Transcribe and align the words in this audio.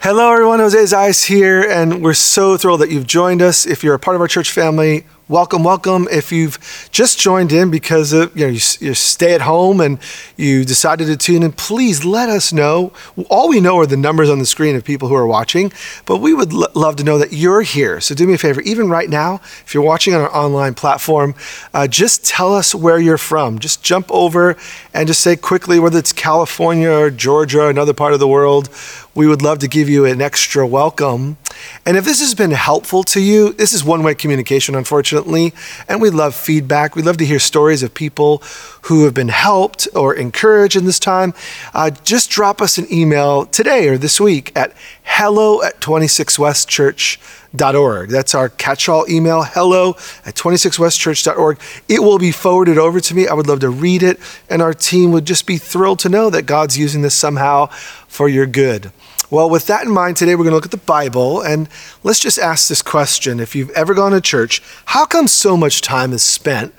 Hello, 0.00 0.32
everyone. 0.32 0.60
Jose 0.60 0.78
Zayas 0.78 1.26
here, 1.26 1.60
and 1.60 2.04
we're 2.04 2.14
so 2.14 2.56
thrilled 2.56 2.82
that 2.82 2.90
you've 2.92 3.08
joined 3.08 3.42
us. 3.42 3.66
If 3.66 3.82
you're 3.82 3.96
a 3.96 3.98
part 3.98 4.14
of 4.14 4.20
our 4.20 4.28
church 4.28 4.52
family, 4.52 5.04
welcome, 5.28 5.62
welcome. 5.62 6.08
If 6.10 6.32
you've 6.32 6.88
just 6.90 7.18
joined 7.18 7.52
in 7.52 7.70
because 7.70 8.12
of, 8.12 8.34
you 8.36 8.46
know 8.46 8.50
you, 8.50 8.60
you 8.80 8.94
stay 8.94 9.34
at 9.34 9.42
home 9.42 9.80
and 9.80 9.98
you 10.36 10.64
decided 10.64 11.06
to 11.06 11.16
tune 11.16 11.42
in, 11.42 11.52
please 11.52 12.04
let 12.04 12.28
us 12.30 12.52
know. 12.52 12.92
All 13.28 13.48
we 13.48 13.60
know 13.60 13.78
are 13.78 13.86
the 13.86 13.96
numbers 13.96 14.30
on 14.30 14.38
the 14.38 14.46
screen 14.46 14.74
of 14.74 14.84
people 14.84 15.08
who 15.08 15.14
are 15.14 15.26
watching, 15.26 15.70
but 16.06 16.18
we 16.18 16.32
would 16.32 16.52
love 16.52 16.96
to 16.96 17.04
know 17.04 17.18
that 17.18 17.32
you're 17.32 17.62
here. 17.62 18.00
So 18.00 18.14
do 18.14 18.26
me 18.26 18.34
a 18.34 18.38
favor, 18.38 18.62
even 18.62 18.88
right 18.88 19.08
now, 19.10 19.36
if 19.64 19.74
you're 19.74 19.82
watching 19.82 20.14
on 20.14 20.22
our 20.22 20.34
online 20.34 20.74
platform, 20.74 21.34
uh, 21.74 21.86
just 21.86 22.24
tell 22.24 22.54
us 22.54 22.74
where 22.74 22.98
you're 22.98 23.18
from. 23.18 23.58
Just 23.58 23.82
jump 23.82 24.10
over 24.10 24.56
and 24.94 25.06
just 25.06 25.20
say 25.20 25.36
quickly 25.36 25.78
whether 25.78 25.98
it's 25.98 26.12
California 26.12 26.90
or 26.90 27.10
Georgia, 27.10 27.60
or 27.60 27.70
another 27.70 27.92
part 27.92 28.14
of 28.14 28.20
the 28.20 28.28
world 28.28 28.70
we 29.18 29.26
would 29.26 29.42
love 29.42 29.58
to 29.58 29.66
give 29.66 29.88
you 29.88 30.04
an 30.04 30.22
extra 30.22 30.64
welcome. 30.64 31.36
And 31.84 31.96
if 31.96 32.04
this 32.04 32.20
has 32.20 32.34
been 32.34 32.50
helpful 32.50 33.04
to 33.04 33.20
you, 33.20 33.52
this 33.52 33.72
is 33.72 33.84
one 33.84 34.02
way 34.02 34.14
communication, 34.14 34.74
unfortunately. 34.74 35.54
And 35.88 36.00
we 36.00 36.10
love 36.10 36.34
feedback. 36.34 36.96
We 36.96 37.02
love 37.02 37.18
to 37.18 37.26
hear 37.26 37.38
stories 37.38 37.82
of 37.82 37.94
people 37.94 38.42
who 38.82 39.04
have 39.04 39.14
been 39.14 39.28
helped 39.28 39.88
or 39.94 40.14
encouraged 40.14 40.76
in 40.76 40.84
this 40.84 40.98
time. 40.98 41.34
Uh, 41.74 41.90
just 41.90 42.30
drop 42.30 42.62
us 42.62 42.78
an 42.78 42.86
email 42.92 43.46
today 43.46 43.88
or 43.88 43.98
this 43.98 44.20
week 44.20 44.52
at 44.56 44.74
hello 45.04 45.62
at 45.62 45.80
26westchurch.org. 45.80 48.10
That's 48.10 48.34
our 48.34 48.48
catch 48.48 48.88
all 48.88 49.08
email, 49.10 49.42
hello 49.42 49.90
at 50.24 50.34
26westchurch.org. 50.34 51.60
It 51.88 52.00
will 52.00 52.18
be 52.18 52.32
forwarded 52.32 52.78
over 52.78 53.00
to 53.00 53.14
me. 53.14 53.26
I 53.26 53.34
would 53.34 53.46
love 53.46 53.60
to 53.60 53.70
read 53.70 54.02
it, 54.02 54.18
and 54.48 54.62
our 54.62 54.74
team 54.74 55.12
would 55.12 55.24
just 55.24 55.46
be 55.46 55.58
thrilled 55.58 55.98
to 56.00 56.08
know 56.08 56.30
that 56.30 56.42
God's 56.42 56.78
using 56.78 57.02
this 57.02 57.14
somehow 57.14 57.66
for 58.06 58.28
your 58.28 58.46
good. 58.46 58.92
Well, 59.30 59.50
with 59.50 59.66
that 59.66 59.84
in 59.84 59.92
mind, 59.92 60.16
today 60.16 60.34
we're 60.34 60.44
going 60.44 60.52
to 60.52 60.56
look 60.56 60.64
at 60.64 60.70
the 60.70 60.78
Bible 60.78 61.42
and 61.42 61.68
let's 62.02 62.18
just 62.18 62.38
ask 62.38 62.66
this 62.66 62.80
question. 62.80 63.40
If 63.40 63.54
you've 63.54 63.68
ever 63.70 63.92
gone 63.92 64.12
to 64.12 64.22
church, 64.22 64.62
how 64.86 65.04
come 65.04 65.28
so 65.28 65.54
much 65.54 65.82
time 65.82 66.14
is 66.14 66.22
spent 66.22 66.74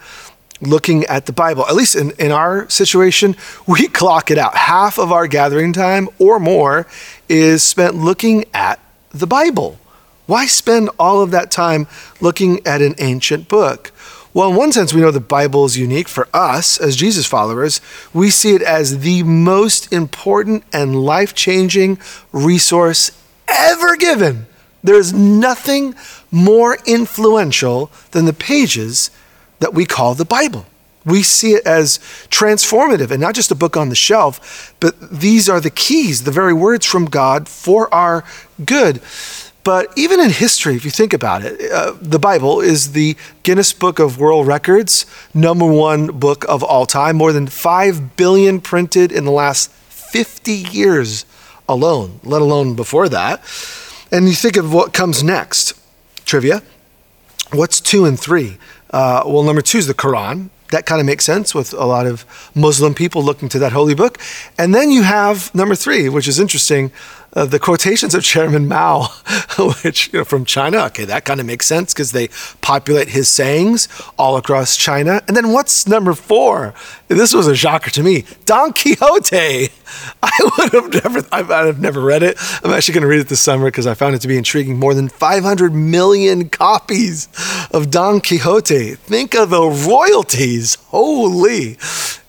looking 0.59 1.05
at 1.05 1.27
the 1.27 1.31
Bible? 1.31 1.63
At 1.67 1.75
least 1.75 1.95
in, 1.95 2.09
in 2.17 2.31
our 2.31 2.67
situation, 2.67 3.35
we 3.67 3.87
clock 3.87 4.31
it 4.31 4.39
out. 4.39 4.55
Half 4.55 4.97
of 4.97 5.11
our 5.11 5.27
gathering 5.27 5.73
time 5.73 6.09
or 6.17 6.39
more 6.39 6.87
is 7.27 7.61
spent 7.61 7.93
looking 7.93 8.45
at 8.51 8.79
the 9.11 9.27
Bible. 9.27 9.79
Why 10.25 10.47
spend 10.47 10.89
all 10.97 11.21
of 11.21 11.29
that 11.29 11.51
time 11.51 11.85
looking 12.19 12.65
at 12.65 12.81
an 12.81 12.95
ancient 12.97 13.47
book? 13.47 13.91
Well, 14.33 14.51
in 14.51 14.55
one 14.55 14.71
sense, 14.71 14.93
we 14.93 15.01
know 15.01 15.09
the 15.09 15.19
Bible 15.19 15.65
is 15.65 15.77
unique 15.77 16.07
for 16.07 16.27
us 16.33 16.79
as 16.79 16.95
Jesus 16.95 17.25
followers. 17.25 17.81
We 18.13 18.29
see 18.29 18.53
it 18.53 18.61
as 18.61 18.99
the 18.99 19.23
most 19.23 19.91
important 19.91 20.63
and 20.71 21.03
life 21.03 21.33
changing 21.33 21.99
resource 22.31 23.11
ever 23.47 23.95
given. 23.95 24.45
There's 24.83 25.11
nothing 25.13 25.95
more 26.31 26.77
influential 26.85 27.91
than 28.11 28.25
the 28.25 28.33
pages 28.33 29.09
that 29.59 29.73
we 29.73 29.85
call 29.85 30.13
the 30.13 30.25
Bible. 30.25 30.65
We 31.05 31.23
see 31.23 31.53
it 31.53 31.65
as 31.65 31.97
transformative 32.29 33.09
and 33.09 33.19
not 33.19 33.33
just 33.33 33.51
a 33.51 33.55
book 33.55 33.75
on 33.75 33.89
the 33.89 33.95
shelf, 33.95 34.75
but 34.79 34.95
these 35.11 35.49
are 35.49 35.59
the 35.59 35.69
keys, 35.69 36.23
the 36.23 36.31
very 36.31 36.53
words 36.53 36.85
from 36.85 37.05
God 37.05 37.49
for 37.49 37.91
our 37.93 38.23
good. 38.63 39.01
But 39.69 39.95
even 39.95 40.19
in 40.19 40.31
history, 40.31 40.73
if 40.73 40.83
you 40.83 40.89
think 40.89 41.13
about 41.13 41.45
it, 41.45 41.71
uh, 41.71 41.93
the 42.01 42.17
Bible 42.17 42.59
is 42.59 42.93
the 42.93 43.15
Guinness 43.43 43.71
Book 43.71 43.99
of 43.99 44.17
World 44.17 44.47
Records, 44.47 45.05
number 45.31 45.63
one 45.63 46.07
book 46.07 46.43
of 46.49 46.63
all 46.63 46.87
time, 46.87 47.17
more 47.17 47.31
than 47.31 47.45
5 47.45 48.15
billion 48.15 48.61
printed 48.61 49.11
in 49.11 49.25
the 49.25 49.31
last 49.31 49.69
50 49.69 50.51
years 50.53 51.23
alone, 51.67 52.19
let 52.23 52.41
alone 52.41 52.75
before 52.75 53.09
that. 53.09 53.41
And 54.11 54.27
you 54.27 54.33
think 54.33 54.57
of 54.57 54.73
what 54.73 54.91
comes 54.91 55.21
next 55.21 55.79
trivia. 56.25 56.63
What's 57.51 57.79
two 57.79 58.05
and 58.05 58.19
three? 58.19 58.57
Uh, 58.89 59.21
well, 59.27 59.43
number 59.43 59.61
two 59.61 59.77
is 59.77 59.85
the 59.85 59.93
Quran. 59.93 60.49
That 60.71 60.87
kind 60.87 60.99
of 60.99 61.05
makes 61.05 61.25
sense 61.25 61.53
with 61.53 61.73
a 61.73 61.85
lot 61.85 62.07
of 62.07 62.25
Muslim 62.55 62.95
people 62.95 63.21
looking 63.21 63.49
to 63.49 63.59
that 63.59 63.71
holy 63.71 63.93
book. 63.93 64.17
And 64.57 64.73
then 64.73 64.89
you 64.89 65.03
have 65.03 65.53
number 65.53 65.75
three, 65.75 66.09
which 66.09 66.27
is 66.27 66.39
interesting 66.39 66.91
uh, 67.33 67.45
the 67.45 67.59
quotations 67.59 68.15
of 68.15 68.23
Chairman 68.23 68.67
Mao, 68.67 69.03
which 69.83 70.11
you 70.11 70.19
know, 70.19 70.25
from 70.25 70.45
China. 70.45 70.79
Okay, 70.85 71.05
that 71.05 71.25
kind 71.25 71.39
of 71.39 71.45
makes 71.45 71.65
sense 71.65 71.93
because 71.93 72.11
they 72.11 72.29
populate 72.61 73.09
his 73.09 73.27
sayings 73.27 73.87
all 74.17 74.37
across 74.37 74.75
China. 74.75 75.21
And 75.27 75.37
then 75.37 75.51
what's 75.51 75.87
number 75.87 76.13
four? 76.13 76.73
This 77.07 77.33
was 77.33 77.47
a 77.47 77.55
shocker 77.55 77.89
to 77.91 78.03
me. 78.03 78.25
Don 78.45 78.73
Quixote. 78.73 79.69
I 80.23 80.31
would 80.57 80.73
have 80.73 81.03
never. 81.03 81.27
I've 81.31 81.79
never 81.79 82.01
read 82.01 82.23
it. 82.23 82.37
I'm 82.63 82.71
actually 82.71 82.93
going 82.93 83.01
to 83.03 83.07
read 83.07 83.19
it 83.19 83.27
this 83.27 83.41
summer 83.41 83.65
because 83.65 83.87
I 83.87 83.93
found 83.93 84.15
it 84.15 84.21
to 84.21 84.27
be 84.27 84.37
intriguing. 84.37 84.77
More 84.77 84.93
than 84.93 85.09
500 85.09 85.73
million 85.73 86.49
copies 86.49 87.27
of 87.71 87.89
Don 87.89 88.21
Quixote. 88.21 88.95
Think 88.95 89.35
of 89.35 89.49
the 89.49 89.61
royalties. 89.61 90.75
Holy. 90.87 91.77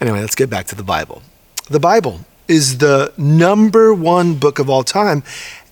Anyway, 0.00 0.20
let's 0.20 0.34
get 0.34 0.50
back 0.50 0.66
to 0.66 0.74
the 0.74 0.82
Bible. 0.82 1.22
The 1.68 1.80
Bible 1.80 2.20
is 2.50 2.78
the 2.78 3.12
number 3.16 3.94
one 3.94 4.34
book 4.34 4.58
of 4.58 4.68
all 4.68 4.82
time. 4.82 5.22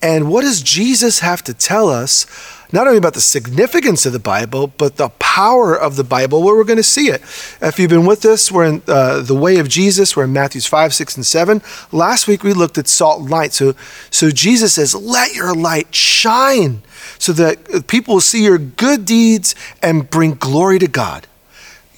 And 0.01 0.31
what 0.31 0.43
does 0.43 0.63
Jesus 0.63 1.19
have 1.19 1.43
to 1.43 1.53
tell 1.53 1.89
us? 1.89 2.25
Not 2.71 2.87
only 2.87 2.99
about 2.99 3.15
the 3.15 3.21
significance 3.21 4.07
of 4.07 4.13
the 4.13 4.21
Bible, 4.21 4.69
but 4.69 4.97
the 4.97 5.09
power 5.19 5.75
of 5.75 5.97
the 5.97 6.05
Bible, 6.05 6.43
where 6.43 6.55
we're 6.55 6.65
going 6.65 6.77
to 6.77 6.83
see 6.83 7.09
it. 7.09 7.21
If 7.61 7.79
you've 7.79 7.91
been 7.91 8.07
with 8.07 8.25
us, 8.25 8.53
we're 8.53 8.67
in 8.67 8.83
uh, 8.87 9.23
the 9.23 9.35
way 9.35 9.59
of 9.59 9.69
Jesus. 9.69 10.15
We're 10.15 10.25
in 10.25 10.33
Matthew's 10.33 10.67
5, 10.67 10.95
6, 10.95 11.17
and 11.17 11.27
7. 11.27 11.63
Last 11.91 12.29
week 12.29 12.45
we 12.45 12.53
looked 12.53 12.79
at 12.79 12.87
salt 12.87 13.23
and 13.23 13.31
light. 13.31 13.55
So, 13.55 13.75
so 14.11 14.31
Jesus 14.31 14.75
says, 14.75 14.95
Let 14.95 15.35
your 15.35 15.55
light 15.55 15.95
shine 15.95 16.83
so 17.19 17.33
that 17.33 17.87
people 17.89 18.15
will 18.15 18.21
see 18.21 18.45
your 18.45 18.59
good 18.59 19.05
deeds 19.05 19.55
and 19.83 20.09
bring 20.09 20.35
glory 20.35 20.79
to 20.79 20.89
God 20.89 21.27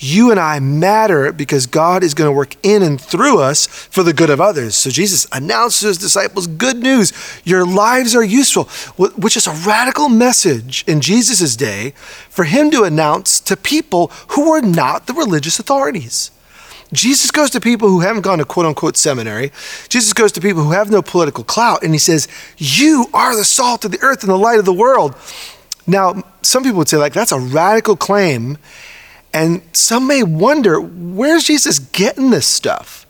you 0.01 0.31
and 0.31 0.41
I 0.41 0.59
matter 0.61 1.31
because 1.31 1.67
God 1.67 2.03
is 2.03 2.15
going 2.15 2.27
to 2.27 2.33
work 2.33 2.57
in 2.63 2.83
and 2.83 3.01
through 3.01 3.39
us 3.39 3.67
for 3.67 4.03
the 4.03 4.15
good 4.15 4.31
of 4.31 4.41
others. 4.41 4.75
So 4.75 4.91
Jesus 4.91 5.27
announced 5.31 5.81
to 5.81 5.89
his 5.89 5.99
disciples 5.99 6.47
good 6.47 6.79
news. 6.79 7.13
Your 7.45 7.67
lives 7.67 8.17
are 8.17 8.25
useful, 8.25 8.65
which 9.11 9.37
is 9.37 9.47
a 9.47 9.53
radical 9.53 10.09
message 10.09 10.85
in 10.87 11.01
Jesus' 11.01 11.55
day 11.55 11.91
for 12.31 12.45
him 12.45 12.71
to 12.71 12.85
announce 12.85 13.41
to 13.41 13.57
people 13.57 14.11
who 14.29 14.51
were 14.51 14.63
not 14.63 15.07
the 15.07 15.13
religious 15.13 15.59
authorities. 15.59 16.31
Jesus 16.93 17.31
goes 17.31 17.51
to 17.51 17.61
people 17.61 17.89
who 17.89 18.01
haven't 18.01 18.23
gone 18.23 18.39
to 18.39 18.45
quote 18.45 18.67
unquote 18.67 18.97
seminary. 18.97 19.53
Jesus 19.89 20.13
goes 20.13 20.33
to 20.33 20.41
people 20.41 20.65
who 20.65 20.73
have 20.73 20.91
no 20.91 21.03
political 21.03 21.45
clout 21.45 21.85
and 21.85 21.93
he 21.93 21.99
says, 21.99 22.27
You 22.57 23.07
are 23.15 23.37
the 23.37 23.45
salt 23.45 23.85
of 23.85 23.93
the 23.93 24.01
earth 24.01 24.23
and 24.23 24.31
the 24.31 24.37
light 24.37 24.59
of 24.59 24.65
the 24.65 24.73
world. 24.73 25.15
Now, 25.87 26.23
some 26.43 26.63
people 26.63 26.79
would 26.79 26.89
say, 26.89 26.97
like, 26.97 27.13
that's 27.13 27.33
a 27.33 27.39
radical 27.39 27.97
claim. 27.97 28.59
And 29.33 29.63
some 29.73 30.07
may 30.07 30.23
wonder, 30.23 30.81
where's 30.81 31.45
Jesus 31.45 31.79
getting 31.79 32.31
this 32.31 32.47
stuff? 32.47 33.07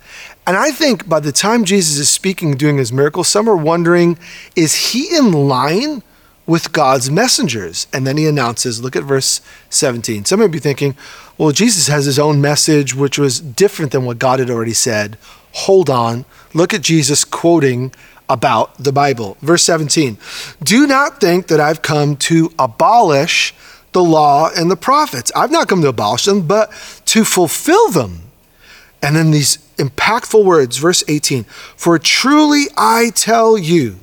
And 0.46 0.56
I 0.56 0.70
think 0.70 1.08
by 1.08 1.20
the 1.20 1.32
time 1.32 1.64
Jesus 1.64 1.98
is 1.98 2.10
speaking, 2.10 2.56
doing 2.56 2.78
his 2.78 2.92
miracles, 2.92 3.28
some 3.28 3.48
are 3.48 3.56
wondering, 3.56 4.18
is 4.56 4.92
he 4.92 5.14
in 5.16 5.32
line 5.32 6.02
with 6.46 6.72
God's 6.72 7.10
messengers? 7.10 7.86
And 7.92 8.06
then 8.06 8.16
he 8.16 8.26
announces, 8.26 8.82
look 8.82 8.96
at 8.96 9.04
verse 9.04 9.40
17. 9.70 10.24
Some 10.24 10.40
may 10.40 10.48
be 10.48 10.58
thinking, 10.58 10.96
well, 11.38 11.52
Jesus 11.52 11.86
has 11.86 12.04
his 12.04 12.18
own 12.18 12.40
message, 12.40 12.94
which 12.94 13.18
was 13.18 13.40
different 13.40 13.92
than 13.92 14.04
what 14.04 14.18
God 14.18 14.40
had 14.40 14.50
already 14.50 14.74
said. 14.74 15.16
Hold 15.52 15.88
on. 15.88 16.24
Look 16.52 16.74
at 16.74 16.82
Jesus 16.82 17.24
quoting 17.24 17.92
about 18.28 18.76
the 18.82 18.92
Bible. 18.92 19.36
Verse 19.40 19.62
17 19.64 20.16
Do 20.62 20.86
not 20.86 21.20
think 21.20 21.48
that 21.48 21.60
I've 21.60 21.82
come 21.82 22.16
to 22.16 22.52
abolish 22.58 23.54
the 23.92 24.02
law 24.02 24.50
and 24.56 24.70
the 24.70 24.76
prophets. 24.76 25.32
I've 25.34 25.50
not 25.50 25.68
come 25.68 25.82
to 25.82 25.88
abolish 25.88 26.24
them, 26.24 26.46
but 26.46 26.70
to 27.06 27.24
fulfill 27.24 27.90
them. 27.90 28.22
And 29.02 29.16
then 29.16 29.30
these 29.30 29.56
impactful 29.76 30.44
words, 30.44 30.76
verse 30.76 31.02
18 31.08 31.44
For 31.44 31.98
truly 31.98 32.66
I 32.76 33.10
tell 33.14 33.56
you, 33.56 33.98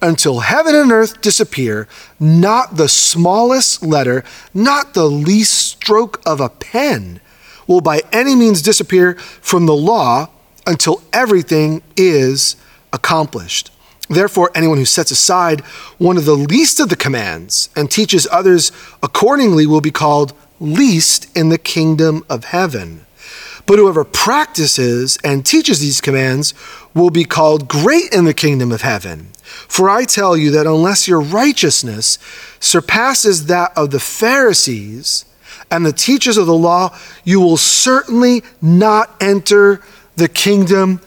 until 0.00 0.40
heaven 0.40 0.74
and 0.74 0.90
earth 0.90 1.20
disappear, 1.20 1.86
not 2.18 2.76
the 2.76 2.88
smallest 2.88 3.84
letter, 3.84 4.24
not 4.52 4.94
the 4.94 5.08
least 5.08 5.56
stroke 5.56 6.20
of 6.26 6.40
a 6.40 6.48
pen 6.48 7.20
will 7.66 7.80
by 7.80 8.02
any 8.12 8.34
means 8.34 8.62
disappear 8.62 9.14
from 9.14 9.66
the 9.66 9.76
law 9.76 10.28
until 10.66 11.02
everything 11.12 11.82
is 11.96 12.56
accomplished. 12.92 13.71
Therefore, 14.12 14.50
anyone 14.54 14.76
who 14.76 14.84
sets 14.84 15.10
aside 15.10 15.62
one 15.96 16.18
of 16.18 16.26
the 16.26 16.36
least 16.36 16.80
of 16.80 16.90
the 16.90 16.96
commands 16.96 17.70
and 17.74 17.90
teaches 17.90 18.28
others 18.30 18.70
accordingly 19.02 19.66
will 19.66 19.80
be 19.80 19.90
called 19.90 20.34
least 20.60 21.34
in 21.36 21.48
the 21.48 21.58
kingdom 21.58 22.24
of 22.28 22.44
heaven. 22.44 23.06
But 23.64 23.78
whoever 23.78 24.04
practices 24.04 25.16
and 25.24 25.46
teaches 25.46 25.80
these 25.80 26.00
commands 26.00 26.52
will 26.94 27.10
be 27.10 27.24
called 27.24 27.68
great 27.68 28.12
in 28.12 28.26
the 28.26 28.34
kingdom 28.34 28.70
of 28.70 28.82
heaven. 28.82 29.28
For 29.42 29.88
I 29.88 30.04
tell 30.04 30.36
you 30.36 30.50
that 30.50 30.66
unless 30.66 31.08
your 31.08 31.20
righteousness 31.20 32.18
surpasses 32.60 33.46
that 33.46 33.72
of 33.76 33.92
the 33.92 34.00
Pharisees 34.00 35.24
and 35.70 35.86
the 35.86 35.92
teachers 35.92 36.36
of 36.36 36.46
the 36.46 36.54
law, 36.54 36.94
you 37.24 37.40
will 37.40 37.56
certainly 37.56 38.42
not 38.60 39.14
enter 39.20 39.80
the 40.16 40.28
kingdom 40.28 41.00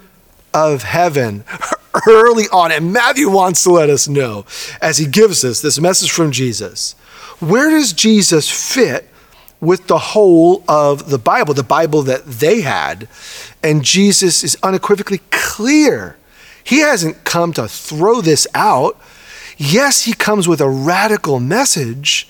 of 0.53 0.83
heaven. 0.83 1.43
early 2.07 2.45
on, 2.51 2.71
and 2.71 2.93
Matthew 2.93 3.29
wants 3.29 3.63
to 3.63 3.71
let 3.71 3.89
us 3.89 4.07
know 4.07 4.45
as 4.81 4.97
he 4.97 5.05
gives 5.05 5.43
us 5.43 5.61
this 5.61 5.79
message 5.79 6.11
from 6.11 6.31
Jesus. 6.31 6.93
Where 7.39 7.69
does 7.69 7.93
Jesus 7.93 8.49
fit 8.49 9.09
with 9.59 9.87
the 9.87 9.97
whole 9.97 10.63
of 10.67 11.09
the 11.09 11.17
Bible, 11.17 11.53
the 11.53 11.63
Bible 11.63 12.01
that 12.03 12.25
they 12.25 12.61
had? 12.61 13.07
And 13.63 13.83
Jesus 13.83 14.43
is 14.43 14.57
unequivocally 14.63 15.21
clear. 15.31 16.17
He 16.63 16.79
hasn't 16.79 17.23
come 17.23 17.53
to 17.53 17.67
throw 17.67 18.21
this 18.21 18.47
out. 18.53 18.99
Yes, 19.57 20.03
he 20.03 20.13
comes 20.13 20.47
with 20.47 20.59
a 20.61 20.69
radical 20.69 21.39
message, 21.39 22.27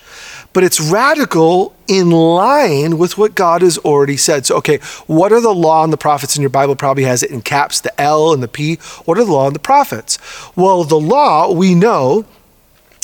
but 0.55 0.63
it's 0.63 0.79
radical 0.79 1.75
in 1.85 2.09
line 2.11 2.97
with 2.97 3.17
what 3.17 3.35
God 3.35 3.61
has 3.61 3.77
already 3.79 4.15
said. 4.15 4.45
So, 4.45 4.55
okay, 4.55 4.77
what 5.05 5.33
are 5.33 5.41
the 5.41 5.53
law 5.53 5.83
and 5.83 5.91
the 5.91 5.97
prophets 5.97 6.37
in 6.37 6.41
your 6.41 6.49
Bible? 6.49 6.77
Probably 6.77 7.03
has 7.03 7.21
it 7.23 7.29
in 7.29 7.41
caps, 7.41 7.81
the 7.81 7.99
L 7.99 8.31
and 8.31 8.41
the 8.41 8.47
P. 8.47 8.75
What 9.03 9.17
are 9.17 9.25
the 9.25 9.33
law 9.33 9.47
and 9.47 9.55
the 9.55 9.59
prophets? 9.59 10.17
Well, 10.55 10.85
the 10.85 10.97
law 10.97 11.51
we 11.51 11.75
know 11.75 12.23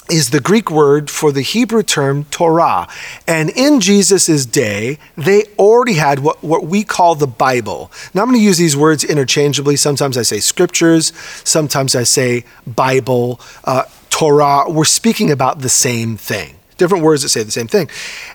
is 0.09 0.29
the 0.29 0.39
Greek 0.39 0.71
word 0.71 1.09
for 1.09 1.33
the 1.33 1.41
Hebrew 1.41 1.83
term 1.83 2.23
Torah. 2.31 2.87
And 3.27 3.49
in 3.49 3.81
Jesus' 3.81 4.45
day, 4.45 4.97
they 5.17 5.43
already 5.59 5.95
had 5.95 6.19
what, 6.19 6.41
what 6.41 6.65
we 6.65 6.85
call 6.85 7.15
the 7.15 7.27
Bible. 7.27 7.91
Now, 8.13 8.21
I'm 8.21 8.29
going 8.29 8.39
to 8.39 8.43
use 8.43 8.59
these 8.59 8.77
words 8.77 9.03
interchangeably. 9.03 9.75
Sometimes 9.75 10.17
I 10.17 10.21
say 10.21 10.39
scriptures, 10.39 11.11
sometimes 11.43 11.97
I 11.97 12.03
say 12.03 12.45
Bible, 12.65 13.41
uh, 13.65 13.83
Torah. 14.09 14.69
We're 14.69 14.85
speaking 14.85 15.29
about 15.29 15.59
the 15.59 15.69
same 15.69 16.15
thing 16.15 16.55
different 16.81 17.03
words 17.03 17.21
that 17.21 17.29
say 17.29 17.43
the 17.43 17.51
same 17.51 17.67
thing. 17.67 17.87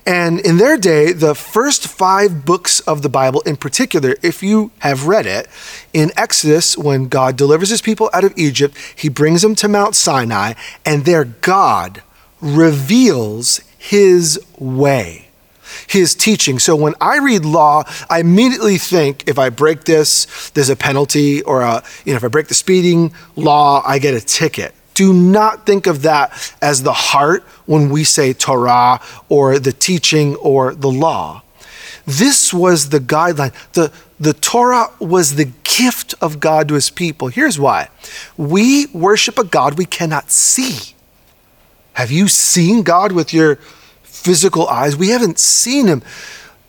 And 0.06 0.38
in 0.38 0.58
their 0.58 0.76
day, 0.76 1.12
the 1.12 1.34
first 1.34 1.88
five 1.88 2.44
books 2.44 2.78
of 2.80 3.02
the 3.02 3.08
Bible, 3.08 3.40
in 3.40 3.56
particular, 3.56 4.14
if 4.22 4.40
you 4.40 4.70
have 4.78 5.08
read 5.08 5.26
it, 5.26 5.48
in 5.92 6.12
Exodus, 6.16 6.78
when 6.78 7.08
God 7.08 7.36
delivers 7.36 7.70
his 7.70 7.82
people 7.82 8.08
out 8.12 8.22
of 8.22 8.32
Egypt, 8.36 8.76
he 8.94 9.08
brings 9.08 9.42
them 9.42 9.56
to 9.56 9.66
Mount 9.66 9.96
Sinai, 9.96 10.52
and 10.84 11.04
there 11.04 11.24
God 11.24 12.02
reveals 12.40 13.58
his 13.78 14.38
way 14.58 15.22
his 15.88 16.14
teaching. 16.14 16.60
So 16.60 16.76
when 16.76 16.94
I 17.00 17.18
read 17.18 17.44
law, 17.44 17.82
I 18.08 18.20
immediately 18.20 18.78
think 18.78 19.28
if 19.28 19.38
I 19.38 19.50
break 19.50 19.82
this, 19.82 20.50
there's 20.50 20.70
a 20.70 20.76
penalty, 20.76 21.42
or 21.42 21.62
a, 21.62 21.82
you 22.04 22.12
know, 22.12 22.16
if 22.16 22.24
I 22.24 22.28
break 22.28 22.46
the 22.46 22.54
speeding 22.54 23.12
law, 23.34 23.82
I 23.84 23.98
get 23.98 24.14
a 24.14 24.20
ticket. 24.20 24.72
Do 24.96 25.12
not 25.12 25.66
think 25.66 25.86
of 25.86 26.02
that 26.02 26.32
as 26.62 26.82
the 26.82 26.92
heart 26.92 27.42
when 27.66 27.90
we 27.90 28.02
say 28.02 28.32
Torah 28.32 29.00
or 29.28 29.58
the 29.58 29.72
teaching 29.72 30.36
or 30.36 30.74
the 30.74 30.90
law. 30.90 31.42
This 32.06 32.54
was 32.54 32.88
the 32.88 32.98
guideline. 32.98 33.52
The, 33.74 33.92
the 34.18 34.32
Torah 34.32 34.88
was 34.98 35.34
the 35.34 35.50
gift 35.64 36.14
of 36.22 36.40
God 36.40 36.68
to 36.68 36.74
his 36.74 36.88
people. 36.88 37.28
Here's 37.28 37.58
why 37.58 37.88
we 38.38 38.86
worship 38.86 39.38
a 39.38 39.44
God 39.44 39.76
we 39.76 39.84
cannot 39.84 40.30
see. 40.30 40.94
Have 41.92 42.10
you 42.10 42.26
seen 42.26 42.82
God 42.82 43.12
with 43.12 43.34
your 43.34 43.56
physical 44.02 44.66
eyes? 44.66 44.96
We 44.96 45.08
haven't 45.08 45.38
seen 45.38 45.88
him. 45.88 46.02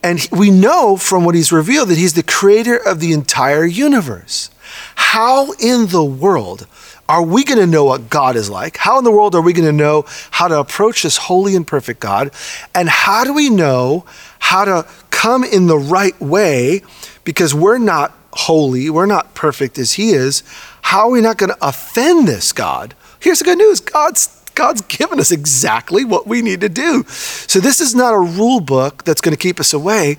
And 0.04 0.28
we 0.32 0.52
know 0.52 0.98
from 0.98 1.24
what 1.24 1.36
he's 1.36 1.52
revealed 1.54 1.88
that 1.90 1.98
he's 1.98 2.14
the 2.14 2.24
creator 2.24 2.76
of 2.76 3.00
the 3.00 3.14
entire 3.14 3.66
universe. 3.66 4.50
How 4.96 5.54
in 5.54 5.88
the 5.88 6.04
world 6.04 6.68
are 7.10 7.24
we 7.24 7.44
going 7.44 7.60
to 7.60 7.68
know 7.68 7.86
what 7.86 8.10
God 8.10 8.36
is 8.36 8.50
like? 8.50 8.78
How 8.78 8.98
in 8.98 9.04
the 9.04 9.12
world 9.12 9.34
are 9.36 9.42
we 9.42 9.54
going 9.54 9.66
to 9.66 9.72
know 9.72 10.06
how 10.32 10.48
to 10.48 10.60
approach 10.60 11.04
this 11.04 11.18
holy 11.18 11.56
and 11.56 11.66
perfect 11.66 12.00
God? 12.00 12.32
And 12.76 12.90
how 12.90 13.24
do 13.24 13.34
we 13.34 13.50
know 13.50 14.06
how 14.40 14.66
to 14.66 14.88
come 15.10 15.44
in 15.44 15.68
the 15.68 15.78
right 15.78 16.20
way 16.20 16.82
because 17.24 17.54
we're 17.54 17.78
not 17.78 18.14
holy, 18.34 18.90
we're 18.90 19.06
not 19.06 19.36
perfect 19.36 19.78
as 19.78 19.94
He 19.94 20.12
is? 20.12 20.44
How 20.82 21.08
are 21.08 21.12
we 21.12 21.22
not 21.22 21.38
going 21.38 21.52
to 21.52 21.58
offend 21.66 22.28
this 22.28 22.52
God? 22.52 22.94
Here's 23.20 23.40
the 23.40 23.46
good 23.46 23.58
news 23.58 23.80
God's 23.80 24.34
God's 24.58 24.82
given 24.82 25.20
us 25.20 25.32
exactly 25.32 26.04
what 26.04 26.26
we 26.26 26.42
need 26.42 26.62
to 26.62 26.70
do. 26.70 27.04
So, 27.08 27.60
this 27.60 27.80
is 27.80 27.94
not 27.94 28.16
a 28.16 28.20
rule 28.20 28.60
book 28.60 29.04
that's 29.04 29.22
going 29.22 29.36
to 29.36 29.40
keep 29.40 29.60
us 29.60 29.72
away 29.72 30.18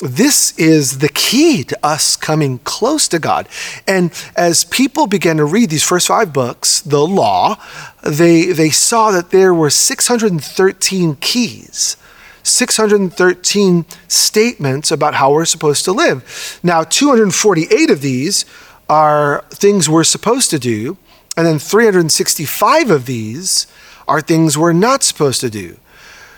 this 0.00 0.56
is 0.58 0.98
the 0.98 1.08
key 1.08 1.64
to 1.64 1.78
us 1.82 2.16
coming 2.16 2.58
close 2.60 3.08
to 3.08 3.18
God. 3.18 3.48
And 3.86 4.12
as 4.36 4.64
people 4.64 5.06
began 5.06 5.38
to 5.38 5.44
read 5.44 5.70
these 5.70 5.82
first 5.82 6.06
five 6.08 6.32
books, 6.32 6.80
the 6.80 7.04
law, 7.06 7.56
they, 8.02 8.46
they 8.46 8.70
saw 8.70 9.10
that 9.10 9.30
there 9.30 9.52
were 9.52 9.70
613 9.70 11.16
keys. 11.16 11.96
613 12.44 13.84
statements 14.06 14.90
about 14.90 15.14
how 15.14 15.32
we're 15.32 15.44
supposed 15.44 15.84
to 15.84 15.92
live. 15.92 16.60
Now, 16.62 16.82
248 16.82 17.90
of 17.90 18.00
these 18.00 18.44
are 18.88 19.44
things 19.50 19.88
we're 19.88 20.04
supposed 20.04 20.50
to 20.50 20.58
do, 20.58 20.96
and 21.36 21.46
then 21.46 21.58
365 21.58 22.90
of 22.90 23.06
these 23.06 23.66
are 24.06 24.20
things 24.20 24.56
we're 24.56 24.72
not 24.72 25.02
supposed 25.02 25.40
to 25.42 25.50
do. 25.50 25.76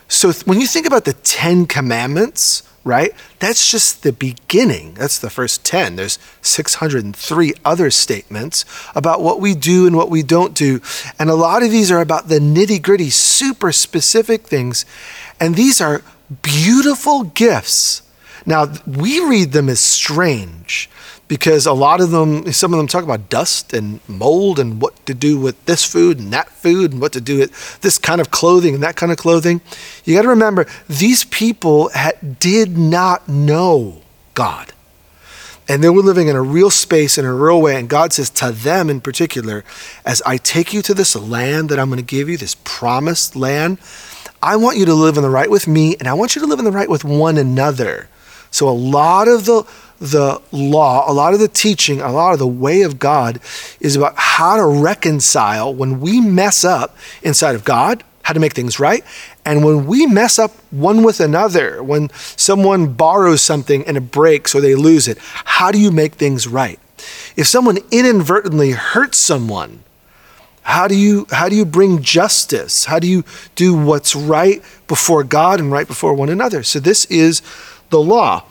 So 0.08 0.32
when 0.44 0.60
you 0.60 0.66
think 0.66 0.86
about 0.86 1.04
the 1.04 1.12
10 1.12 1.66
commandments, 1.66 2.64
right? 2.84 3.12
That's 3.38 3.70
just 3.70 4.02
the 4.02 4.12
beginning. 4.12 4.94
That's 4.94 5.18
the 5.18 5.30
first 5.30 5.64
10. 5.64 5.96
There's 5.96 6.18
603 6.42 7.54
other 7.64 7.90
statements 7.90 8.64
about 8.94 9.20
what 9.20 9.40
we 9.40 9.54
do 9.54 9.86
and 9.86 9.96
what 9.96 10.10
we 10.10 10.22
don't 10.22 10.54
do. 10.54 10.80
And 11.18 11.28
a 11.28 11.34
lot 11.34 11.62
of 11.62 11.70
these 11.70 11.90
are 11.90 12.00
about 12.00 12.28
the 12.28 12.38
nitty 12.38 12.82
gritty, 12.82 13.10
super 13.10 13.72
specific 13.72 14.42
things. 14.42 14.86
And 15.38 15.56
these 15.56 15.80
are 15.80 16.02
beautiful 16.42 17.24
gifts. 17.24 18.02
Now, 18.46 18.72
we 18.86 19.20
read 19.20 19.52
them 19.52 19.68
as 19.68 19.80
strange 19.80 20.88
because 21.30 21.64
a 21.64 21.72
lot 21.72 22.00
of 22.00 22.10
them, 22.10 22.52
some 22.52 22.74
of 22.74 22.78
them 22.78 22.88
talk 22.88 23.04
about 23.04 23.30
dust 23.30 23.72
and 23.72 24.00
mold 24.08 24.58
and 24.58 24.82
what 24.82 25.06
to 25.06 25.14
do 25.14 25.38
with 25.38 25.64
this 25.64 25.84
food 25.84 26.18
and 26.18 26.32
that 26.32 26.48
food 26.48 26.90
and 26.90 27.00
what 27.00 27.12
to 27.12 27.20
do 27.20 27.38
with 27.38 27.80
this 27.82 27.98
kind 27.98 28.20
of 28.20 28.32
clothing 28.32 28.74
and 28.74 28.82
that 28.82 28.96
kind 28.96 29.12
of 29.12 29.18
clothing. 29.18 29.60
You 30.04 30.16
got 30.16 30.22
to 30.22 30.28
remember, 30.28 30.66
these 30.88 31.22
people 31.22 31.90
had, 31.90 32.40
did 32.40 32.76
not 32.76 33.28
know 33.28 34.02
God. 34.34 34.72
And 35.68 35.84
they 35.84 35.88
were 35.88 36.02
living 36.02 36.26
in 36.26 36.34
a 36.34 36.42
real 36.42 36.68
space 36.68 37.16
in 37.16 37.24
a 37.24 37.32
real 37.32 37.62
way. 37.62 37.78
And 37.78 37.88
God 37.88 38.12
says 38.12 38.28
to 38.30 38.50
them 38.50 38.90
in 38.90 39.00
particular, 39.00 39.62
as 40.04 40.20
I 40.26 40.36
take 40.36 40.72
you 40.72 40.82
to 40.82 40.94
this 40.94 41.14
land 41.14 41.68
that 41.68 41.78
I'm 41.78 41.90
going 41.90 41.98
to 41.98 42.04
give 42.04 42.28
you, 42.28 42.38
this 42.38 42.56
promised 42.64 43.36
land, 43.36 43.78
I 44.42 44.56
want 44.56 44.78
you 44.78 44.84
to 44.86 44.94
live 44.94 45.16
in 45.16 45.22
the 45.22 45.30
right 45.30 45.48
with 45.48 45.68
me, 45.68 45.94
and 46.00 46.08
I 46.08 46.14
want 46.14 46.34
you 46.34 46.40
to 46.42 46.48
live 46.48 46.58
in 46.58 46.64
the 46.64 46.72
right 46.72 46.90
with 46.90 47.04
one 47.04 47.38
another. 47.38 48.08
So 48.50 48.68
a 48.68 48.70
lot 48.70 49.28
of 49.28 49.44
the 49.44 49.66
the 50.00 50.40
law, 50.50 51.10
a 51.10 51.12
lot 51.12 51.34
of 51.34 51.40
the 51.40 51.48
teaching, 51.48 52.00
a 52.00 52.10
lot 52.10 52.32
of 52.32 52.38
the 52.38 52.46
way 52.46 52.80
of 52.82 52.98
God 52.98 53.38
is 53.80 53.96
about 53.96 54.14
how 54.16 54.56
to 54.56 54.64
reconcile 54.64 55.74
when 55.74 56.00
we 56.00 56.22
mess 56.22 56.64
up 56.64 56.96
inside 57.22 57.54
of 57.54 57.64
God, 57.64 58.02
how 58.22 58.32
to 58.32 58.40
make 58.40 58.54
things 58.54 58.80
right, 58.80 59.04
and 59.44 59.62
when 59.62 59.86
we 59.86 60.06
mess 60.06 60.38
up 60.38 60.52
one 60.70 61.02
with 61.02 61.20
another, 61.20 61.82
when 61.82 62.10
someone 62.14 62.94
borrows 62.94 63.42
something 63.42 63.84
and 63.86 63.96
it 63.96 64.10
breaks 64.10 64.54
or 64.54 64.62
they 64.62 64.74
lose 64.74 65.06
it, 65.06 65.18
how 65.18 65.70
do 65.70 65.78
you 65.78 65.90
make 65.90 66.14
things 66.14 66.46
right? 66.46 66.78
If 67.36 67.46
someone 67.46 67.78
inadvertently 67.90 68.72
hurts 68.72 69.18
someone, 69.18 69.82
how 70.62 70.86
do 70.86 70.94
you 70.94 71.26
how 71.30 71.48
do 71.48 71.56
you 71.56 71.64
bring 71.64 72.02
justice? 72.02 72.84
How 72.84 72.98
do 72.98 73.06
you 73.06 73.24
do 73.54 73.74
what's 73.74 74.14
right 74.14 74.62
before 74.86 75.24
God 75.24 75.58
and 75.58 75.72
right 75.72 75.86
before 75.86 76.14
one 76.14 76.28
another? 76.28 76.62
So 76.62 76.78
this 76.78 77.06
is 77.06 77.42
the 77.90 78.00
law. 78.00 78.44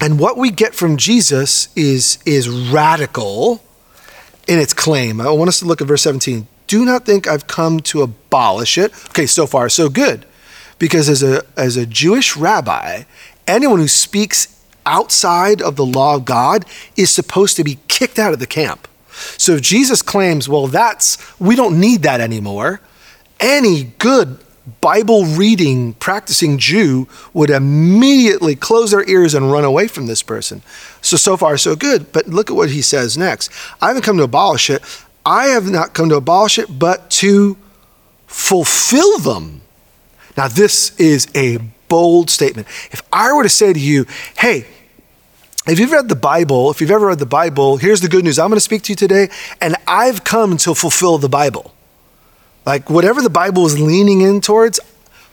And 0.00 0.18
what 0.18 0.36
we 0.36 0.50
get 0.50 0.74
from 0.74 0.96
Jesus 0.96 1.68
is, 1.76 2.18
is 2.26 2.48
radical 2.48 3.62
in 4.48 4.58
its 4.58 4.72
claim. 4.72 5.20
I 5.20 5.30
want 5.30 5.48
us 5.48 5.60
to 5.60 5.66
look 5.66 5.80
at 5.80 5.86
verse 5.86 6.02
17. 6.02 6.46
Do 6.66 6.84
not 6.84 7.04
think 7.04 7.26
I've 7.26 7.46
come 7.46 7.80
to 7.80 8.02
abolish 8.02 8.78
it. 8.78 8.92
Okay, 9.10 9.26
so 9.26 9.46
far, 9.46 9.68
so 9.68 9.88
good. 9.88 10.26
Because 10.78 11.08
as 11.08 11.22
a, 11.22 11.42
as 11.56 11.76
a 11.76 11.86
Jewish 11.86 12.36
rabbi, 12.36 13.04
anyone 13.46 13.78
who 13.78 13.88
speaks 13.88 14.62
outside 14.86 15.62
of 15.62 15.76
the 15.76 15.86
law 15.86 16.16
of 16.16 16.24
God 16.24 16.64
is 16.96 17.10
supposed 17.10 17.56
to 17.56 17.64
be 17.64 17.78
kicked 17.88 18.18
out 18.18 18.32
of 18.32 18.38
the 18.38 18.46
camp. 18.46 18.88
So 19.12 19.52
if 19.52 19.62
Jesus 19.62 20.02
claims, 20.02 20.48
well, 20.48 20.66
that's, 20.66 21.18
we 21.40 21.54
don't 21.54 21.78
need 21.78 22.02
that 22.02 22.20
anymore, 22.20 22.80
any 23.40 23.84
good 23.84 24.38
Bible 24.80 25.24
reading, 25.26 25.92
practicing 25.94 26.58
Jew 26.58 27.06
would 27.34 27.50
immediately 27.50 28.56
close 28.56 28.92
their 28.92 29.08
ears 29.08 29.34
and 29.34 29.52
run 29.52 29.64
away 29.64 29.88
from 29.88 30.06
this 30.06 30.22
person. 30.22 30.62
So, 31.02 31.16
so 31.16 31.36
far, 31.36 31.58
so 31.58 31.76
good. 31.76 32.12
But 32.12 32.28
look 32.28 32.50
at 32.50 32.56
what 32.56 32.70
he 32.70 32.80
says 32.80 33.18
next. 33.18 33.50
I 33.82 33.88
haven't 33.88 34.02
come 34.02 34.16
to 34.16 34.22
abolish 34.22 34.70
it. 34.70 34.82
I 35.26 35.48
have 35.48 35.70
not 35.70 35.92
come 35.92 36.08
to 36.08 36.16
abolish 36.16 36.58
it, 36.58 36.78
but 36.78 37.10
to 37.10 37.56
fulfill 38.26 39.18
them. 39.18 39.60
Now, 40.36 40.48
this 40.48 40.98
is 40.98 41.28
a 41.34 41.58
bold 41.88 42.30
statement. 42.30 42.66
If 42.90 43.02
I 43.12 43.32
were 43.32 43.42
to 43.42 43.48
say 43.48 43.72
to 43.72 43.78
you, 43.78 44.06
hey, 44.38 44.66
if 45.66 45.78
you've 45.78 45.92
read 45.92 46.08
the 46.08 46.16
Bible, 46.16 46.70
if 46.70 46.80
you've 46.80 46.90
ever 46.90 47.06
read 47.06 47.18
the 47.18 47.26
Bible, 47.26 47.76
here's 47.76 48.00
the 48.00 48.08
good 48.08 48.24
news. 48.24 48.38
I'm 48.38 48.48
going 48.48 48.56
to 48.56 48.60
speak 48.60 48.82
to 48.82 48.92
you 48.92 48.96
today, 48.96 49.28
and 49.60 49.76
I've 49.86 50.24
come 50.24 50.56
to 50.58 50.74
fulfill 50.74 51.18
the 51.18 51.28
Bible. 51.28 51.73
Like 52.64 52.88
whatever 52.88 53.22
the 53.22 53.30
Bible 53.30 53.66
is 53.66 53.78
leaning 53.78 54.20
in 54.20 54.40
towards, 54.40 54.80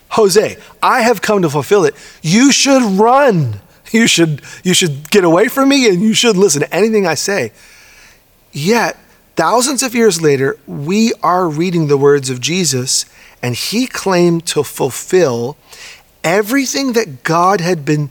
Jose, 0.10 0.58
I 0.84 1.02
have 1.02 1.22
come 1.22 1.42
to 1.42 1.50
fulfill 1.50 1.86
it. 1.86 1.96
You 2.22 2.52
should 2.52 2.84
run. 2.84 3.62
You 3.94 4.08
should, 4.08 4.42
you 4.64 4.74
should 4.74 5.12
get 5.12 5.26
away 5.26 5.50
from 5.50 5.68
me 5.68 5.90
and 5.90 6.02
you 6.02 6.14
should 6.14 6.38
listen 6.38 6.62
to 6.62 6.74
anything 6.74 7.06
I 7.06 7.16
say. 7.16 7.52
Yet, 8.54 8.96
Thousands 9.36 9.82
of 9.82 9.96
years 9.96 10.22
later, 10.22 10.58
we 10.68 11.14
are 11.24 11.48
reading 11.48 11.88
the 11.88 11.98
words 11.98 12.30
of 12.30 12.42
Jesus, 12.42 13.06
and 13.42 13.56
he 13.56 13.88
claimed 13.88 14.46
to 14.48 14.64
fulfill 14.64 15.58
everything 16.24 16.94
that 16.94 17.24
God 17.24 17.62
had 17.62 17.86
been 17.86 18.10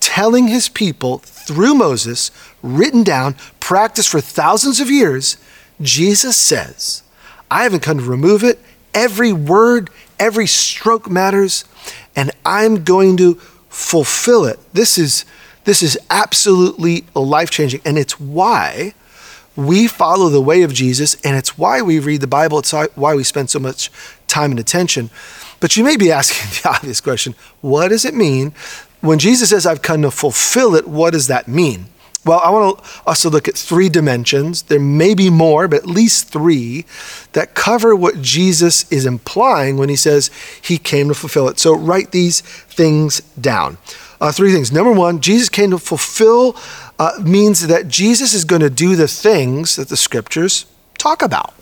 telling 0.00 0.48
his 0.48 0.68
people 0.68 1.18
through 1.18 1.76
Moses, 1.76 2.30
written 2.62 3.04
down, 3.04 3.36
practiced 3.60 4.08
for 4.08 4.20
thousands 4.20 4.80
of 4.80 4.90
years. 4.90 5.36
Jesus 5.80 6.36
says, 6.36 7.02
I 7.50 7.62
haven't 7.62 7.80
come 7.80 7.98
to 7.98 8.04
remove 8.04 8.42
it. 8.42 8.58
Every 8.94 9.32
word, 9.32 9.90
every 10.18 10.46
stroke 10.46 11.10
matters, 11.10 11.64
and 12.14 12.30
I'm 12.44 12.84
going 12.84 13.16
to 13.18 13.34
fulfill 13.68 14.44
it. 14.46 14.58
This 14.72 14.96
is, 14.96 15.24
this 15.64 15.82
is 15.82 15.98
absolutely 16.10 17.04
life 17.14 17.50
changing, 17.50 17.82
and 17.84 17.98
it's 17.98 18.18
why 18.18 18.94
we 19.54 19.86
follow 19.86 20.28
the 20.28 20.40
way 20.40 20.62
of 20.62 20.72
Jesus, 20.72 21.16
and 21.24 21.36
it's 21.36 21.56
why 21.56 21.82
we 21.82 21.98
read 21.98 22.20
the 22.20 22.26
Bible. 22.26 22.58
It's 22.58 22.72
why 22.72 23.14
we 23.14 23.24
spend 23.24 23.50
so 23.50 23.58
much 23.58 23.90
time 24.26 24.50
and 24.50 24.60
attention. 24.60 25.10
But 25.60 25.76
you 25.76 25.84
may 25.84 25.96
be 25.96 26.12
asking 26.12 26.50
the 26.62 26.70
obvious 26.70 27.00
question 27.00 27.34
what 27.60 27.88
does 27.88 28.04
it 28.04 28.14
mean? 28.14 28.52
When 29.00 29.18
Jesus 29.18 29.50
says, 29.50 29.66
I've 29.66 29.82
come 29.82 30.02
to 30.02 30.10
fulfill 30.10 30.74
it, 30.74 30.88
what 30.88 31.12
does 31.12 31.26
that 31.28 31.48
mean? 31.48 31.86
Well, 32.26 32.40
I 32.42 32.50
want 32.50 32.80
us 33.06 33.22
to 33.22 33.30
look 33.30 33.46
at 33.46 33.54
three 33.54 33.88
dimensions. 33.88 34.62
There 34.62 34.80
may 34.80 35.14
be 35.14 35.30
more, 35.30 35.68
but 35.68 35.82
at 35.82 35.86
least 35.86 36.28
three 36.28 36.84
that 37.32 37.54
cover 37.54 37.94
what 37.94 38.20
Jesus 38.20 38.90
is 38.90 39.06
implying 39.06 39.76
when 39.76 39.88
he 39.88 39.94
says 39.94 40.32
he 40.60 40.76
came 40.76 41.06
to 41.06 41.14
fulfill 41.14 41.48
it. 41.48 41.60
So 41.60 41.76
write 41.76 42.10
these 42.10 42.40
things 42.40 43.20
down. 43.40 43.78
Uh, 44.20 44.32
three 44.32 44.52
things. 44.52 44.72
Number 44.72 44.92
one, 44.92 45.20
Jesus 45.20 45.48
came 45.48 45.70
to 45.70 45.78
fulfill 45.78 46.56
uh, 46.98 47.12
means 47.22 47.68
that 47.68 47.86
Jesus 47.86 48.34
is 48.34 48.44
going 48.44 48.62
to 48.62 48.70
do 48.70 48.96
the 48.96 49.08
things 49.08 49.76
that 49.76 49.88
the 49.88 49.96
scriptures 49.96 50.66
talk 50.98 51.22
about. 51.22 51.54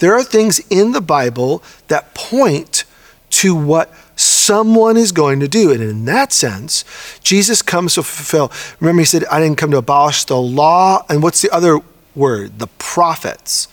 There 0.00 0.12
are 0.12 0.24
things 0.24 0.60
in 0.68 0.92
the 0.92 1.00
Bible 1.00 1.62
that 1.88 2.14
point 2.14 2.84
to 3.30 3.54
what 3.54 3.94
someone 4.42 4.96
is 4.96 5.12
going 5.12 5.40
to 5.40 5.48
do. 5.48 5.70
And 5.70 5.82
in 5.82 6.04
that 6.06 6.32
sense, 6.32 6.84
Jesus 7.22 7.62
comes 7.62 7.94
to 7.94 8.02
fulfill. 8.02 8.52
Remember, 8.80 9.00
he 9.00 9.06
said, 9.06 9.24
I 9.26 9.40
didn't 9.40 9.58
come 9.58 9.70
to 9.70 9.78
abolish 9.78 10.24
the 10.24 10.40
law. 10.40 11.04
And 11.08 11.22
what's 11.22 11.42
the 11.42 11.50
other 11.50 11.80
word? 12.14 12.58
The 12.58 12.66
prophets. 12.78 13.68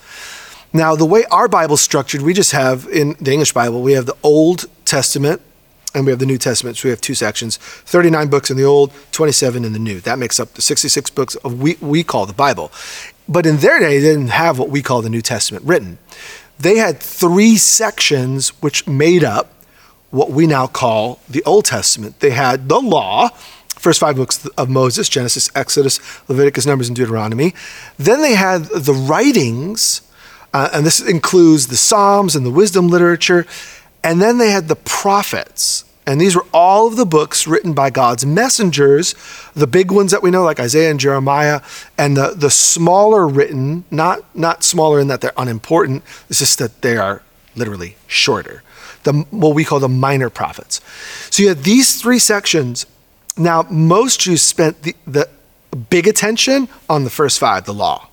Now, 0.72 0.94
the 0.94 1.04
way 1.04 1.24
our 1.30 1.48
Bible's 1.48 1.80
structured, 1.80 2.22
we 2.22 2.32
just 2.32 2.52
have 2.52 2.86
in 2.88 3.16
the 3.20 3.32
English 3.32 3.52
Bible, 3.52 3.82
we 3.82 3.92
have 3.92 4.06
the 4.06 4.16
Old 4.22 4.66
Testament 4.84 5.42
and 5.94 6.06
we 6.06 6.12
have 6.12 6.20
the 6.20 6.26
New 6.26 6.38
Testament. 6.38 6.76
So 6.76 6.86
we 6.88 6.90
have 6.90 7.00
two 7.00 7.14
sections 7.14 7.56
39 7.56 8.28
books 8.28 8.50
in 8.50 8.56
the 8.56 8.64
Old, 8.64 8.92
27 9.12 9.64
in 9.64 9.72
the 9.72 9.78
New. 9.78 10.00
That 10.00 10.18
makes 10.18 10.38
up 10.38 10.54
the 10.54 10.62
66 10.62 11.10
books 11.10 11.34
of 11.36 11.60
we, 11.60 11.76
we 11.80 12.04
call 12.04 12.26
the 12.26 12.32
Bible. 12.32 12.70
But 13.28 13.46
in 13.46 13.58
their 13.58 13.78
day, 13.80 13.98
they 13.98 14.08
didn't 14.08 14.28
have 14.28 14.58
what 14.58 14.70
we 14.70 14.82
call 14.82 15.02
the 15.02 15.10
New 15.10 15.22
Testament 15.22 15.64
written. 15.64 15.98
They 16.58 16.76
had 16.76 17.00
three 17.00 17.56
sections 17.56 18.50
which 18.62 18.86
made 18.86 19.24
up 19.24 19.52
what 20.10 20.30
we 20.30 20.46
now 20.46 20.66
call 20.66 21.20
the 21.28 21.42
Old 21.44 21.64
Testament. 21.64 22.20
They 22.20 22.30
had 22.30 22.68
the 22.68 22.80
law, 22.80 23.28
first 23.76 24.00
five 24.00 24.16
books 24.16 24.46
of 24.46 24.68
Moses 24.68 25.08
Genesis, 25.08 25.50
Exodus, 25.54 26.00
Leviticus, 26.28 26.66
Numbers, 26.66 26.88
and 26.88 26.96
Deuteronomy. 26.96 27.54
Then 27.98 28.20
they 28.20 28.34
had 28.34 28.64
the 28.64 28.92
writings, 28.92 30.02
uh, 30.52 30.70
and 30.72 30.84
this 30.84 31.00
includes 31.00 31.68
the 31.68 31.76
Psalms 31.76 32.34
and 32.34 32.44
the 32.44 32.50
wisdom 32.50 32.88
literature. 32.88 33.46
And 34.02 34.20
then 34.20 34.38
they 34.38 34.50
had 34.50 34.68
the 34.68 34.76
prophets. 34.76 35.84
And 36.06 36.20
these 36.20 36.34
were 36.34 36.46
all 36.52 36.88
of 36.88 36.96
the 36.96 37.06
books 37.06 37.46
written 37.46 37.72
by 37.72 37.90
God's 37.90 38.26
messengers, 38.26 39.14
the 39.54 39.66
big 39.66 39.92
ones 39.92 40.10
that 40.10 40.22
we 40.22 40.30
know, 40.30 40.42
like 40.42 40.58
Isaiah 40.58 40.90
and 40.90 40.98
Jeremiah, 40.98 41.60
and 41.96 42.16
the, 42.16 42.32
the 42.34 42.50
smaller 42.50 43.28
written, 43.28 43.84
not, 43.90 44.24
not 44.34 44.64
smaller 44.64 44.98
in 44.98 45.08
that 45.08 45.20
they're 45.20 45.32
unimportant, 45.36 46.02
it's 46.28 46.40
just 46.40 46.58
that 46.58 46.82
they 46.82 46.96
are 46.96 47.22
literally 47.54 47.96
shorter. 48.08 48.62
The, 49.04 49.12
what 49.30 49.54
we 49.54 49.64
call 49.64 49.80
the 49.80 49.88
minor 49.88 50.28
prophets. 50.28 50.80
So 51.30 51.42
you 51.42 51.48
had 51.48 51.62
these 51.64 52.00
three 52.00 52.18
sections. 52.18 52.86
Now, 53.36 53.66
most 53.70 54.20
Jews 54.20 54.42
spent 54.42 54.82
the, 54.82 54.94
the 55.06 55.28
big 55.88 56.06
attention 56.06 56.68
on 56.88 57.04
the 57.04 57.10
first 57.10 57.38
five, 57.38 57.64
the 57.64 57.72
law, 57.72 58.08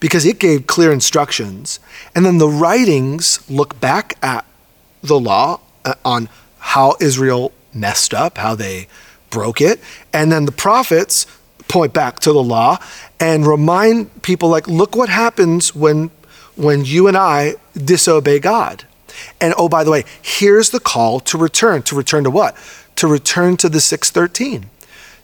because 0.00 0.26
it 0.26 0.40
gave 0.40 0.66
clear 0.66 0.90
instructions. 0.92 1.78
And 2.14 2.26
then 2.26 2.38
the 2.38 2.48
writings 2.48 3.48
look 3.48 3.80
back 3.80 4.18
at 4.22 4.44
the 5.02 5.20
law 5.20 5.60
uh, 5.84 5.94
on 6.04 6.28
how 6.58 6.96
Israel 7.00 7.52
messed 7.74 8.14
up, 8.14 8.38
how 8.38 8.54
they 8.54 8.88
broke 9.30 9.60
it. 9.60 9.80
And 10.12 10.32
then 10.32 10.44
the 10.44 10.52
prophets 10.52 11.26
point 11.68 11.92
back 11.92 12.20
to 12.20 12.32
the 12.32 12.42
law 12.42 12.78
and 13.18 13.46
remind 13.46 14.22
people 14.22 14.48
like 14.48 14.68
look 14.68 14.94
what 14.94 15.08
happens 15.08 15.74
when 15.74 16.10
when 16.54 16.84
you 16.84 17.08
and 17.08 17.16
I 17.16 17.54
disobey 17.74 18.38
God. 18.38 18.84
And 19.40 19.54
oh 19.56 19.68
by 19.68 19.84
the 19.84 19.90
way, 19.90 20.04
here's 20.20 20.70
the 20.70 20.80
call 20.80 21.20
to 21.20 21.38
return. 21.38 21.82
To 21.82 21.96
return 21.96 22.24
to 22.24 22.30
what? 22.30 22.56
To 22.96 23.06
return 23.06 23.56
to 23.58 23.68
the 23.68 23.80
613. 23.80 24.70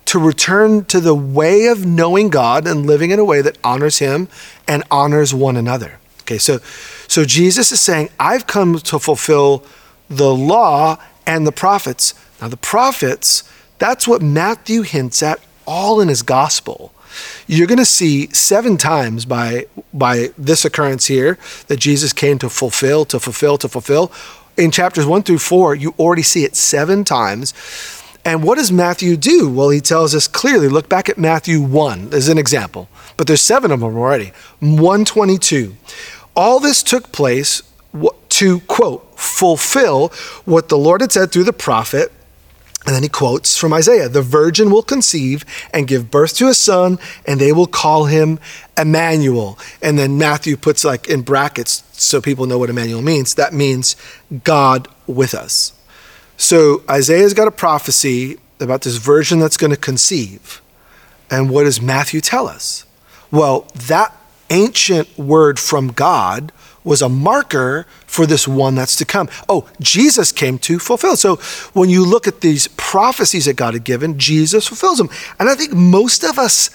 To 0.06 0.18
return 0.18 0.84
to 0.86 1.00
the 1.00 1.14
way 1.14 1.66
of 1.66 1.84
knowing 1.84 2.30
God 2.30 2.66
and 2.66 2.86
living 2.86 3.10
in 3.10 3.18
a 3.18 3.24
way 3.24 3.42
that 3.42 3.58
honors 3.62 3.98
him 3.98 4.28
and 4.66 4.82
honors 4.90 5.34
one 5.34 5.56
another. 5.56 5.98
Okay, 6.22 6.38
so 6.38 6.60
so 7.08 7.24
Jesus 7.24 7.72
is 7.72 7.80
saying, 7.80 8.10
I've 8.20 8.46
come 8.46 8.78
to 8.78 8.98
fulfill 8.98 9.64
the 10.08 10.34
law 10.34 10.98
and 11.26 11.46
the 11.46 11.52
prophets. 11.52 12.14
Now, 12.40 12.48
the 12.48 12.56
prophets, 12.56 13.50
that's 13.78 14.06
what 14.06 14.22
Matthew 14.22 14.82
hints 14.82 15.22
at 15.22 15.40
all 15.66 16.00
in 16.00 16.08
his 16.08 16.22
gospel. 16.22 16.92
You're 17.46 17.66
going 17.66 17.78
to 17.78 17.84
see 17.84 18.28
seven 18.32 18.76
times 18.76 19.24
by, 19.24 19.66
by 19.92 20.30
this 20.36 20.64
occurrence 20.64 21.06
here 21.06 21.38
that 21.68 21.78
Jesus 21.78 22.12
came 22.12 22.38
to 22.38 22.48
fulfill, 22.48 23.04
to 23.06 23.18
fulfill, 23.18 23.58
to 23.58 23.68
fulfill. 23.68 24.12
In 24.56 24.70
chapters 24.70 25.06
one 25.06 25.22
through 25.22 25.38
four, 25.38 25.74
you 25.74 25.94
already 25.98 26.22
see 26.22 26.44
it 26.44 26.56
seven 26.56 27.04
times. 27.04 27.54
And 28.24 28.42
what 28.42 28.58
does 28.58 28.70
Matthew 28.70 29.16
do? 29.16 29.48
Well, 29.48 29.70
he 29.70 29.80
tells 29.80 30.14
us 30.14 30.28
clearly. 30.28 30.68
Look 30.68 30.88
back 30.88 31.08
at 31.08 31.16
Matthew 31.16 31.62
1 31.62 32.12
as 32.12 32.28
an 32.28 32.36
example, 32.36 32.88
but 33.16 33.26
there's 33.26 33.40
seven 33.40 33.70
of 33.70 33.80
them 33.80 33.94
already. 33.94 34.32
122. 34.60 35.76
All 36.36 36.60
this 36.60 36.82
took 36.82 37.10
place 37.12 37.62
to, 38.28 38.60
quote, 38.60 39.18
fulfill 39.18 40.08
what 40.44 40.68
the 40.68 40.76
Lord 40.76 41.00
had 41.00 41.12
said 41.12 41.32
through 41.32 41.44
the 41.44 41.52
prophet. 41.52 42.12
And 42.88 42.94
then 42.94 43.02
he 43.02 43.10
quotes 43.10 43.54
from 43.54 43.74
Isaiah 43.74 44.08
The 44.08 44.22
virgin 44.22 44.70
will 44.70 44.82
conceive 44.82 45.44
and 45.74 45.86
give 45.86 46.10
birth 46.10 46.34
to 46.36 46.48
a 46.48 46.54
son, 46.54 46.98
and 47.26 47.38
they 47.38 47.52
will 47.52 47.66
call 47.66 48.06
him 48.06 48.40
Emmanuel. 48.78 49.58
And 49.82 49.98
then 49.98 50.16
Matthew 50.16 50.56
puts 50.56 50.86
like 50.86 51.06
in 51.06 51.20
brackets 51.20 51.82
so 51.92 52.22
people 52.22 52.46
know 52.46 52.56
what 52.56 52.70
Emmanuel 52.70 53.02
means. 53.02 53.34
That 53.34 53.52
means 53.52 53.94
God 54.42 54.88
with 55.06 55.34
us. 55.34 55.74
So 56.38 56.82
Isaiah's 56.88 57.34
got 57.34 57.46
a 57.46 57.50
prophecy 57.50 58.38
about 58.58 58.80
this 58.80 58.96
virgin 58.96 59.38
that's 59.38 59.58
going 59.58 59.70
to 59.70 59.76
conceive. 59.76 60.62
And 61.30 61.50
what 61.50 61.64
does 61.64 61.82
Matthew 61.82 62.22
tell 62.22 62.48
us? 62.48 62.86
Well, 63.30 63.68
that 63.74 64.16
ancient 64.48 65.18
word 65.18 65.58
from 65.58 65.88
God 65.88 66.52
was 66.84 67.02
a 67.02 67.08
marker 67.08 67.86
for 68.06 68.26
this 68.26 68.48
one 68.48 68.74
that's 68.74 68.96
to 68.96 69.04
come. 69.04 69.28
Oh, 69.48 69.68
Jesus 69.80 70.32
came 70.32 70.58
to 70.60 70.78
fulfill. 70.78 71.16
So 71.16 71.36
when 71.72 71.88
you 71.90 72.04
look 72.04 72.26
at 72.26 72.40
these 72.40 72.68
prophecies 72.68 73.44
that 73.46 73.54
God 73.54 73.74
had 73.74 73.84
given, 73.84 74.18
Jesus 74.18 74.66
fulfills 74.66 74.98
them. 74.98 75.10
And 75.38 75.48
I 75.48 75.54
think 75.54 75.72
most 75.72 76.24
of 76.24 76.38
us 76.38 76.70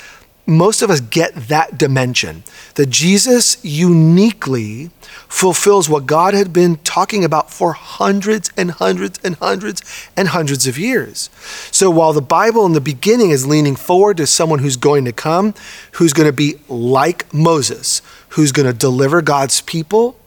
most 0.46 0.82
of 0.82 0.90
us 0.90 1.00
get 1.00 1.34
that 1.48 1.78
dimension 1.78 2.44
that 2.76 2.90
Jesus 2.90 3.64
uniquely 3.64 4.90
fulfills 5.30 5.88
what 5.88 6.06
God 6.06 6.34
had 6.34 6.52
been 6.52 6.78
talking 6.78 7.24
about 7.24 7.50
for 7.50 7.74
hundreds 7.74 8.52
and 8.58 8.72
hundreds 8.72 9.20
and 9.24 9.36
hundreds 9.36 9.82
and 10.18 10.30
hundreds 10.30 10.68
of 10.68 10.78
years. 10.78 11.30
So 11.72 11.90
while 11.90 12.14
the 12.14 12.22
Bible 12.22 12.66
in 12.66 12.74
the 12.74 12.82
beginning 12.82 13.30
is 13.30 13.48
leaning 13.48 13.76
forward 13.76 14.18
to 14.18 14.28
someone 14.28 14.60
who's 14.60 14.78
going 14.78 15.06
to 15.06 15.14
come, 15.14 15.54
who's 15.94 16.14
going 16.14 16.28
to 16.28 16.34
be 16.34 16.56
like 16.68 17.34
Moses, 17.34 18.02
who's 18.34 18.52
going 18.52 18.68
to 18.68 18.74
deliver 18.74 19.22
God's 19.22 19.62
people. 19.62 20.18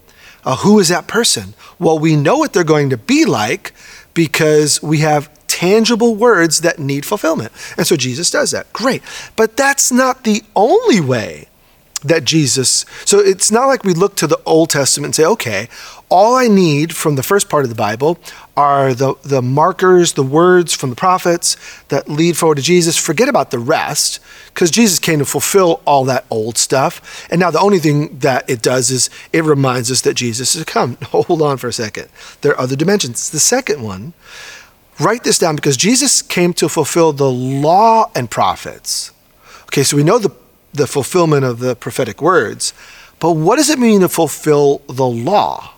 Uh, 0.45 0.57
who 0.57 0.79
is 0.79 0.89
that 0.89 1.07
person? 1.09 1.55
Well, 1.79 1.99
we 1.99 2.15
know 2.17 2.39
what 2.39 2.53
they're 2.53 2.65
going 2.65 2.91
to 2.91 2.97
be 2.97 3.25
like 3.25 3.73
because 4.15 4.83
we 4.83 4.99
have 4.99 5.31
tangible 5.47 6.15
words 6.15 6.61
that 6.61 6.79
need 6.79 7.05
fulfillment. 7.05 7.53
And 7.77 7.87
so 7.87 7.97
Jesus 7.97 8.31
does 8.31 8.53
that. 8.53 8.73
Great. 8.73 9.03
But 9.35 9.57
that's 9.57 9.91
not 9.91 10.25
the 10.25 10.43
only 10.55 11.01
way 11.01 11.49
that 12.01 12.25
Jesus, 12.25 12.85
so 13.05 13.19
it's 13.19 13.51
not 13.51 13.67
like 13.67 13.85
we 13.85 13.95
look 13.95 14.17
to 14.17 14.27
the 14.27 14.41
Old 14.45 14.71
Testament 14.71 15.07
and 15.07 15.15
say, 15.15 15.25
okay, 15.25 15.69
all 16.09 16.35
I 16.35 16.47
need 16.47 16.95
from 16.95 17.17
the 17.17 17.23
first 17.23 17.49
part 17.49 17.65
of 17.65 17.69
the 17.69 17.75
Bible 17.75 18.19
are 18.57 18.95
the, 18.95 19.15
the 19.23 19.43
markers, 19.43 20.13
the 20.13 20.23
words 20.23 20.73
from 20.73 20.91
the 20.91 20.97
prophets 20.97 21.57
that 21.89 22.09
lead 22.09 22.37
forward 22.37 22.57
to 22.57 22.63
Jesus. 22.63 22.97
Forget 22.97 23.29
about 23.29 23.51
the 23.51 23.59
rest, 23.59 24.21
because 24.49 24.71
Jesus 24.71 24.99
came 24.99 25.19
to 25.19 25.25
fulfill 25.25 25.81
all 25.85 26.05
that 26.05 26.25
old 26.31 26.59
stuff. 26.59 27.27
And 27.31 27.41
now 27.41 27.51
the 27.51 27.61
only 27.61 27.79
thing 27.79 28.19
that 28.19 28.49
it 28.49 28.63
does 28.63 28.91
is 28.91 29.11
it 29.33 29.45
reminds 29.45 29.91
us 29.91 30.03
that 30.03 30.15
Jesus 30.15 30.55
has 30.55 30.65
come. 30.65 30.97
Hold 31.07 31.43
on 31.43 31.57
for 31.57 31.69
a 31.69 31.73
second. 31.73 32.09
There 32.41 32.53
are 32.53 32.61
other 32.61 32.77
dimensions. 32.77 33.31
The 33.31 33.41
second 33.41 33.83
one, 33.83 34.13
write 35.01 35.25
this 35.25 35.39
down 35.39 35.57
because 35.57 35.77
Jesus 35.77 36.23
came 36.23 36.53
to 36.55 36.69
fulfill 36.69 37.13
the 37.13 37.31
law 37.31 38.11
and 38.15 38.31
prophets. 38.31 39.13
Okay, 39.65 39.83
so 39.83 39.97
we 39.97 40.05
know 40.05 40.19
the 40.19 40.31
the 40.77 40.87
fulfillment 40.87 41.45
of 41.45 41.59
the 41.59 41.75
prophetic 41.75 42.21
words. 42.23 42.73
But 43.19 43.33
what 43.33 43.57
does 43.57 43.71
it 43.71 43.79
mean 43.79 44.01
to 44.01 44.09
fulfill 44.09 44.83
the 44.89 45.07
law? 45.07 45.73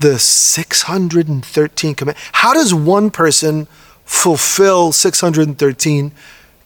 The 0.00 0.18
613 0.18 1.94
commands. 1.94 2.20
How 2.32 2.54
does 2.54 2.74
one 2.74 3.10
person 3.10 3.66
fulfill 4.04 4.92
613 4.92 6.12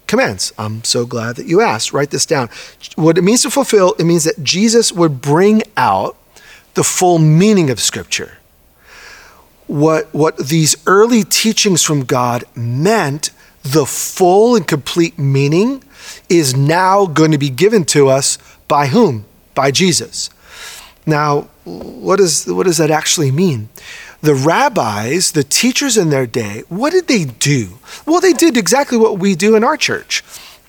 commands? 0.06 0.52
I'm 0.56 0.84
so 0.84 1.04
glad 1.04 1.36
that 1.36 1.46
you 1.46 1.60
asked. 1.60 1.92
Write 1.92 2.10
this 2.10 2.24
down. 2.24 2.48
What 2.94 3.18
it 3.18 3.22
means 3.22 3.42
to 3.42 3.50
fulfill, 3.50 3.94
it 3.98 4.04
means 4.04 4.24
that 4.24 4.42
Jesus 4.42 4.92
would 4.92 5.20
bring 5.20 5.62
out 5.76 6.16
the 6.74 6.84
full 6.84 7.18
meaning 7.18 7.68
of 7.70 7.80
Scripture. 7.80 8.38
What, 9.66 10.14
what 10.14 10.36
these 10.38 10.76
early 10.86 11.24
teachings 11.24 11.82
from 11.82 12.04
God 12.04 12.44
meant, 12.54 13.30
the 13.62 13.84
full 13.84 14.54
and 14.54 14.66
complete 14.66 15.18
meaning, 15.18 15.82
is 16.28 16.56
now 16.56 17.06
going 17.06 17.32
to 17.32 17.38
be 17.38 17.50
given 17.50 17.84
to 17.86 18.08
us 18.08 18.38
by 18.68 18.86
whom? 18.88 19.24
By 19.54 19.70
Jesus. 19.70 20.30
Now, 21.06 21.48
what, 21.64 22.20
is, 22.20 22.46
what 22.46 22.66
does 22.66 22.78
that 22.78 22.90
actually 22.90 23.30
mean? 23.30 23.68
The 24.22 24.34
rabbis, 24.34 25.32
the 25.32 25.44
teachers 25.44 25.96
in 25.96 26.10
their 26.10 26.26
day, 26.26 26.64
what 26.68 26.92
did 26.92 27.06
they 27.06 27.24
do? 27.24 27.78
Well, 28.06 28.20
they 28.20 28.32
did 28.32 28.56
exactly 28.56 28.98
what 28.98 29.18
we 29.18 29.34
do 29.34 29.54
in 29.54 29.62
our 29.62 29.76
church. 29.76 30.24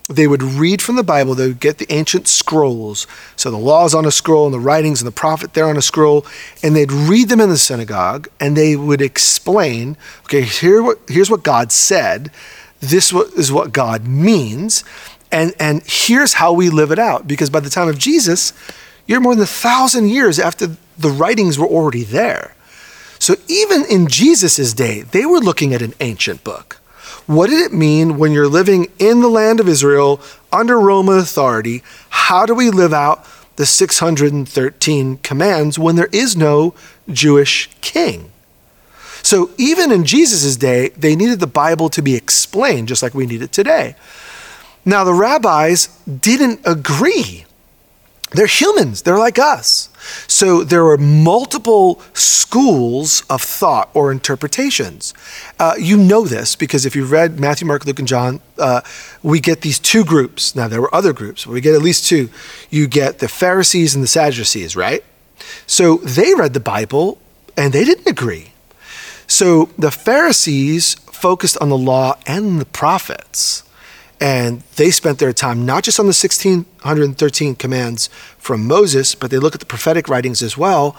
They 0.08 0.26
would 0.26 0.42
read 0.42 0.80
from 0.80 0.96
the 0.96 1.02
Bible, 1.02 1.34
they 1.34 1.48
would 1.48 1.60
get 1.60 1.76
the 1.78 1.92
ancient 1.92 2.28
scrolls. 2.28 3.06
So 3.36 3.50
the 3.50 3.58
laws 3.58 3.94
on 3.94 4.06
a 4.06 4.10
scroll 4.10 4.46
and 4.46 4.54
the 4.54 4.60
writings 4.60 5.02
and 5.02 5.06
the 5.06 5.12
prophet 5.12 5.52
there 5.52 5.68
on 5.68 5.76
a 5.76 5.82
scroll, 5.82 6.24
and 6.62 6.74
they'd 6.74 6.92
read 6.92 7.28
them 7.28 7.40
in 7.40 7.50
the 7.50 7.58
synagogue 7.58 8.28
and 8.40 8.56
they 8.56 8.74
would 8.74 9.02
explain, 9.02 9.98
okay, 10.24 10.42
here 10.42 10.82
what, 10.82 10.98
here's 11.08 11.30
what 11.30 11.42
God 11.42 11.72
said, 11.72 12.30
this 12.80 13.12
is 13.12 13.52
what 13.52 13.72
God 13.72 14.06
means, 14.06 14.82
and, 15.30 15.54
and 15.58 15.82
here's 15.86 16.34
how 16.34 16.52
we 16.52 16.70
live 16.70 16.90
it 16.90 16.98
out. 16.98 17.28
Because 17.28 17.50
by 17.50 17.60
the 17.60 17.70
time 17.70 17.88
of 17.88 17.98
Jesus, 17.98 18.52
you're 19.06 19.20
more 19.20 19.34
than 19.34 19.44
a 19.44 19.46
thousand 19.46 20.08
years 20.08 20.38
after 20.38 20.76
the 20.96 21.10
writings 21.10 21.58
were 21.58 21.66
already 21.66 22.04
there. 22.04 22.54
So 23.18 23.34
even 23.48 23.84
in 23.84 24.06
Jesus' 24.06 24.72
day, 24.72 25.02
they 25.02 25.26
were 25.26 25.40
looking 25.40 25.74
at 25.74 25.82
an 25.82 25.94
ancient 26.00 26.44
book. 26.44 26.80
What 27.26 27.50
did 27.50 27.60
it 27.60 27.74
mean 27.74 28.16
when 28.16 28.32
you're 28.32 28.48
living 28.48 28.90
in 28.98 29.20
the 29.20 29.28
land 29.28 29.60
of 29.60 29.68
Israel 29.68 30.20
under 30.52 30.78
Roman 30.78 31.18
authority? 31.18 31.82
How 32.08 32.46
do 32.46 32.54
we 32.54 32.70
live 32.70 32.94
out 32.94 33.26
the 33.56 33.66
613 33.66 35.18
commands 35.18 35.78
when 35.78 35.96
there 35.96 36.08
is 36.12 36.36
no 36.36 36.74
Jewish 37.10 37.68
king? 37.80 38.32
So 39.22 39.50
even 39.58 39.92
in 39.92 40.04
Jesus' 40.04 40.56
day, 40.56 40.90
they 40.90 41.16
needed 41.16 41.40
the 41.40 41.46
Bible 41.46 41.90
to 41.90 42.00
be 42.00 42.14
explained, 42.14 42.88
just 42.88 43.02
like 43.02 43.14
we 43.14 43.26
need 43.26 43.42
it 43.42 43.52
today. 43.52 43.94
Now, 44.88 45.04
the 45.04 45.12
rabbis 45.12 45.88
didn't 46.06 46.60
agree 46.64 47.44
they're 48.30 48.46
humans, 48.46 49.02
they're 49.02 49.18
like 49.18 49.38
us. 49.38 49.88
So 50.26 50.64
there 50.64 50.86
are 50.86 50.96
multiple 50.96 52.00
schools 52.14 53.22
of 53.28 53.42
thought 53.42 53.90
or 53.92 54.10
interpretations. 54.12 55.12
Uh, 55.58 55.74
you 55.78 55.96
know 55.98 56.26
this 56.26 56.56
because 56.56 56.86
if 56.86 56.94
you've 56.96 57.10
read 57.10 57.38
Matthew, 57.38 57.66
Mark, 57.66 57.84
Luke, 57.84 57.98
and 57.98 58.08
John, 58.08 58.40
uh, 58.58 58.80
we 59.22 59.40
get 59.40 59.60
these 59.60 59.78
two 59.78 60.04
groups. 60.04 60.54
Now, 60.54 60.68
there 60.68 60.80
were 60.80 60.94
other 60.94 61.12
groups, 61.12 61.44
but 61.44 61.52
we 61.52 61.60
get 61.60 61.74
at 61.74 61.82
least 61.82 62.06
two. 62.06 62.30
You 62.70 62.86
get 62.86 63.18
the 63.18 63.28
Pharisees 63.28 63.94
and 63.94 64.02
the 64.02 64.08
Sadducees, 64.08 64.74
right? 64.74 65.04
So 65.66 65.98
they 65.98 66.34
read 66.34 66.54
the 66.54 66.60
Bible 66.60 67.18
and 67.56 67.74
they 67.74 67.84
didn't 67.84 68.06
agree. 68.06 68.52
So 69.26 69.68
the 69.78 69.90
Pharisees 69.90 70.94
focused 70.94 71.58
on 71.58 71.68
the 71.68 71.78
law 71.78 72.18
and 72.26 72.58
the 72.58 72.66
prophets. 72.66 73.64
And 74.20 74.62
they 74.76 74.90
spent 74.90 75.18
their 75.18 75.32
time 75.32 75.64
not 75.64 75.84
just 75.84 76.00
on 76.00 76.06
the 76.06 76.08
1613 76.08 77.54
commands 77.54 78.08
from 78.38 78.66
Moses, 78.66 79.14
but 79.14 79.30
they 79.30 79.38
look 79.38 79.54
at 79.54 79.60
the 79.60 79.66
prophetic 79.66 80.08
writings 80.08 80.42
as 80.42 80.58
well. 80.58 80.96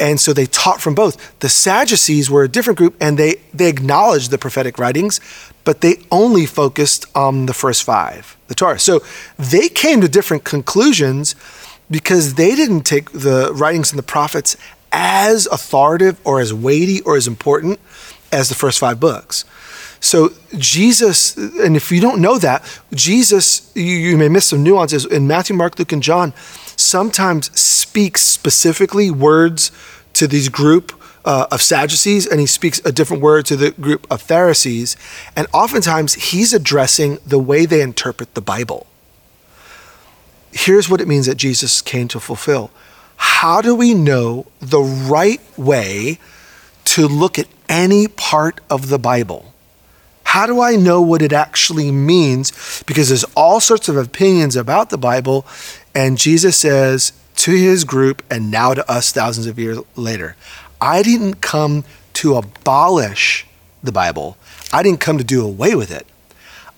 And 0.00 0.18
so 0.18 0.32
they 0.32 0.46
taught 0.46 0.80
from 0.80 0.94
both. 0.94 1.38
The 1.40 1.48
Sadducees 1.48 2.30
were 2.30 2.42
a 2.42 2.48
different 2.48 2.78
group 2.78 2.96
and 3.00 3.18
they, 3.18 3.36
they 3.52 3.68
acknowledged 3.68 4.30
the 4.30 4.38
prophetic 4.38 4.78
writings, 4.78 5.20
but 5.64 5.82
they 5.82 5.96
only 6.10 6.46
focused 6.46 7.04
on 7.14 7.46
the 7.46 7.52
first 7.52 7.82
five, 7.82 8.36
the 8.48 8.54
Torah. 8.54 8.78
So 8.78 9.00
they 9.38 9.68
came 9.68 10.00
to 10.00 10.08
different 10.08 10.44
conclusions 10.44 11.36
because 11.90 12.34
they 12.34 12.54
didn't 12.56 12.82
take 12.82 13.12
the 13.12 13.52
writings 13.52 13.92
and 13.92 13.98
the 13.98 14.04
prophets 14.04 14.56
as 14.90 15.46
authoritative 15.48 16.18
or 16.24 16.40
as 16.40 16.54
weighty 16.54 17.02
or 17.02 17.16
as 17.16 17.26
important 17.26 17.78
as 18.32 18.48
the 18.48 18.54
first 18.54 18.78
five 18.78 18.98
books. 18.98 19.44
So 20.00 20.30
Jesus, 20.56 21.36
and 21.36 21.76
if 21.76 21.92
you 21.92 22.00
don't 22.00 22.20
know 22.20 22.38
that, 22.38 22.64
Jesus, 22.92 23.70
you, 23.74 23.84
you, 23.84 24.16
may 24.16 24.28
miss 24.28 24.46
some 24.46 24.62
nuances 24.62 25.04
in 25.04 25.26
Matthew, 25.26 25.54
Mark, 25.54 25.78
Luke, 25.78 25.92
and 25.92 26.02
John. 26.02 26.32
Sometimes 26.76 27.58
speaks 27.58 28.22
specifically 28.22 29.10
words 29.10 29.70
to 30.14 30.26
these 30.26 30.48
group 30.48 30.92
uh, 31.24 31.46
of 31.50 31.60
Sadducees, 31.60 32.26
and 32.26 32.40
he 32.40 32.46
speaks 32.46 32.80
a 32.84 32.92
different 32.92 33.22
word 33.22 33.44
to 33.46 33.56
the 33.56 33.72
group 33.72 34.06
of 34.10 34.22
Pharisees. 34.22 34.96
And 35.36 35.46
oftentimes, 35.52 36.14
he's 36.14 36.54
addressing 36.54 37.18
the 37.26 37.38
way 37.38 37.66
they 37.66 37.82
interpret 37.82 38.34
the 38.34 38.40
Bible. 38.40 38.86
Here's 40.52 40.88
what 40.88 41.00
it 41.00 41.08
means 41.08 41.26
that 41.26 41.36
Jesus 41.36 41.82
came 41.82 42.08
to 42.08 42.20
fulfill. 42.20 42.70
How 43.16 43.60
do 43.60 43.74
we 43.74 43.92
know 43.92 44.46
the 44.60 44.80
right 44.80 45.40
way 45.58 46.18
to 46.86 47.06
look 47.06 47.38
at 47.38 47.46
any 47.68 48.08
part 48.08 48.60
of 48.70 48.88
the 48.88 48.98
Bible? 48.98 49.49
How 50.30 50.46
do 50.46 50.60
I 50.60 50.76
know 50.76 51.02
what 51.02 51.22
it 51.22 51.32
actually 51.32 51.90
means? 51.90 52.84
Because 52.86 53.08
there's 53.08 53.24
all 53.34 53.58
sorts 53.58 53.88
of 53.88 53.96
opinions 53.96 54.54
about 54.54 54.90
the 54.90 54.96
Bible, 54.96 55.44
and 55.92 56.16
Jesus 56.16 56.56
says 56.56 57.12
to 57.38 57.50
his 57.50 57.82
group, 57.82 58.22
and 58.30 58.48
now 58.48 58.72
to 58.72 58.88
us 58.88 59.10
thousands 59.10 59.48
of 59.48 59.58
years 59.58 59.80
later, 59.96 60.36
I 60.80 61.02
didn't 61.02 61.40
come 61.40 61.82
to 62.12 62.36
abolish 62.36 63.44
the 63.82 63.90
Bible, 63.90 64.36
I 64.72 64.84
didn't 64.84 65.00
come 65.00 65.18
to 65.18 65.24
do 65.24 65.44
away 65.44 65.74
with 65.74 65.90
it. 65.90 66.06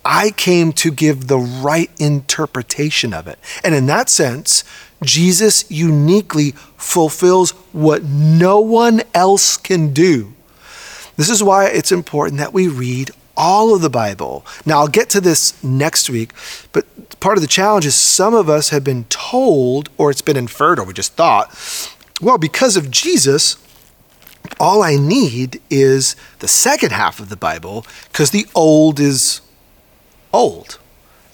I 0.02 0.30
came 0.30 0.72
to 0.72 0.90
give 0.90 1.26
the 1.26 1.38
right 1.38 1.90
interpretation 1.98 3.12
of 3.12 3.26
it. 3.26 3.38
And 3.62 3.74
in 3.74 3.84
that 3.84 4.08
sense, 4.08 4.64
Jesus 5.02 5.70
uniquely 5.70 6.52
fulfills 6.78 7.50
what 7.72 8.02
no 8.02 8.60
one 8.60 9.02
else 9.12 9.58
can 9.58 9.92
do. 9.92 10.32
This 11.18 11.28
is 11.28 11.42
why 11.42 11.66
it's 11.66 11.92
important 11.92 12.38
that 12.38 12.54
we 12.54 12.66
read 12.66 13.10
all 13.36 13.74
of 13.74 13.82
the 13.82 13.90
Bible. 13.90 14.44
Now, 14.66 14.80
I'll 14.80 14.88
get 14.88 15.08
to 15.10 15.20
this 15.20 15.62
next 15.62 16.10
week, 16.10 16.32
but 16.72 16.86
part 17.20 17.38
of 17.38 17.42
the 17.42 17.48
challenge 17.48 17.86
is 17.86 17.94
some 17.94 18.34
of 18.34 18.48
us 18.48 18.70
have 18.70 18.84
been 18.84 19.04
told, 19.04 19.88
or 19.96 20.10
it's 20.10 20.22
been 20.22 20.36
inferred, 20.36 20.78
or 20.78 20.84
we 20.84 20.92
just 20.92 21.14
thought, 21.14 21.50
well, 22.20 22.38
because 22.38 22.76
of 22.76 22.90
Jesus, 22.90 23.56
all 24.60 24.82
I 24.82 24.96
need 24.96 25.60
is 25.70 26.16
the 26.40 26.48
second 26.48 26.92
half 26.92 27.20
of 27.20 27.28
the 27.28 27.36
Bible 27.36 27.86
because 28.10 28.30
the 28.30 28.46
old 28.54 29.00
is 29.00 29.40
old. 30.32 30.78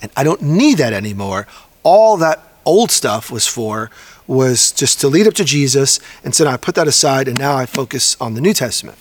And 0.00 0.10
I 0.16 0.24
don't 0.24 0.42
need 0.42 0.78
that 0.78 0.92
anymore. 0.92 1.46
All 1.82 2.16
that 2.18 2.42
old 2.64 2.90
stuff 2.90 3.30
was 3.30 3.46
for 3.46 3.90
was 4.26 4.72
just 4.72 5.00
to 5.00 5.08
lead 5.08 5.26
up 5.26 5.34
to 5.34 5.44
Jesus. 5.44 5.98
And 6.22 6.34
so 6.34 6.44
now 6.44 6.52
I 6.52 6.56
put 6.56 6.74
that 6.74 6.86
aside 6.86 7.28
and 7.28 7.38
now 7.38 7.56
I 7.56 7.66
focus 7.66 8.16
on 8.20 8.34
the 8.34 8.40
New 8.40 8.52
Testament. 8.52 8.98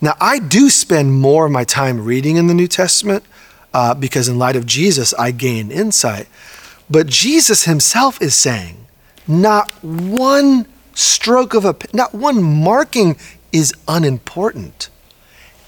Now, 0.00 0.16
I 0.20 0.38
do 0.38 0.70
spend 0.70 1.20
more 1.20 1.46
of 1.46 1.52
my 1.52 1.64
time 1.64 2.04
reading 2.04 2.36
in 2.36 2.46
the 2.46 2.54
New 2.54 2.68
Testament 2.68 3.24
uh, 3.74 3.94
because, 3.94 4.28
in 4.28 4.38
light 4.38 4.56
of 4.56 4.66
Jesus, 4.66 5.12
I 5.14 5.30
gain 5.30 5.70
insight. 5.70 6.26
But 6.88 7.06
Jesus 7.06 7.64
himself 7.64 8.20
is 8.20 8.34
saying, 8.34 8.86
not 9.28 9.70
one 9.84 10.66
stroke 10.94 11.54
of 11.54 11.64
a, 11.64 11.76
not 11.92 12.14
one 12.14 12.42
marking 12.42 13.16
is 13.52 13.74
unimportant. 13.86 14.88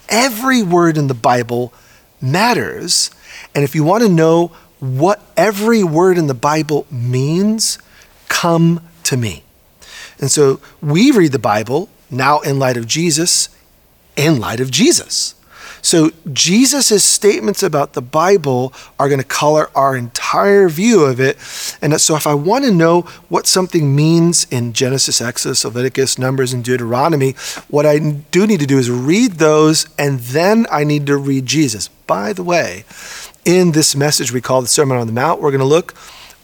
Every 0.08 0.62
word 0.62 0.96
in 0.96 1.06
the 1.06 1.14
Bible 1.14 1.72
matters. 2.20 3.10
And 3.54 3.64
if 3.64 3.74
you 3.74 3.84
want 3.84 4.02
to 4.02 4.08
know 4.08 4.48
what 4.80 5.22
every 5.36 5.84
word 5.84 6.18
in 6.18 6.26
the 6.26 6.34
Bible 6.34 6.86
means, 6.90 7.78
come 8.28 8.80
to 9.04 9.16
me. 9.16 9.44
And 10.18 10.30
so 10.30 10.60
we 10.80 11.10
read 11.10 11.32
the 11.32 11.38
Bible 11.38 11.88
now 12.10 12.40
in 12.40 12.58
light 12.58 12.76
of 12.76 12.86
Jesus 12.86 13.48
in 14.16 14.40
light 14.40 14.60
of 14.60 14.70
Jesus. 14.70 15.34
So 15.84 16.12
Jesus' 16.32 17.02
statements 17.02 17.60
about 17.60 17.94
the 17.94 18.00
Bible 18.00 18.72
are 19.00 19.08
going 19.08 19.20
to 19.20 19.26
color 19.26 19.68
our 19.74 19.96
entire 19.96 20.68
view 20.68 21.02
of 21.02 21.20
it. 21.20 21.36
And 21.82 22.00
so 22.00 22.14
if 22.14 22.24
I 22.24 22.34
want 22.34 22.64
to 22.64 22.70
know 22.70 23.02
what 23.28 23.48
something 23.48 23.94
means 23.94 24.46
in 24.48 24.74
Genesis, 24.74 25.20
Exodus, 25.20 25.64
Leviticus, 25.64 26.18
Numbers, 26.18 26.52
and 26.52 26.62
Deuteronomy, 26.62 27.32
what 27.68 27.84
I 27.84 27.98
do 27.98 28.46
need 28.46 28.60
to 28.60 28.66
do 28.66 28.78
is 28.78 28.90
read 28.90 29.32
those 29.32 29.88
and 29.98 30.20
then 30.20 30.66
I 30.70 30.84
need 30.84 31.06
to 31.06 31.16
read 31.16 31.46
Jesus. 31.46 31.88
By 31.88 32.32
the 32.32 32.44
way, 32.44 32.84
in 33.44 33.72
this 33.72 33.96
message 33.96 34.32
we 34.32 34.40
call 34.40 34.62
the 34.62 34.68
Sermon 34.68 34.98
on 34.98 35.08
the 35.08 35.12
Mount, 35.12 35.40
we're 35.40 35.50
going 35.50 35.58
to 35.58 35.64
look 35.64 35.94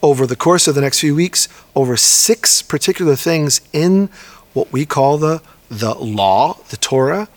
over 0.03 0.27
the 0.27 0.37
course 0.37 0.67
of 0.67 0.75
the 0.75 0.81
next 0.81 0.99
few 0.99 1.15
weeks 1.15 1.49
over 1.77 1.97
six 1.97 2.61
particular 2.61 3.15
things 3.15 3.61
in 3.73 4.09
what 4.53 4.73
we 4.73 4.85
call 4.85 5.17
the 5.17 5.41
the 5.71 5.95
law, 5.95 6.57
the 6.71 6.77
Torah, 6.77 7.29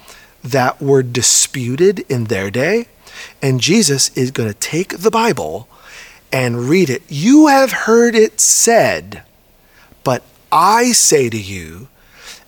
that 0.44 0.82
were 0.82 1.04
disputed 1.04 2.00
in 2.10 2.26
their 2.26 2.50
day. 2.50 2.88
And 3.42 3.60
Jesus 3.60 4.16
is 4.18 4.32
going 4.32 4.50
to 4.50 4.58
take 4.58 5.00
the 5.00 5.12
Bible 5.12 5.68
and 6.32 6.70
read 6.70 6.90
it. 6.90 7.04
You 7.10 7.48
have 7.48 7.72
heard 7.72 8.16
it 8.16 8.40
said 8.40 9.24
But 10.04 10.24
I 10.52 10.92
say 10.92 11.30
to 11.30 11.40
you, 11.40 11.88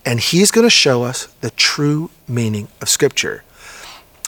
and 0.06 0.20
he's 0.20 0.52
going 0.52 0.66
to 0.66 0.72
show 0.72 1.04
us 1.04 1.28
the 1.42 1.52
true 1.52 2.10
meaning 2.28 2.68
of 2.82 2.90
Scripture. 2.90 3.44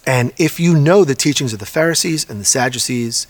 And 0.07 0.31
if 0.37 0.59
you 0.59 0.75
know 0.75 1.03
the 1.03 1.15
teachings 1.15 1.51
of 1.51 1.59
the 1.59 1.65
Pharisees 1.65 2.29
and 2.29 2.39
the 2.39 2.45
Sadducees, 2.45 3.25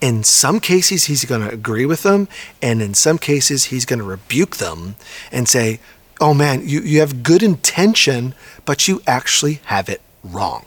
in 0.00 0.22
some 0.22 0.60
cases 0.60 1.04
he's 1.04 1.24
going 1.24 1.40
to 1.40 1.52
agree 1.52 1.84
with 1.84 2.04
them, 2.04 2.28
and 2.62 2.80
in 2.80 2.94
some 2.94 3.18
cases 3.18 3.64
he's 3.64 3.84
going 3.84 3.98
to 3.98 4.04
rebuke 4.04 4.56
them 4.56 4.94
and 5.32 5.48
say, 5.48 5.80
Oh 6.20 6.34
man, 6.34 6.68
you, 6.68 6.80
you 6.80 7.00
have 7.00 7.22
good 7.22 7.42
intention, 7.42 8.34
but 8.64 8.86
you 8.86 9.02
actually 9.06 9.60
have 9.64 9.88
it 9.88 10.02
wrong. 10.22 10.66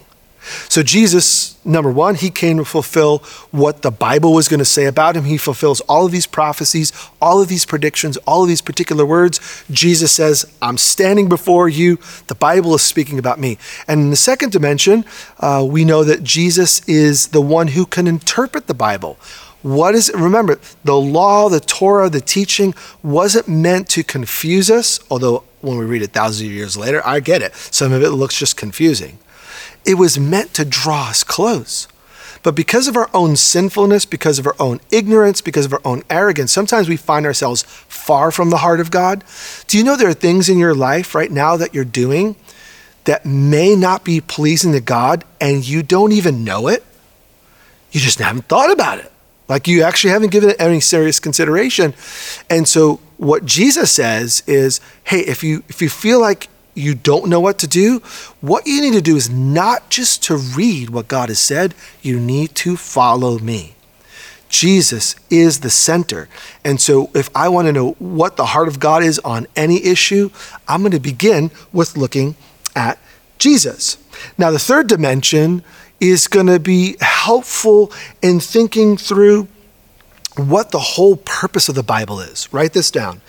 So, 0.67 0.83
Jesus, 0.83 1.63
number 1.65 1.89
one, 1.89 2.15
he 2.15 2.29
came 2.29 2.57
to 2.57 2.65
fulfill 2.65 3.19
what 3.51 3.81
the 3.81 3.91
Bible 3.91 4.33
was 4.33 4.49
going 4.49 4.59
to 4.59 4.65
say 4.65 4.85
about 4.85 5.15
him. 5.15 5.23
He 5.23 5.37
fulfills 5.37 5.79
all 5.81 6.05
of 6.05 6.11
these 6.11 6.27
prophecies, 6.27 6.91
all 7.21 7.41
of 7.41 7.47
these 7.47 7.65
predictions, 7.65 8.17
all 8.27 8.43
of 8.43 8.49
these 8.49 8.61
particular 8.61 9.05
words. 9.05 9.63
Jesus 9.71 10.11
says, 10.11 10.45
I'm 10.61 10.77
standing 10.77 11.29
before 11.29 11.69
you. 11.69 11.97
The 12.27 12.35
Bible 12.35 12.75
is 12.75 12.81
speaking 12.81 13.19
about 13.19 13.39
me. 13.39 13.57
And 13.87 14.01
in 14.01 14.09
the 14.09 14.17
second 14.17 14.51
dimension, 14.51 15.05
uh, 15.39 15.65
we 15.67 15.85
know 15.85 16.03
that 16.03 16.23
Jesus 16.23 16.85
is 16.89 17.27
the 17.27 17.41
one 17.41 17.69
who 17.69 17.85
can 17.85 18.05
interpret 18.05 18.67
the 18.67 18.73
Bible. 18.73 19.17
What 19.63 19.95
is 19.95 20.09
it? 20.09 20.15
Remember, 20.15 20.59
the 20.83 20.95
law, 20.95 21.49
the 21.49 21.61
Torah, 21.61 22.09
the 22.09 22.21
teaching 22.21 22.75
wasn't 23.01 23.47
meant 23.47 23.89
to 23.89 24.03
confuse 24.03 24.69
us, 24.69 24.99
although 25.09 25.43
when 25.61 25.77
we 25.77 25.85
read 25.85 26.01
it 26.01 26.11
thousands 26.11 26.49
of 26.49 26.53
years 26.53 26.75
later, 26.75 27.01
I 27.05 27.21
get 27.21 27.41
it. 27.41 27.55
Some 27.55 27.93
of 27.93 28.03
it 28.03 28.09
looks 28.09 28.37
just 28.37 28.57
confusing. 28.57 29.19
It 29.85 29.95
was 29.95 30.19
meant 30.19 30.53
to 30.55 30.65
draw 30.65 31.09
us 31.09 31.23
close. 31.23 31.87
But 32.43 32.55
because 32.55 32.89
of 32.89 32.97
our 32.97 33.09
own 33.13 33.37
sinfulness, 33.37 34.05
because 34.05 34.37
of 34.37 34.45
our 34.45 34.55
own 34.59 34.81
ignorance, 34.91 35.39
because 35.39 35.65
of 35.65 35.71
our 35.71 35.81
own 35.85 36.03
arrogance, 36.09 36.51
sometimes 36.51 36.89
we 36.89 36.97
find 36.97 37.25
ourselves 37.25 37.63
far 37.63 38.31
from 38.31 38.49
the 38.49 38.57
heart 38.57 38.81
of 38.81 38.91
God. 38.91 39.23
Do 39.67 39.77
you 39.77 39.83
know 39.85 39.95
there 39.95 40.09
are 40.09 40.13
things 40.13 40.49
in 40.49 40.57
your 40.57 40.75
life 40.75 41.15
right 41.15 41.31
now 41.31 41.55
that 41.55 41.73
you're 41.73 41.85
doing 41.85 42.35
that 43.05 43.25
may 43.25 43.77
not 43.77 44.03
be 44.03 44.19
pleasing 44.19 44.73
to 44.73 44.81
God 44.81 45.23
and 45.39 45.65
you 45.65 45.83
don't 45.83 46.11
even 46.11 46.43
know 46.43 46.67
it? 46.67 46.83
You 47.93 48.01
just 48.01 48.19
haven't 48.19 48.49
thought 48.49 48.71
about 48.71 48.99
it. 48.99 49.12
Like 49.47 49.67
you 49.67 49.83
actually 49.83 50.11
haven't 50.11 50.31
given 50.31 50.49
it 50.51 50.55
any 50.59 50.79
serious 50.79 51.19
consideration. 51.19 51.93
And 52.49 52.67
so 52.67 52.99
what 53.17 53.45
Jesus 53.45 53.91
says 53.91 54.43
is, 54.47 54.79
hey, 55.05 55.19
if 55.19 55.43
you 55.43 55.63
if 55.69 55.81
you 55.81 55.89
feel 55.89 56.19
like 56.19 56.49
you 56.75 56.95
don't 56.95 57.27
know 57.27 57.39
what 57.39 57.59
to 57.59 57.67
do, 57.67 57.99
what 58.41 58.65
you 58.65 58.81
need 58.81 58.93
to 58.93 59.01
do 59.01 59.15
is 59.15 59.29
not 59.29 59.89
just 59.89 60.23
to 60.23 60.35
read 60.35 60.89
what 60.89 61.07
God 61.07 61.29
has 61.29 61.39
said, 61.39 61.75
you 62.01 62.19
need 62.19 62.55
to 62.55 62.75
follow 62.75 63.37
me. 63.39 63.75
Jesus 64.49 65.15
is 65.31 65.61
the 65.61 65.69
center. 65.69 66.29
And 66.63 66.79
so, 66.79 67.09
if 67.15 67.27
I 67.35 67.49
want 67.49 67.65
to 67.67 67.71
know 67.71 67.91
what 67.93 68.37
the 68.37 68.45
heart 68.45 68.67
of 68.67 68.79
God 68.79 69.01
is 69.01 69.17
on 69.19 69.47
any 69.55 69.83
issue, 69.83 70.29
I'm 70.67 70.81
going 70.81 70.91
to 70.91 70.99
begin 70.99 71.49
with 71.71 71.97
looking 71.97 72.35
at 72.75 72.99
Jesus. 73.39 73.97
Now, 74.37 74.51
the 74.51 74.59
third 74.59 74.87
dimension 74.87 75.63
is 76.03 76.27
going 76.27 76.47
to 76.47 76.59
be 76.59 76.97
helpful 76.99 77.91
in 78.21 78.39
thinking 78.39 78.97
through 78.97 79.47
what 80.35 80.71
the 80.71 80.79
whole 80.79 81.15
purpose 81.15 81.69
of 81.69 81.75
the 81.75 81.83
Bible 81.83 82.19
is. 82.19 82.51
Write 82.51 82.73
this 82.73 82.91
down. 82.91 83.21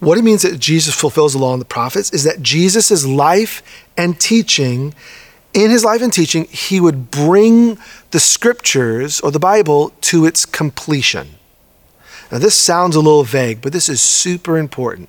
What 0.00 0.18
it 0.18 0.22
means 0.22 0.42
that 0.42 0.58
Jesus 0.58 0.94
fulfills 0.94 1.32
the 1.32 1.38
law 1.38 1.52
and 1.52 1.60
the 1.60 1.66
prophets 1.66 2.12
is 2.12 2.24
that 2.24 2.42
Jesus' 2.42 3.06
life 3.06 3.62
and 3.96 4.18
teaching, 4.18 4.94
in 5.52 5.70
his 5.70 5.84
life 5.84 6.02
and 6.02 6.12
teaching, 6.12 6.44
he 6.44 6.80
would 6.80 7.10
bring 7.10 7.78
the 8.10 8.20
scriptures 8.20 9.20
or 9.20 9.30
the 9.30 9.38
Bible 9.38 9.92
to 10.02 10.24
its 10.24 10.44
completion. 10.44 11.36
Now, 12.30 12.38
this 12.38 12.56
sounds 12.56 12.96
a 12.96 13.00
little 13.00 13.24
vague, 13.24 13.60
but 13.60 13.72
this 13.72 13.88
is 13.88 14.00
super 14.00 14.58
important. 14.58 15.08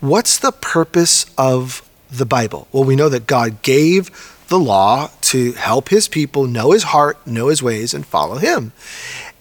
What's 0.00 0.38
the 0.38 0.52
purpose 0.52 1.26
of 1.36 1.88
the 2.10 2.26
Bible? 2.26 2.68
Well, 2.72 2.84
we 2.84 2.96
know 2.96 3.08
that 3.08 3.26
God 3.26 3.62
gave 3.62 4.35
the 4.48 4.58
law 4.58 5.10
to 5.22 5.52
help 5.52 5.88
his 5.88 6.08
people 6.08 6.46
know 6.46 6.72
his 6.72 6.84
heart, 6.84 7.24
know 7.26 7.48
his 7.48 7.62
ways, 7.62 7.92
and 7.94 8.06
follow 8.06 8.36
him. 8.36 8.72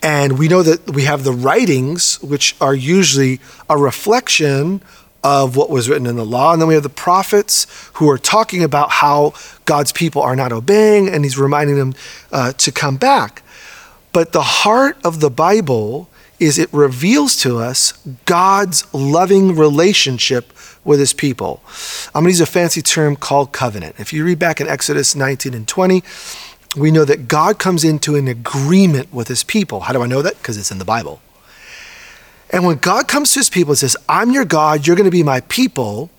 And 0.02 0.38
we 0.38 0.48
know 0.48 0.64
that 0.64 0.92
we 0.92 1.04
have 1.04 1.24
the 1.24 1.32
writings, 1.32 2.22
which 2.22 2.56
are 2.62 2.76
usually 2.76 3.40
a 3.70 3.78
reflection 3.78 4.82
of 5.24 5.56
what 5.56 5.72
was 5.72 5.90
written 5.90 6.06
in 6.06 6.16
the 6.16 6.26
law. 6.26 6.54
And 6.54 6.62
then 6.62 6.68
we 6.68 6.76
have 6.76 6.84
the 6.84 6.90
prophets 6.90 7.66
who 7.94 8.10
are 8.10 8.18
talking 8.20 8.64
about 8.64 8.92
how 8.92 9.34
God's 9.66 9.92
people 9.92 10.22
are 10.22 10.36
not 10.36 10.52
obeying, 10.52 11.10
and 11.10 11.24
he's 11.24 11.38
reminding 11.38 11.78
them 11.78 11.96
uh, 12.32 12.54
to 12.54 12.72
come 12.72 12.98
back. 12.98 13.42
But 14.14 14.32
the 14.32 14.44
heart 14.44 14.98
of 15.04 15.20
the 15.20 15.32
Bible 15.32 16.08
is 16.40 16.60
it 16.60 16.72
reveals 16.72 17.38
to 17.38 17.58
us 17.58 17.94
God's 18.26 18.86
loving 18.94 19.56
relationship 19.56 20.52
with 20.86 21.00
his 21.00 21.12
people. 21.12 21.62
I'm 22.14 22.24
going 22.24 22.26
to 22.26 22.30
use 22.38 22.42
a 22.42 22.46
fancy 22.46 22.82
term 22.82 23.18
called 23.18 23.52
covenant. 23.52 23.96
If 24.00 24.14
you 24.14 24.24
read 24.24 24.40
back 24.40 24.62
in 24.62 24.68
Exodus 24.68 25.16
19 25.16 25.54
and 25.54 25.68
20, 25.68 26.04
we 26.78 26.92
know 26.92 27.04
that 27.04 27.28
God 27.28 27.60
comes 27.60 27.84
into 27.84 28.16
an 28.16 28.28
agreement 28.28 29.14
with 29.14 29.28
his 29.28 29.44
people. 29.44 29.82
How 29.82 29.94
do 29.94 30.02
I 30.02 30.08
know 30.08 30.22
that? 30.22 30.38
Because 30.38 30.58
it's 30.58 30.72
in 30.72 30.78
the 30.78 30.86
Bible. 30.86 31.20
And 32.52 32.66
when 32.66 32.78
God 32.78 33.08
comes 33.08 33.34
to 33.34 33.40
his 33.40 33.50
people 33.50 33.72
and 33.72 33.80
says, 33.80 33.98
I'm 34.08 34.32
your 34.32 34.46
God, 34.46 34.86
you're 34.86 34.96
going 34.96 35.06
to 35.06 35.12
be 35.12 35.24
my 35.24 35.42
people, 35.42 36.10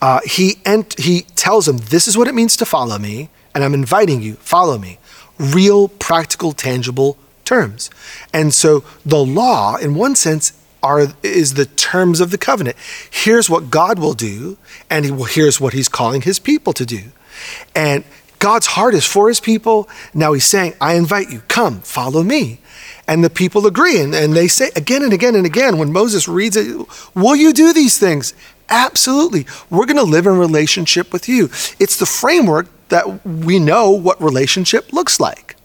uh, 0.00 0.20
he, 0.24 0.56
ent- 0.64 0.98
he 0.98 1.22
tells 1.36 1.66
them, 1.66 1.78
This 1.78 2.06
is 2.06 2.16
what 2.16 2.28
it 2.28 2.34
means 2.34 2.56
to 2.58 2.64
follow 2.64 2.98
me, 2.98 3.28
and 3.54 3.64
I'm 3.64 3.74
inviting 3.74 4.22
you, 4.22 4.34
follow 4.34 4.78
me. 4.78 4.98
Real, 5.38 5.88
practical, 5.88 6.52
tangible 6.52 7.18
terms. 7.44 7.90
And 8.32 8.54
so 8.54 8.84
the 9.04 9.18
law, 9.18 9.76
in 9.76 9.94
one 9.94 10.14
sense, 10.14 10.52
are, 10.82 11.08
is 11.22 11.54
the 11.54 11.66
terms 11.66 12.20
of 12.20 12.30
the 12.30 12.38
covenant. 12.38 12.76
Here's 13.10 13.48
what 13.48 13.70
God 13.70 13.98
will 13.98 14.14
do, 14.14 14.58
and 14.90 15.04
he 15.04 15.10
will, 15.10 15.24
here's 15.24 15.60
what 15.60 15.72
he's 15.72 15.88
calling 15.88 16.22
his 16.22 16.38
people 16.38 16.72
to 16.74 16.86
do. 16.86 17.12
And 17.74 18.04
God's 18.38 18.66
heart 18.66 18.94
is 18.94 19.06
for 19.06 19.28
his 19.28 19.38
people. 19.38 19.88
Now 20.12 20.32
he's 20.32 20.44
saying, 20.44 20.74
I 20.80 20.94
invite 20.94 21.30
you, 21.30 21.40
come, 21.46 21.80
follow 21.80 22.22
me. 22.22 22.58
And 23.06 23.22
the 23.22 23.30
people 23.30 23.66
agree. 23.66 24.00
And, 24.00 24.14
and 24.14 24.34
they 24.34 24.48
say 24.48 24.70
again 24.74 25.02
and 25.02 25.12
again 25.12 25.36
and 25.36 25.46
again, 25.46 25.78
when 25.78 25.92
Moses 25.92 26.26
reads 26.26 26.56
it, 26.56 26.86
Will 27.14 27.36
you 27.36 27.52
do 27.52 27.72
these 27.72 27.98
things? 27.98 28.34
Absolutely. 28.68 29.46
We're 29.70 29.86
going 29.86 29.96
to 29.96 30.02
live 30.02 30.26
in 30.26 30.38
relationship 30.38 31.12
with 31.12 31.28
you. 31.28 31.44
It's 31.78 31.98
the 31.98 32.06
framework 32.06 32.66
that 32.88 33.24
we 33.24 33.58
know 33.58 33.90
what 33.90 34.20
relationship 34.20 34.92
looks 34.92 35.20
like. 35.20 35.56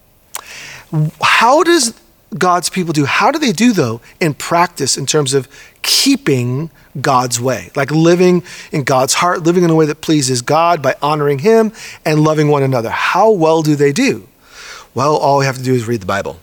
How 1.22 1.64
does 1.64 2.00
God's 2.38 2.70
people 2.70 2.94
do? 2.94 3.06
How 3.06 3.32
do 3.32 3.40
they 3.40 3.52
do, 3.52 3.72
though, 3.72 4.02
in 4.20 4.34
practice 4.34 4.98
in 4.98 5.06
terms 5.06 5.34
of 5.34 5.48
keeping 5.82 6.70
God's 7.00 7.40
way, 7.40 7.72
like 7.76 7.92
living 7.92 8.44
in 8.72 8.84
God's 8.84 9.16
heart, 9.16 9.44
living 9.44 9.64
in 9.64 9.70
a 9.70 9.76
way 9.76 9.86
that 9.86 10.02
pleases 10.02 10.42
God 10.42 10.82
by 10.82 10.96
honoring 11.02 11.40
Him 11.40 11.72
and 12.06 12.22
loving 12.22 12.50
one 12.50 12.64
another? 12.64 12.90
How 12.90 13.32
well 13.32 13.62
do 13.62 13.76
they 13.76 13.94
do? 13.94 14.28
Well, 14.94 15.16
all 15.16 15.40
we 15.40 15.46
have 15.46 15.58
to 15.58 15.64
do 15.64 15.74
is 15.74 15.88
read 15.88 16.02
the 16.02 16.08
Bible. 16.08 16.40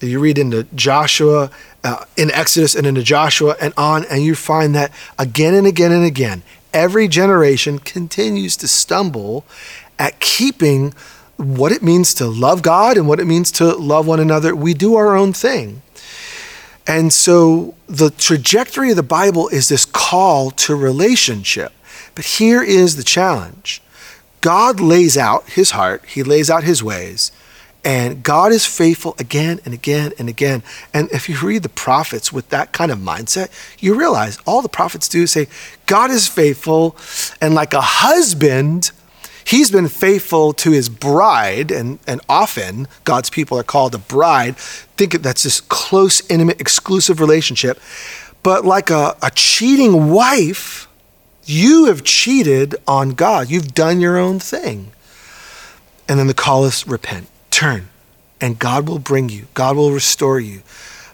You 0.00 0.20
read 0.20 0.36
into 0.36 0.64
Joshua, 0.74 1.50
uh, 1.82 2.04
in 2.16 2.30
Exodus, 2.30 2.74
and 2.74 2.86
into 2.86 3.02
Joshua, 3.02 3.56
and 3.60 3.72
on, 3.78 4.04
and 4.06 4.22
you 4.22 4.34
find 4.34 4.74
that 4.74 4.92
again 5.18 5.54
and 5.54 5.66
again 5.66 5.92
and 5.92 6.04
again, 6.04 6.42
every 6.74 7.08
generation 7.08 7.78
continues 7.78 8.56
to 8.58 8.68
stumble 8.68 9.46
at 9.98 10.20
keeping 10.20 10.92
what 11.36 11.72
it 11.72 11.82
means 11.82 12.14
to 12.14 12.26
love 12.26 12.62
God 12.62 12.96
and 12.96 13.06
what 13.06 13.20
it 13.20 13.26
means 13.26 13.50
to 13.52 13.74
love 13.74 14.06
one 14.06 14.20
another. 14.20 14.54
We 14.54 14.74
do 14.74 14.96
our 14.96 15.16
own 15.16 15.32
thing. 15.32 15.82
And 16.86 17.12
so 17.12 17.74
the 17.86 18.10
trajectory 18.10 18.90
of 18.90 18.96
the 18.96 19.02
Bible 19.02 19.48
is 19.48 19.68
this 19.68 19.84
call 19.84 20.50
to 20.52 20.74
relationship. 20.76 21.72
But 22.14 22.24
here 22.24 22.62
is 22.62 22.96
the 22.96 23.04
challenge 23.04 23.82
God 24.40 24.80
lays 24.80 25.16
out 25.18 25.50
his 25.50 25.72
heart, 25.72 26.04
he 26.06 26.22
lays 26.22 26.48
out 26.48 26.62
his 26.62 26.82
ways, 26.82 27.32
and 27.84 28.22
God 28.22 28.52
is 28.52 28.64
faithful 28.64 29.14
again 29.18 29.60
and 29.64 29.74
again 29.74 30.12
and 30.18 30.28
again. 30.28 30.62
And 30.94 31.10
if 31.10 31.28
you 31.28 31.36
read 31.38 31.62
the 31.62 31.68
prophets 31.68 32.32
with 32.32 32.48
that 32.50 32.72
kind 32.72 32.90
of 32.90 32.98
mindset, 32.98 33.48
you 33.78 33.94
realize 33.94 34.38
all 34.46 34.62
the 34.62 34.68
prophets 34.68 35.08
do 35.08 35.22
is 35.22 35.32
say, 35.32 35.48
God 35.86 36.10
is 36.10 36.26
faithful, 36.26 36.96
and 37.40 37.54
like 37.54 37.74
a 37.74 37.80
husband, 37.80 38.90
He's 39.46 39.70
been 39.70 39.86
faithful 39.86 40.52
to 40.54 40.72
his 40.72 40.88
bride, 40.88 41.70
and, 41.70 42.00
and 42.04 42.20
often 42.28 42.88
God's 43.04 43.30
people 43.30 43.56
are 43.56 43.62
called 43.62 43.94
a 43.94 43.98
bride. 43.98 44.56
Think 44.56 45.22
that's 45.22 45.44
this 45.44 45.60
close, 45.60 46.20
intimate, 46.28 46.60
exclusive 46.60 47.20
relationship. 47.20 47.80
But 48.42 48.64
like 48.64 48.90
a, 48.90 49.16
a 49.22 49.30
cheating 49.32 50.10
wife, 50.10 50.88
you 51.44 51.84
have 51.84 52.02
cheated 52.02 52.74
on 52.88 53.10
God. 53.10 53.48
You've 53.48 53.72
done 53.72 54.00
your 54.00 54.18
own 54.18 54.40
thing. 54.40 54.90
And 56.08 56.18
then 56.18 56.26
the 56.26 56.34
call 56.34 56.64
is 56.64 56.84
repent, 56.84 57.28
turn, 57.52 57.86
and 58.40 58.58
God 58.58 58.88
will 58.88 58.98
bring 58.98 59.28
you, 59.28 59.46
God 59.54 59.76
will 59.76 59.92
restore 59.92 60.40
you. 60.40 60.62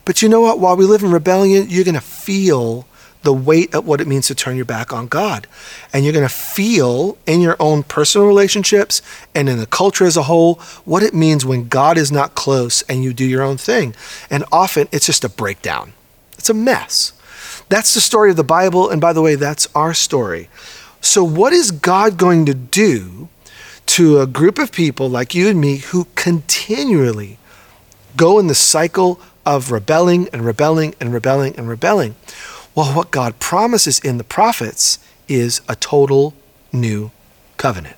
But 0.07 0.23
you 0.23 0.31
know 0.31 0.41
what? 0.41 0.59
While 0.59 0.77
we 0.77 0.87
live 0.87 1.03
in 1.03 1.11
rebellion, 1.11 1.69
you're 1.69 1.85
going 1.85 1.95
to 1.95 2.01
feel 2.01 2.87
the 3.23 3.33
weight 3.33 3.75
of 3.75 3.87
what 3.87 4.01
it 4.01 4.07
means 4.07 4.27
to 4.27 4.35
turn 4.35 4.57
your 4.57 4.65
back 4.65 4.93
on 4.93 5.07
God. 5.07 5.47
And 5.93 6.05
you're 6.05 6.13
going 6.13 6.29
to 6.29 6.35
feel 6.35 7.17
in 7.27 7.41
your 7.41 7.57
own 7.61 7.83
personal 7.83 8.27
relationships 8.27 9.01
and 9.35 9.49
in 9.49 9.59
the 9.59 9.67
culture 9.67 10.05
as 10.05 10.17
a 10.17 10.25
whole 10.25 10.57
what 10.85 11.03
it 11.03 11.15
means 11.15 11.45
when 11.45 11.69
God 11.69 11.97
is 11.97 12.11
not 12.11 12.35
close 12.35 12.83
and 12.83 13.05
you 13.05 13.13
do 13.13 13.25
your 13.25 13.43
own 13.43 13.57
thing. 13.57 13.95
And 14.31 14.45
often 14.51 14.89
it's 14.93 15.07
just 15.07 15.25
a 15.25 15.29
breakdown, 15.29 15.93
it's 16.39 16.51
a 16.51 16.55
mess. 16.55 17.13
That's 17.69 17.95
the 17.95 18.01
story 18.01 18.31
of 18.31 18.37
the 18.37 18.45
Bible. 18.45 18.91
And 18.91 19.01
by 19.01 19.13
the 19.13 19.23
way, 19.23 19.35
that's 19.35 19.67
our 19.75 19.95
story. 19.95 20.49
So, 21.01 21.25
what 21.25 21.53
is 21.53 21.71
God 21.71 22.17
going 22.17 22.47
to 22.47 22.55
do 22.55 23.29
to 23.87 24.21
a 24.21 24.27
group 24.27 24.59
of 24.59 24.73
people 24.73 25.09
like 25.09 25.35
you 25.35 25.49
and 25.49 25.61
me 25.61 25.79
who 25.79 26.07
continually 26.15 27.39
go 28.17 28.39
in 28.39 28.47
the 28.47 28.55
cycle 28.55 29.21
of 29.45 29.73
rebelling 29.73 30.29
and 30.33 30.45
rebelling 30.45 30.95
and 31.01 31.13
rebelling 31.13 31.57
and 31.57 31.69
rebelling? 31.69 32.15
Well, 32.75 32.95
what 32.95 33.11
God 33.11 33.39
promises 33.39 33.99
in 33.99 34.19
the 34.19 34.25
prophets 34.25 34.99
is 35.29 35.61
a 35.69 35.77
total 35.77 36.35
new 36.73 37.11
covenant. 37.57 37.97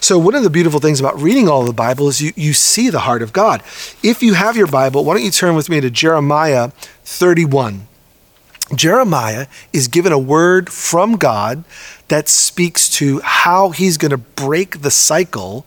So, 0.00 0.18
one 0.18 0.34
of 0.34 0.42
the 0.42 0.50
beautiful 0.50 0.80
things 0.80 1.00
about 1.00 1.18
reading 1.18 1.48
all 1.48 1.64
the 1.64 1.72
Bible 1.72 2.08
is 2.08 2.20
you, 2.20 2.32
you 2.36 2.52
see 2.52 2.90
the 2.90 3.00
heart 3.00 3.22
of 3.22 3.32
God. 3.32 3.62
If 4.02 4.22
you 4.22 4.34
have 4.34 4.56
your 4.56 4.66
Bible, 4.66 5.04
why 5.04 5.14
don't 5.14 5.24
you 5.24 5.30
turn 5.30 5.54
with 5.54 5.70
me 5.70 5.80
to 5.80 5.88
Jeremiah 5.88 6.68
31? 7.04 7.86
Jeremiah 8.74 9.46
is 9.72 9.88
given 9.88 10.12
a 10.12 10.18
word 10.18 10.70
from 10.70 11.16
God 11.16 11.64
that 12.08 12.28
speaks 12.28 12.90
to 12.90 13.20
how 13.20 13.70
he's 13.70 13.96
going 13.96 14.10
to 14.10 14.18
break 14.18 14.82
the 14.82 14.90
cycle 14.90 15.66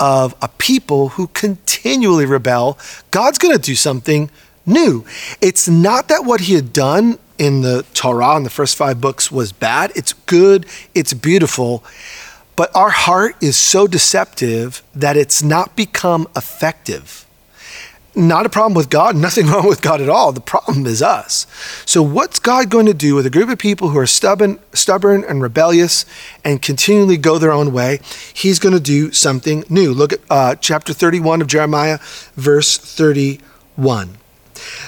of 0.00 0.34
a 0.42 0.48
people 0.48 1.10
who 1.10 1.28
continually 1.28 2.26
rebel. 2.26 2.78
God's 3.10 3.38
going 3.38 3.54
to 3.54 3.60
do 3.60 3.74
something 3.74 4.30
new. 4.66 5.04
It's 5.40 5.68
not 5.68 6.08
that 6.08 6.24
what 6.24 6.42
he 6.42 6.54
had 6.54 6.72
done 6.72 7.18
in 7.38 7.62
the 7.62 7.84
Torah 7.94 8.36
in 8.36 8.42
the 8.42 8.50
first 8.50 8.76
five 8.76 9.00
books 9.00 9.30
was 9.30 9.52
bad, 9.52 9.92
it's 9.94 10.12
good, 10.12 10.66
it's 10.94 11.14
beautiful. 11.14 11.84
But 12.56 12.74
our 12.74 12.90
heart 12.90 13.36
is 13.40 13.56
so 13.56 13.86
deceptive 13.86 14.82
that 14.94 15.16
it's 15.16 15.42
not 15.42 15.76
become 15.76 16.26
effective. 16.34 17.24
Not 18.16 18.46
a 18.46 18.48
problem 18.48 18.74
with 18.74 18.90
God, 18.90 19.14
nothing 19.28 19.46
wrong 19.46 19.68
with 19.68 19.80
God 19.80 20.00
at 20.00 20.08
all. 20.08 20.32
The 20.32 20.40
problem 20.40 20.84
is 20.84 21.00
us. 21.00 21.46
So, 21.86 22.02
what's 22.02 22.40
God 22.40 22.68
going 22.68 22.86
to 22.86 22.94
do 22.94 23.14
with 23.14 23.26
a 23.26 23.30
group 23.30 23.48
of 23.48 23.58
people 23.58 23.90
who 23.90 23.98
are 23.98 24.06
stubborn, 24.08 24.58
stubborn 24.72 25.22
and 25.22 25.40
rebellious 25.40 26.04
and 26.44 26.60
continually 26.60 27.16
go 27.16 27.38
their 27.38 27.52
own 27.52 27.72
way? 27.72 28.00
He's 28.34 28.58
going 28.58 28.74
to 28.74 28.80
do 28.80 29.12
something 29.12 29.62
new. 29.68 29.94
Look 29.94 30.12
at 30.12 30.20
uh, 30.28 30.56
chapter 30.56 30.92
31 30.92 31.40
of 31.40 31.46
Jeremiah, 31.46 32.00
verse 32.34 32.76
31. 32.76 34.18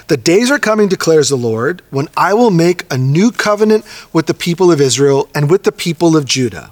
The 0.09 0.16
days 0.16 0.50
are 0.50 0.59
coming, 0.59 0.88
declares 0.88 1.28
the 1.28 1.37
Lord, 1.37 1.83
when 1.90 2.09
I 2.16 2.35
will 2.35 2.50
make 2.50 2.90
a 2.92 2.98
new 2.98 3.30
covenant 3.30 3.85
with 4.12 4.26
the 4.26 4.35
people 4.35 4.70
of 4.72 4.80
Israel 4.80 5.28
and 5.35 5.50
with 5.50 5.64
the 5.64 5.72
people 5.72 6.16
of 6.16 6.24
Judah. 6.24 6.70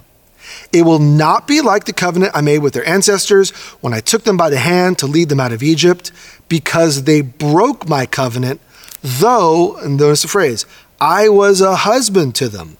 It 0.71 0.83
will 0.83 0.99
not 0.99 1.47
be 1.47 1.61
like 1.61 1.85
the 1.85 1.93
covenant 1.93 2.33
I 2.35 2.41
made 2.41 2.59
with 2.59 2.73
their 2.73 2.87
ancestors 2.87 3.51
when 3.81 3.93
I 3.93 3.99
took 3.99 4.23
them 4.23 4.37
by 4.37 4.49
the 4.49 4.59
hand 4.59 4.97
to 4.99 5.07
lead 5.07 5.29
them 5.29 5.39
out 5.39 5.53
of 5.53 5.63
Egypt, 5.63 6.11
because 6.47 7.03
they 7.03 7.21
broke 7.21 7.87
my 7.87 8.05
covenant, 8.05 8.59
though, 9.01 9.77
and 9.77 9.97
notice 9.97 10.23
the 10.23 10.27
phrase, 10.27 10.65
I 10.99 11.29
was 11.29 11.61
a 11.61 11.75
husband 11.75 12.35
to 12.35 12.49
them. 12.49 12.77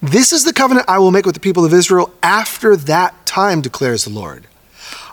This 0.00 0.32
is 0.32 0.44
the 0.44 0.52
covenant 0.52 0.88
I 0.88 0.98
will 0.98 1.10
make 1.10 1.24
with 1.24 1.34
the 1.34 1.40
people 1.40 1.64
of 1.64 1.72
Israel 1.72 2.12
after 2.22 2.76
that 2.76 3.26
time, 3.26 3.60
declares 3.60 4.04
the 4.04 4.10
Lord. 4.10 4.46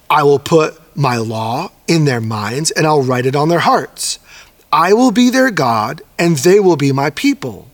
I 0.10 0.23
will 0.23 0.39
put 0.39 0.79
my 0.95 1.17
law 1.17 1.71
in 1.91 2.06
their 2.06 2.21
minds 2.21 2.71
and 2.71 2.88
I'll 2.88 3.04
write 3.04 3.25
it 3.25 3.36
on 3.36 3.49
their 3.49 3.60
hearts. 3.60 4.17
I 4.71 4.93
will 4.93 5.12
be 5.12 5.30
their 5.30 5.51
God 5.51 6.01
and 6.17 6.38
they 6.38 6.60
will 6.60 6.77
be 6.77 6.93
my 6.93 7.10
people. 7.10 7.67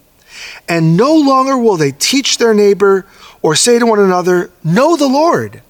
And 0.68 0.98
no 0.98 1.16
longer 1.16 1.56
will 1.58 1.78
they 1.78 1.92
teach 1.92 2.40
their 2.40 2.54
neighbor 2.54 3.06
or 3.44 3.56
say 3.56 3.78
to 3.78 3.86
one 3.86 4.00
another, 4.00 4.50
Know 4.64 4.98
the 4.98 5.08
Lord, 5.08 5.62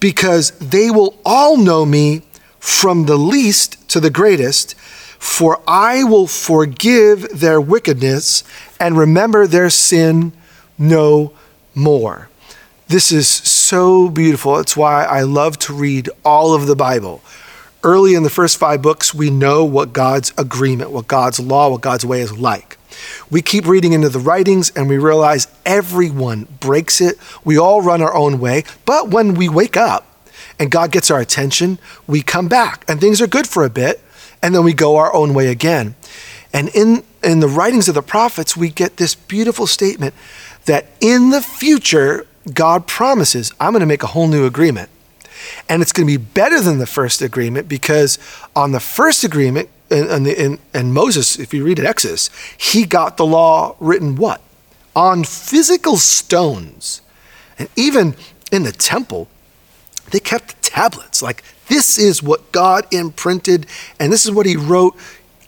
because 0.00 0.50
they 0.58 0.90
will 0.90 1.18
all 1.24 1.56
know 1.56 1.86
me 1.86 2.22
from 2.60 3.06
the 3.06 3.16
least 3.16 3.88
to 3.88 4.00
the 4.00 4.10
greatest, 4.10 4.74
for 5.18 5.60
I 5.66 6.04
will 6.04 6.26
forgive 6.26 7.40
their 7.40 7.60
wickedness 7.60 8.44
and 8.78 8.98
remember 8.98 9.46
their 9.46 9.70
sin 9.70 10.32
no 10.78 11.32
more. 11.74 12.28
This 12.88 13.12
is 13.12 13.28
so 13.28 14.08
beautiful. 14.08 14.58
It's 14.58 14.76
why 14.76 15.04
I 15.04 15.22
love 15.22 15.58
to 15.60 15.74
read 15.74 16.10
all 16.24 16.54
of 16.54 16.66
the 16.66 16.76
Bible. 16.76 17.22
Early 17.84 18.14
in 18.14 18.24
the 18.24 18.30
first 18.30 18.56
five 18.56 18.82
books, 18.82 19.14
we 19.14 19.30
know 19.30 19.64
what 19.64 19.92
God's 19.92 20.32
agreement, 20.36 20.90
what 20.90 21.06
God's 21.06 21.38
law, 21.38 21.70
what 21.70 21.80
God's 21.80 22.04
way 22.04 22.20
is 22.20 22.36
like. 22.36 22.76
We 23.30 23.40
keep 23.40 23.66
reading 23.66 23.92
into 23.92 24.08
the 24.08 24.18
writings 24.18 24.70
and 24.74 24.88
we 24.88 24.98
realize 24.98 25.46
everyone 25.64 26.48
breaks 26.58 27.00
it. 27.00 27.18
We 27.44 27.56
all 27.56 27.80
run 27.80 28.02
our 28.02 28.14
own 28.14 28.40
way. 28.40 28.64
But 28.84 29.10
when 29.10 29.34
we 29.34 29.48
wake 29.48 29.76
up 29.76 30.06
and 30.58 30.70
God 30.70 30.90
gets 30.90 31.10
our 31.10 31.20
attention, 31.20 31.78
we 32.06 32.22
come 32.22 32.48
back 32.48 32.84
and 32.88 33.00
things 33.00 33.20
are 33.20 33.28
good 33.28 33.46
for 33.46 33.64
a 33.64 33.70
bit 33.70 34.00
and 34.42 34.54
then 34.54 34.64
we 34.64 34.72
go 34.72 34.96
our 34.96 35.14
own 35.14 35.32
way 35.32 35.48
again. 35.48 35.94
And 36.52 36.68
in, 36.70 37.04
in 37.22 37.40
the 37.40 37.48
writings 37.48 37.88
of 37.88 37.94
the 37.94 38.02
prophets, 38.02 38.56
we 38.56 38.70
get 38.70 38.96
this 38.96 39.14
beautiful 39.14 39.66
statement 39.66 40.14
that 40.64 40.86
in 41.00 41.30
the 41.30 41.42
future, 41.42 42.26
God 42.52 42.86
promises, 42.86 43.52
I'm 43.60 43.72
going 43.72 43.80
to 43.80 43.86
make 43.86 44.02
a 44.02 44.08
whole 44.08 44.28
new 44.28 44.46
agreement. 44.46 44.90
And 45.68 45.82
it's 45.82 45.92
going 45.92 46.06
to 46.06 46.18
be 46.18 46.22
better 46.22 46.60
than 46.60 46.78
the 46.78 46.86
first 46.86 47.22
agreement 47.22 47.68
because 47.68 48.18
on 48.54 48.72
the 48.72 48.80
first 48.80 49.24
agreement, 49.24 49.68
and, 49.90 50.26
and, 50.26 50.58
and 50.74 50.92
Moses, 50.92 51.38
if 51.38 51.54
you 51.54 51.64
read 51.64 51.80
Exodus, 51.80 52.30
he 52.56 52.84
got 52.84 53.16
the 53.16 53.26
law 53.26 53.76
written 53.80 54.16
what? 54.16 54.40
On 54.94 55.24
physical 55.24 55.96
stones. 55.96 57.00
And 57.58 57.68
even 57.76 58.14
in 58.52 58.64
the 58.64 58.72
temple, 58.72 59.28
they 60.10 60.20
kept 60.20 60.62
tablets. 60.62 61.22
Like, 61.22 61.42
this 61.68 61.98
is 61.98 62.22
what 62.22 62.52
God 62.52 62.86
imprinted, 62.92 63.66
and 63.98 64.12
this 64.12 64.24
is 64.24 64.32
what 64.32 64.46
he 64.46 64.56
wrote, 64.56 64.96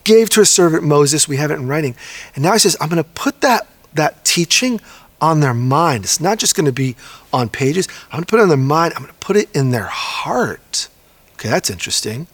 gave 0.05 0.31
to 0.31 0.41
his 0.41 0.51
servant 0.51 0.83
Moses. 0.83 1.29
We 1.29 1.37
have 1.37 1.51
it 1.51 1.55
in 1.55 1.67
writing. 1.67 1.95
And 2.35 2.45
now 2.45 2.53
he 2.53 2.59
says, 2.59 2.77
I'm 2.81 2.89
going 2.89 3.03
to 3.03 3.11
put 3.11 3.41
that, 3.41 3.67
that 3.95 4.25
teaching 4.25 4.81
on 5.21 5.41
their 5.41 5.55
mind. 5.55 6.05
It's 6.05 6.21
not 6.21 6.39
just 6.39 6.55
going 6.55 6.67
to 6.67 6.73
be 6.73 6.97
on 7.33 7.49
pages. 7.49 7.89
I'm 8.11 8.19
going 8.19 8.25
to 8.25 8.31
put 8.31 8.41
it 8.41 8.43
on 8.45 8.49
their 8.49 8.57
mind. 8.59 8.95
I'm 8.95 9.03
going 9.03 9.15
to 9.15 9.21
put 9.21 9.37
it 9.37 9.55
in 9.55 9.71
their 9.71 9.85
heart. 9.85 10.89
Okay, 11.35 11.49
that's 11.49 11.71
interesting 11.71 12.27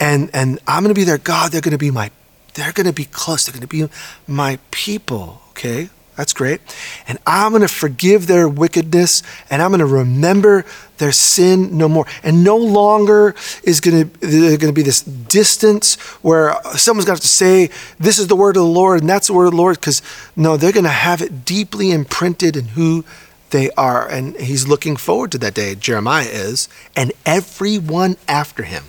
and 0.00 0.30
and 0.32 0.58
I'm 0.66 0.82
going 0.82 0.94
to 0.94 0.98
be 0.98 1.04
their 1.04 1.18
God. 1.18 1.52
They're 1.52 1.60
going 1.60 1.72
to 1.72 1.78
be 1.78 1.90
my, 1.90 2.10
they're 2.54 2.72
going 2.72 2.86
to 2.86 2.92
be 2.92 3.04
close. 3.04 3.46
They're 3.46 3.52
going 3.52 3.66
to 3.66 3.88
be 3.88 3.88
my 4.26 4.58
people. 4.70 5.42
Okay, 5.50 5.90
that's 6.18 6.32
great. 6.32 6.60
And 7.06 7.16
I'm 7.28 7.52
going 7.52 7.62
to 7.62 7.68
forgive 7.68 8.26
their 8.26 8.48
wickedness, 8.48 9.22
and 9.48 9.62
I'm 9.62 9.70
going 9.70 9.78
to 9.78 9.86
remember 9.86 10.64
their 10.96 11.12
sin 11.12 11.78
no 11.78 11.88
more. 11.88 12.06
And 12.24 12.42
no 12.42 12.56
longer 12.56 13.36
is 13.62 13.80
going 13.80 14.10
to 14.10 14.26
going 14.26 14.58
to 14.58 14.72
be 14.72 14.82
this 14.82 15.00
distance 15.00 15.94
where 16.20 16.56
someone's 16.76 17.04
going 17.04 17.16
to 17.16 17.20
have 17.20 17.20
to 17.20 17.28
say, 17.28 17.70
"This 18.00 18.18
is 18.18 18.26
the 18.26 18.34
word 18.34 18.56
of 18.56 18.64
the 18.64 18.68
Lord," 18.68 19.00
and 19.00 19.08
that's 19.08 19.28
the 19.28 19.32
word 19.32 19.44
of 19.44 19.50
the 19.52 19.58
Lord. 19.58 19.76
Because 19.76 20.02
no, 20.34 20.56
they're 20.56 20.72
going 20.72 20.82
to 20.82 20.90
have 20.90 21.22
it 21.22 21.44
deeply 21.44 21.92
imprinted 21.92 22.56
in 22.56 22.68
who 22.70 23.04
they 23.50 23.70
are. 23.76 24.08
And 24.08 24.36
he's 24.38 24.66
looking 24.66 24.96
forward 24.96 25.30
to 25.32 25.38
that 25.38 25.54
day. 25.54 25.76
Jeremiah 25.76 26.26
is, 26.26 26.68
and 26.96 27.12
everyone 27.24 28.16
after 28.26 28.64
him. 28.64 28.86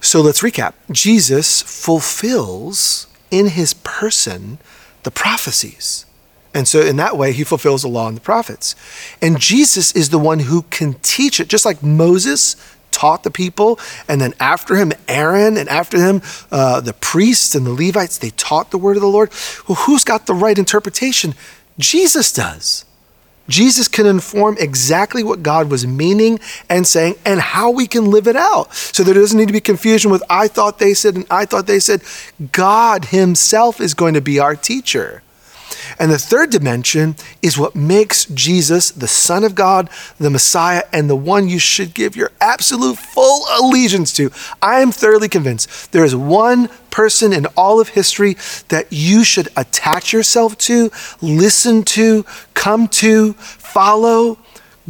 So 0.00 0.20
let's 0.20 0.40
recap. 0.40 0.74
Jesus 0.92 1.62
fulfills 1.62 3.08
in 3.32 3.48
his 3.48 3.74
person 3.74 4.58
the 5.02 5.10
prophecies. 5.10 6.06
And 6.54 6.68
so, 6.68 6.80
in 6.80 6.96
that 6.96 7.16
way, 7.16 7.32
he 7.32 7.44
fulfills 7.44 7.82
the 7.82 7.88
law 7.88 8.08
and 8.08 8.16
the 8.16 8.20
prophets. 8.20 8.74
And 9.22 9.40
Jesus 9.40 9.92
is 9.96 10.10
the 10.10 10.18
one 10.18 10.40
who 10.40 10.62
can 10.62 10.94
teach 11.02 11.40
it, 11.40 11.48
just 11.48 11.64
like 11.64 11.82
Moses 11.82 12.56
taught 12.90 13.22
the 13.22 13.30
people. 13.30 13.78
And 14.06 14.20
then, 14.20 14.34
after 14.38 14.76
him, 14.76 14.92
Aaron, 15.08 15.56
and 15.56 15.68
after 15.68 15.98
him, 15.98 16.20
uh, 16.50 16.80
the 16.80 16.92
priests 16.92 17.54
and 17.54 17.64
the 17.64 17.72
Levites, 17.72 18.18
they 18.18 18.30
taught 18.30 18.70
the 18.70 18.78
word 18.78 18.96
of 18.96 19.02
the 19.02 19.08
Lord. 19.08 19.30
Well, 19.66 19.76
who's 19.76 20.04
got 20.04 20.26
the 20.26 20.34
right 20.34 20.58
interpretation? 20.58 21.34
Jesus 21.78 22.32
does. 22.32 22.84
Jesus 23.48 23.88
can 23.88 24.06
inform 24.06 24.56
exactly 24.58 25.24
what 25.24 25.42
God 25.42 25.70
was 25.70 25.86
meaning 25.86 26.38
and 26.68 26.86
saying 26.86 27.16
and 27.24 27.40
how 27.40 27.70
we 27.70 27.86
can 27.86 28.10
live 28.10 28.28
it 28.28 28.36
out. 28.36 28.72
So 28.74 29.02
there 29.02 29.14
doesn't 29.14 29.36
need 29.36 29.48
to 29.48 29.52
be 29.52 29.60
confusion 29.60 30.10
with 30.10 30.22
I 30.30 30.48
thought 30.48 30.78
they 30.78 30.94
said 30.94 31.16
and 31.16 31.26
I 31.30 31.44
thought 31.44 31.66
they 31.66 31.80
said. 31.80 32.02
God 32.52 33.06
Himself 33.06 33.80
is 33.80 33.94
going 33.94 34.14
to 34.14 34.20
be 34.20 34.38
our 34.38 34.54
teacher. 34.54 35.22
And 35.98 36.10
the 36.10 36.18
third 36.18 36.50
dimension 36.50 37.16
is 37.42 37.58
what 37.58 37.74
makes 37.74 38.24
Jesus 38.26 38.90
the 38.90 39.08
Son 39.08 39.44
of 39.44 39.54
God, 39.54 39.90
the 40.18 40.30
Messiah, 40.30 40.84
and 40.92 41.08
the 41.08 41.16
one 41.16 41.48
you 41.48 41.58
should 41.58 41.94
give 41.94 42.16
your 42.16 42.30
absolute 42.40 42.98
full 42.98 43.44
allegiance 43.58 44.12
to. 44.14 44.30
I 44.60 44.80
am 44.80 44.92
thoroughly 44.92 45.28
convinced 45.28 45.92
there 45.92 46.04
is 46.04 46.14
one 46.14 46.68
person 46.90 47.32
in 47.32 47.46
all 47.56 47.80
of 47.80 47.88
history 47.88 48.36
that 48.68 48.86
you 48.90 49.24
should 49.24 49.48
attach 49.56 50.12
yourself 50.12 50.56
to, 50.58 50.90
listen 51.20 51.82
to, 51.82 52.24
come 52.54 52.88
to, 52.88 53.32
follow, 53.34 54.38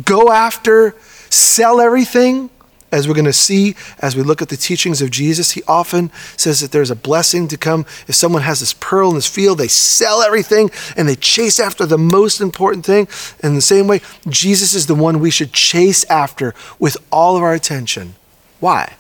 go 0.04 0.30
after, 0.30 0.96
sell 1.30 1.80
everything 1.80 2.50
as 2.92 3.08
we're 3.08 3.14
going 3.14 3.24
to 3.24 3.32
see 3.32 3.74
as 3.98 4.14
we 4.14 4.22
look 4.22 4.42
at 4.42 4.50
the 4.50 4.56
teachings 4.56 5.00
of 5.00 5.10
Jesus, 5.10 5.52
he 5.52 5.62
often 5.66 6.12
says 6.36 6.60
that 6.60 6.70
there's 6.70 6.90
a 6.90 6.96
blessing 6.96 7.48
to 7.48 7.56
come. 7.56 7.86
If 8.06 8.14
someone 8.14 8.42
has 8.42 8.60
this 8.60 8.74
pearl 8.74 9.08
in 9.08 9.16
this 9.16 9.26
field, 9.26 9.58
they 9.58 9.68
sell 9.68 10.22
everything 10.22 10.70
and 10.96 11.08
they 11.08 11.16
chase 11.16 11.58
after 11.58 11.86
the 11.86 11.98
most 11.98 12.40
important 12.40 12.84
thing. 12.84 13.08
In 13.42 13.54
the 13.54 13.62
same 13.62 13.88
way, 13.88 14.02
Jesus 14.28 14.74
is 14.74 14.86
the 14.86 14.94
one 14.94 15.18
we 15.18 15.30
should 15.30 15.52
chase 15.52 16.04
after 16.04 16.54
with 16.78 16.96
all 17.10 17.36
of 17.36 17.42
our 17.42 17.54
attention. 17.54 18.14
Why? 18.60 18.94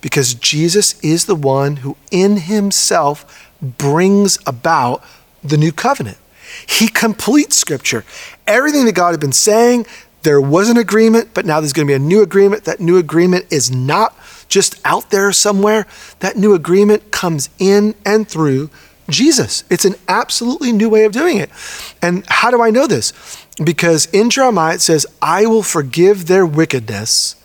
Because 0.00 0.34
Jesus 0.34 0.98
is 1.00 1.26
the 1.26 1.36
one 1.36 1.76
who 1.76 1.96
in 2.10 2.38
himself 2.38 3.50
brings 3.62 4.38
about 4.46 5.02
the 5.44 5.56
new 5.56 5.70
covenant. 5.70 6.18
He 6.66 6.88
completes 6.88 7.56
scripture. 7.56 8.04
Everything 8.46 8.84
that 8.86 8.94
God 8.94 9.12
had 9.12 9.20
been 9.20 9.32
saying, 9.32 9.86
there 10.22 10.40
was 10.40 10.68
an 10.68 10.76
agreement, 10.76 11.30
but 11.34 11.44
now 11.44 11.60
there's 11.60 11.72
going 11.72 11.86
to 11.86 11.90
be 11.90 11.96
a 11.96 11.98
new 11.98 12.22
agreement. 12.22 12.64
That 12.64 12.80
new 12.80 12.96
agreement 12.96 13.46
is 13.50 13.70
not 13.70 14.16
just 14.48 14.80
out 14.84 15.10
there 15.10 15.32
somewhere. 15.32 15.86
That 16.20 16.36
new 16.36 16.54
agreement 16.54 17.10
comes 17.10 17.48
in 17.58 17.94
and 18.04 18.28
through 18.28 18.70
Jesus. 19.08 19.64
It's 19.70 19.84
an 19.84 19.94
absolutely 20.08 20.72
new 20.72 20.88
way 20.88 21.04
of 21.04 21.12
doing 21.12 21.38
it. 21.38 21.50
And 22.00 22.24
how 22.28 22.50
do 22.50 22.62
I 22.62 22.70
know 22.70 22.86
this? 22.86 23.12
Because 23.62 24.06
in 24.06 24.30
Jeremiah 24.30 24.74
it 24.74 24.80
says, 24.80 25.06
I 25.20 25.46
will 25.46 25.62
forgive 25.62 26.26
their 26.26 26.46
wickedness 26.46 27.36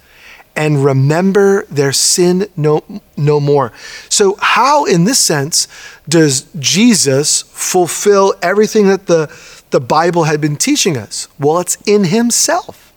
and 0.55 0.83
remember 0.83 1.65
their 1.65 1.91
sin 1.91 2.47
no, 2.57 2.83
no 3.15 3.39
more. 3.39 3.71
So, 4.09 4.37
how, 4.41 4.85
in 4.85 5.03
this 5.03 5.19
sense, 5.19 5.67
does 6.09 6.47
Jesus 6.57 7.43
fulfill 7.43 8.33
everything 8.41 8.87
that 8.87 9.05
the, 9.05 9.27
the 9.71 9.79
Bible 9.79 10.25
had 10.25 10.41
been 10.41 10.55
teaching 10.55 10.97
us? 10.97 11.27
Well, 11.39 11.59
it's 11.59 11.77
in 11.85 12.05
Himself. 12.05 12.93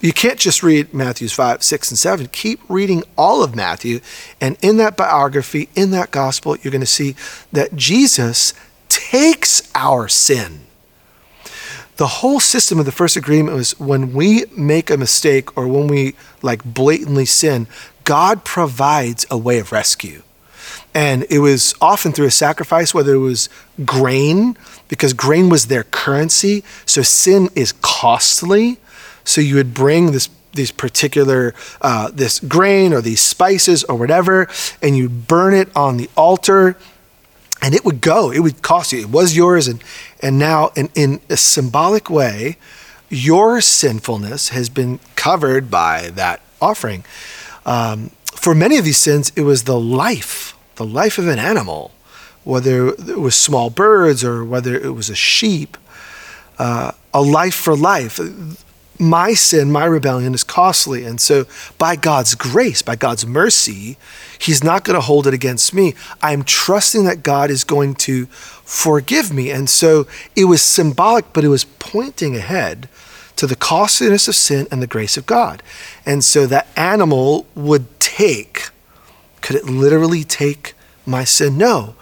You 0.00 0.12
can't 0.12 0.38
just 0.38 0.62
read 0.62 0.92
Matthew's 0.92 1.32
5, 1.32 1.62
6, 1.62 1.90
and 1.90 1.98
7. 1.98 2.28
Keep 2.28 2.60
reading 2.68 3.02
all 3.16 3.42
of 3.42 3.56
Matthew. 3.56 4.00
And 4.40 4.58
in 4.60 4.76
that 4.76 4.96
biography, 4.96 5.68
in 5.74 5.90
that 5.92 6.10
gospel, 6.10 6.56
you're 6.58 6.70
going 6.70 6.80
to 6.80 6.86
see 6.86 7.16
that 7.52 7.74
Jesus 7.74 8.52
takes 8.88 9.70
our 9.74 10.06
sin. 10.06 10.60
The 11.96 12.06
whole 12.06 12.40
system 12.40 12.78
of 12.78 12.84
the 12.84 12.92
first 12.92 13.16
agreement 13.16 13.56
was 13.56 13.78
when 13.80 14.12
we 14.12 14.44
make 14.54 14.90
a 14.90 14.98
mistake 14.98 15.56
or 15.56 15.66
when 15.66 15.86
we 15.86 16.14
like 16.42 16.62
blatantly 16.62 17.24
sin, 17.24 17.66
God 18.04 18.44
provides 18.44 19.24
a 19.30 19.38
way 19.38 19.58
of 19.58 19.72
rescue. 19.72 20.22
And 20.94 21.26
it 21.30 21.38
was 21.40 21.74
often 21.80 22.12
through 22.12 22.26
a 22.26 22.30
sacrifice, 22.30 22.94
whether 22.94 23.14
it 23.14 23.18
was 23.18 23.48
grain, 23.84 24.56
because 24.88 25.12
grain 25.12 25.48
was 25.48 25.66
their 25.66 25.84
currency. 25.84 26.64
So 26.84 27.02
sin 27.02 27.48
is 27.54 27.72
costly 27.72 28.78
so 29.26 29.40
you 29.40 29.56
would 29.56 29.74
bring 29.74 30.12
this 30.12 30.30
these 30.54 30.70
particular 30.70 31.52
uh, 31.82 32.10
this 32.10 32.40
grain 32.40 32.94
or 32.94 33.02
these 33.02 33.20
spices 33.20 33.84
or 33.84 33.96
whatever, 33.96 34.48
and 34.80 34.96
you 34.96 35.10
burn 35.10 35.52
it 35.52 35.68
on 35.76 35.98
the 35.98 36.08
altar, 36.16 36.78
and 37.60 37.74
it 37.74 37.84
would 37.84 38.00
go. 38.00 38.30
It 38.30 38.38
would 38.38 38.62
cost 38.62 38.92
you. 38.92 39.00
It 39.00 39.10
was 39.10 39.36
yours, 39.36 39.68
and 39.68 39.82
and 40.22 40.38
now 40.38 40.70
in, 40.76 40.88
in 40.94 41.20
a 41.28 41.36
symbolic 41.36 42.08
way, 42.08 42.56
your 43.10 43.60
sinfulness 43.60 44.50
has 44.50 44.70
been 44.70 45.00
covered 45.16 45.70
by 45.70 46.10
that 46.14 46.40
offering. 46.62 47.04
Um, 47.66 48.12
for 48.32 48.54
many 48.54 48.78
of 48.78 48.84
these 48.84 48.98
sins, 48.98 49.32
it 49.34 49.42
was 49.42 49.64
the 49.64 49.78
life, 49.78 50.56
the 50.76 50.86
life 50.86 51.18
of 51.18 51.26
an 51.26 51.40
animal, 51.40 51.90
whether 52.46 52.88
it 52.88 53.18
was 53.18 53.34
small 53.34 53.68
birds 53.68 54.24
or 54.24 54.44
whether 54.44 54.74
it 54.74 54.94
was 54.94 55.10
a 55.10 55.14
sheep, 55.14 55.76
uh, 56.58 56.92
a 57.12 57.20
life 57.20 57.54
for 57.54 57.76
life 57.76 58.18
my 58.98 59.34
sin, 59.34 59.70
my 59.70 59.84
rebellion 59.84 60.34
is 60.34 60.44
costly. 60.44 61.04
And 61.04 61.20
so, 61.20 61.46
by 61.78 61.96
God's 61.96 62.34
grace, 62.34 62.82
by 62.82 62.96
God's 62.96 63.26
mercy, 63.26 63.96
He's 64.38 64.62
not 64.62 64.84
going 64.84 64.94
to 64.94 65.00
hold 65.00 65.26
it 65.26 65.34
against 65.34 65.74
me. 65.74 65.94
I'm 66.22 66.42
trusting 66.42 67.04
that 67.04 67.22
God 67.22 67.50
is 67.50 67.64
going 67.64 67.94
to 67.96 68.26
forgive 68.26 69.32
me. 69.32 69.50
And 69.50 69.68
so, 69.68 70.06
it 70.34 70.44
was 70.44 70.62
symbolic, 70.62 71.32
but 71.32 71.44
it 71.44 71.48
was 71.48 71.64
pointing 71.64 72.36
ahead 72.36 72.88
to 73.36 73.46
the 73.46 73.56
costliness 73.56 74.28
of 74.28 74.34
sin 74.34 74.66
and 74.70 74.80
the 74.80 74.86
grace 74.86 75.16
of 75.16 75.26
God. 75.26 75.62
And 76.04 76.24
so, 76.24 76.46
that 76.46 76.68
animal 76.76 77.46
would 77.54 77.98
take, 78.00 78.68
could 79.40 79.56
it 79.56 79.64
literally 79.64 80.24
take 80.24 80.74
my 81.04 81.24
sin? 81.24 81.58
No. 81.58 81.94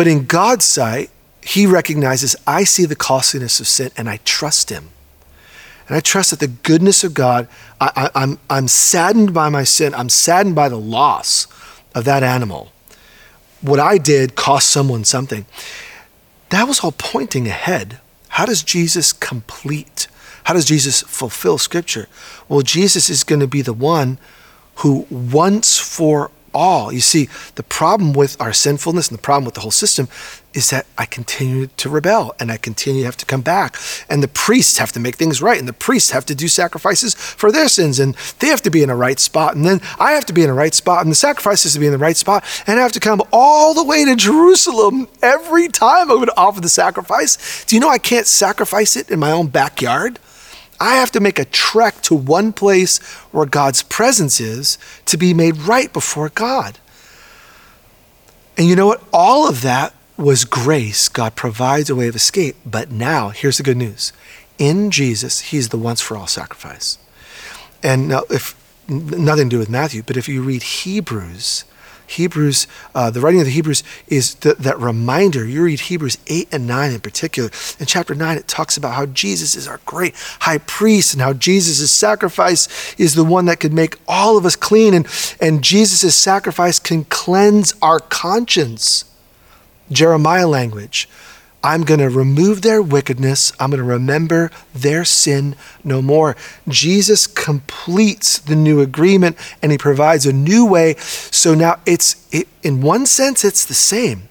But 0.00 0.06
in 0.06 0.24
God's 0.24 0.64
sight, 0.64 1.10
He 1.42 1.66
recognizes 1.66 2.34
I 2.46 2.64
see 2.64 2.86
the 2.86 2.96
costliness 2.96 3.60
of 3.60 3.68
sin 3.68 3.90
and 3.98 4.08
I 4.08 4.18
trust 4.24 4.70
Him. 4.70 4.88
And 5.86 5.94
I 5.94 6.00
trust 6.00 6.30
that 6.30 6.40
the 6.40 6.48
goodness 6.48 7.04
of 7.04 7.12
God, 7.12 7.48
I, 7.78 7.90
I, 7.94 8.22
I'm, 8.22 8.38
I'm 8.48 8.66
saddened 8.66 9.34
by 9.34 9.50
my 9.50 9.62
sin. 9.62 9.92
I'm 9.94 10.08
saddened 10.08 10.54
by 10.54 10.70
the 10.70 10.80
loss 10.80 11.46
of 11.94 12.06
that 12.06 12.22
animal. 12.22 12.72
What 13.60 13.78
I 13.78 13.98
did 13.98 14.36
cost 14.36 14.70
someone 14.70 15.04
something. 15.04 15.44
That 16.48 16.66
was 16.66 16.80
all 16.80 16.92
pointing 16.96 17.46
ahead. 17.46 18.00
How 18.28 18.46
does 18.46 18.62
Jesus 18.62 19.12
complete? 19.12 20.08
How 20.44 20.54
does 20.54 20.64
Jesus 20.64 21.02
fulfill 21.02 21.58
Scripture? 21.58 22.08
Well, 22.48 22.62
Jesus 22.62 23.10
is 23.10 23.22
going 23.22 23.40
to 23.40 23.46
be 23.46 23.60
the 23.60 23.74
one 23.74 24.16
who 24.76 25.06
once 25.10 25.76
for 25.76 26.30
all. 26.52 26.92
You 26.92 27.00
see, 27.00 27.28
the 27.54 27.62
problem 27.62 28.12
with 28.12 28.40
our 28.40 28.52
sinfulness 28.52 29.08
and 29.08 29.18
the 29.18 29.22
problem 29.22 29.44
with 29.44 29.54
the 29.54 29.60
whole 29.60 29.70
system 29.70 30.08
is 30.52 30.70
that 30.70 30.86
I 30.98 31.06
continue 31.06 31.68
to 31.76 31.88
rebel 31.88 32.34
and 32.40 32.50
I 32.50 32.56
continue 32.56 33.02
to 33.02 33.06
have 33.06 33.16
to 33.18 33.26
come 33.26 33.40
back. 33.40 33.76
And 34.08 34.22
the 34.22 34.28
priests 34.28 34.78
have 34.78 34.92
to 34.92 35.00
make 35.00 35.16
things 35.16 35.40
right. 35.40 35.58
And 35.58 35.68
the 35.68 35.72
priests 35.72 36.10
have 36.10 36.26
to 36.26 36.34
do 36.34 36.48
sacrifices 36.48 37.14
for 37.14 37.52
their 37.52 37.68
sins. 37.68 38.00
And 38.00 38.14
they 38.40 38.48
have 38.48 38.62
to 38.62 38.70
be 38.70 38.82
in 38.82 38.90
a 38.90 38.96
right 38.96 39.18
spot. 39.18 39.54
And 39.54 39.64
then 39.64 39.80
I 39.98 40.12
have 40.12 40.26
to 40.26 40.32
be 40.32 40.42
in 40.42 40.50
a 40.50 40.54
right 40.54 40.74
spot. 40.74 41.02
And 41.02 41.12
the 41.12 41.16
sacrifices 41.16 41.74
to 41.74 41.80
be 41.80 41.86
in 41.86 41.92
the 41.92 41.98
right 41.98 42.16
spot. 42.16 42.44
And 42.66 42.78
I 42.78 42.82
have 42.82 42.92
to 42.92 43.00
come 43.00 43.22
all 43.32 43.74
the 43.74 43.84
way 43.84 44.04
to 44.04 44.16
Jerusalem 44.16 45.08
every 45.22 45.68
time 45.68 46.10
I 46.10 46.14
would 46.14 46.30
offer 46.36 46.60
the 46.60 46.68
sacrifice. 46.68 47.64
Do 47.64 47.76
you 47.76 47.80
know 47.80 47.88
I 47.88 47.98
can't 47.98 48.26
sacrifice 48.26 48.96
it 48.96 49.10
in 49.10 49.18
my 49.18 49.30
own 49.30 49.48
backyard? 49.48 50.18
I 50.80 50.96
have 50.96 51.10
to 51.12 51.20
make 51.20 51.38
a 51.38 51.44
trek 51.44 52.00
to 52.02 52.14
one 52.14 52.52
place 52.52 52.98
where 53.32 53.46
God's 53.46 53.82
presence 53.82 54.40
is 54.40 54.78
to 55.04 55.18
be 55.18 55.34
made 55.34 55.58
right 55.58 55.92
before 55.92 56.30
God. 56.30 56.78
And 58.56 58.66
you 58.66 58.74
know 58.74 58.86
what? 58.86 59.02
All 59.12 59.48
of 59.48 59.60
that 59.62 59.94
was 60.16 60.44
grace. 60.44 61.08
God 61.08 61.36
provides 61.36 61.90
a 61.90 61.94
way 61.94 62.08
of 62.08 62.16
escape. 62.16 62.56
But 62.64 62.90
now, 62.90 63.28
here's 63.28 63.58
the 63.58 63.62
good 63.62 63.76
news 63.76 64.12
in 64.58 64.90
Jesus, 64.90 65.40
He's 65.40 65.70
the 65.70 65.78
once 65.78 66.00
for 66.00 66.16
all 66.16 66.26
sacrifice. 66.26 66.98
And 67.82 68.08
now, 68.08 68.24
if 68.28 68.54
nothing 68.88 69.48
to 69.48 69.56
do 69.56 69.58
with 69.58 69.70
Matthew, 69.70 70.02
but 70.02 70.16
if 70.16 70.28
you 70.28 70.42
read 70.42 70.62
Hebrews, 70.62 71.64
Hebrews, 72.10 72.66
uh, 72.94 73.10
the 73.10 73.20
writing 73.20 73.40
of 73.40 73.46
the 73.46 73.52
Hebrews 73.52 73.84
is 74.08 74.34
th- 74.34 74.56
that 74.56 74.78
reminder. 74.78 75.46
You 75.46 75.62
read 75.62 75.80
Hebrews 75.80 76.18
8 76.26 76.48
and 76.52 76.66
9 76.66 76.92
in 76.92 77.00
particular. 77.00 77.50
In 77.78 77.86
chapter 77.86 78.14
9, 78.14 78.36
it 78.36 78.48
talks 78.48 78.76
about 78.76 78.94
how 78.94 79.06
Jesus 79.06 79.54
is 79.54 79.68
our 79.68 79.80
great 79.86 80.14
high 80.40 80.58
priest 80.58 81.14
and 81.14 81.22
how 81.22 81.32
Jesus' 81.32 81.90
sacrifice 81.92 82.94
is 82.98 83.14
the 83.14 83.24
one 83.24 83.44
that 83.44 83.60
could 83.60 83.72
make 83.72 83.96
all 84.08 84.36
of 84.36 84.44
us 84.44 84.56
clean. 84.56 84.92
And, 84.92 85.06
and 85.40 85.62
Jesus' 85.62 86.16
sacrifice 86.16 86.80
can 86.80 87.04
cleanse 87.04 87.74
our 87.80 88.00
conscience. 88.00 89.04
Jeremiah 89.92 90.48
language. 90.48 91.08
I'm 91.62 91.82
going 91.82 92.00
to 92.00 92.08
remove 92.08 92.62
their 92.62 92.80
wickedness. 92.80 93.52
I'm 93.60 93.70
going 93.70 93.78
to 93.78 93.84
remember 93.84 94.50
their 94.74 95.04
sin 95.04 95.56
no 95.84 96.00
more. 96.00 96.36
Jesus 96.68 97.26
completes 97.26 98.38
the 98.38 98.56
new 98.56 98.80
agreement 98.80 99.36
and 99.62 99.70
he 99.70 99.78
provides 99.78 100.24
a 100.24 100.32
new 100.32 100.64
way. 100.64 100.94
So 100.96 101.54
now 101.54 101.80
it's, 101.84 102.26
it, 102.32 102.48
in 102.62 102.80
one 102.80 103.04
sense, 103.04 103.44
it's 103.44 103.64
the 103.64 103.74
same. 103.74 104.28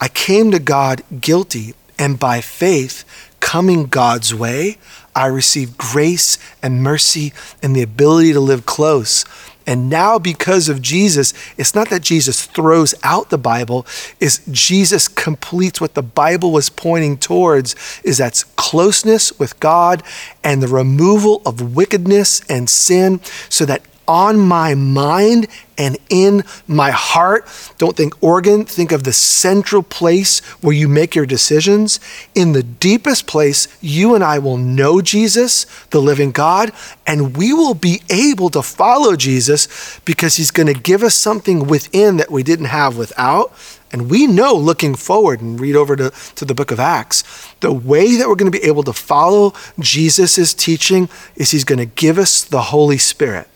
I 0.00 0.08
came 0.08 0.50
to 0.50 0.58
God 0.58 1.02
guilty, 1.20 1.74
and 1.98 2.18
by 2.18 2.40
faith, 2.40 3.04
coming 3.40 3.86
God's 3.86 4.34
way, 4.34 4.78
I 5.14 5.26
received 5.26 5.78
grace 5.78 6.38
and 6.62 6.82
mercy 6.82 7.32
and 7.62 7.74
the 7.76 7.82
ability 7.82 8.32
to 8.32 8.40
live 8.40 8.66
close. 8.66 9.24
And 9.66 9.88
now, 9.88 10.18
because 10.18 10.68
of 10.68 10.82
Jesus, 10.82 11.32
it's 11.56 11.74
not 11.74 11.88
that 11.90 12.02
Jesus 12.02 12.44
throws 12.44 12.94
out 13.02 13.30
the 13.30 13.38
Bible, 13.38 13.86
is 14.20 14.42
Jesus 14.50 15.08
completes 15.08 15.80
what 15.80 15.94
the 15.94 16.02
Bible 16.02 16.52
was 16.52 16.68
pointing 16.68 17.16
towards, 17.16 17.74
is 18.04 18.18
that's 18.18 18.44
closeness 18.56 19.38
with 19.38 19.58
God 19.60 20.02
and 20.42 20.62
the 20.62 20.68
removal 20.68 21.40
of 21.46 21.74
wickedness 21.74 22.42
and 22.48 22.68
sin 22.68 23.20
so 23.48 23.64
that 23.64 23.82
on 24.06 24.38
my 24.38 24.74
mind 24.74 25.46
and 25.76 25.98
in 26.08 26.44
my 26.66 26.90
heart. 26.90 27.48
Don't 27.78 27.96
think 27.96 28.22
organ, 28.22 28.64
think 28.64 28.92
of 28.92 29.04
the 29.04 29.12
central 29.12 29.82
place 29.82 30.40
where 30.60 30.74
you 30.74 30.88
make 30.88 31.14
your 31.14 31.26
decisions. 31.26 32.00
In 32.34 32.52
the 32.52 32.62
deepest 32.62 33.26
place, 33.26 33.66
you 33.80 34.14
and 34.14 34.22
I 34.22 34.38
will 34.38 34.56
know 34.56 35.00
Jesus, 35.00 35.64
the 35.90 36.00
living 36.00 36.30
God, 36.30 36.72
and 37.06 37.36
we 37.36 37.52
will 37.52 37.74
be 37.74 38.02
able 38.10 38.50
to 38.50 38.62
follow 38.62 39.16
Jesus 39.16 40.00
because 40.04 40.36
he's 40.36 40.50
going 40.50 40.72
to 40.72 40.80
give 40.80 41.02
us 41.02 41.14
something 41.14 41.66
within 41.66 42.16
that 42.18 42.30
we 42.30 42.42
didn't 42.42 42.66
have 42.66 42.96
without. 42.96 43.52
And 43.92 44.10
we 44.10 44.26
know 44.26 44.54
looking 44.54 44.96
forward 44.96 45.40
and 45.40 45.60
read 45.60 45.76
over 45.76 45.94
to, 45.94 46.10
to 46.34 46.44
the 46.44 46.54
book 46.54 46.72
of 46.72 46.80
Acts, 46.80 47.22
the 47.60 47.72
way 47.72 48.16
that 48.16 48.28
we're 48.28 48.34
going 48.34 48.50
to 48.50 48.58
be 48.58 48.66
able 48.66 48.82
to 48.82 48.92
follow 48.92 49.54
Jesus' 49.78 50.52
teaching 50.52 51.08
is 51.36 51.52
he's 51.52 51.62
going 51.62 51.78
to 51.78 51.86
give 51.86 52.18
us 52.18 52.42
the 52.42 52.62
Holy 52.62 52.98
Spirit. 52.98 53.48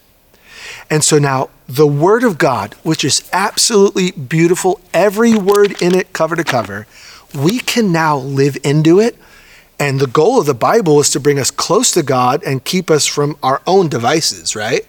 And 0.91 1.05
so 1.05 1.19
now 1.19 1.51
the 1.69 1.87
Word 1.87 2.25
of 2.25 2.39
God, 2.39 2.75
which 2.83 3.05
is 3.05 3.29
absolutely 3.33 4.13
beautiful, 4.13 4.81
every 4.95 5.35
word 5.35 5.81
in 5.83 5.95
it, 5.95 6.13
cover 6.13 6.35
to 6.37 6.45
cover, 6.45 6.87
we 7.35 7.59
can 7.59 7.93
now 7.93 8.17
live 8.17 8.57
into 8.65 8.99
it. 8.99 9.17
And 9.79 10.01
the 10.01 10.07
goal 10.07 10.41
of 10.41 10.47
the 10.47 10.55
Bible 10.55 10.99
is 10.99 11.11
to 11.11 11.21
bring 11.21 11.39
us 11.39 11.51
close 11.51 11.91
to 11.93 12.03
God 12.03 12.43
and 12.43 12.65
keep 12.65 12.91
us 12.91 13.07
from 13.07 13.37
our 13.43 13.63
own 13.67 13.89
devices, 13.89 14.57
right? 14.57 14.85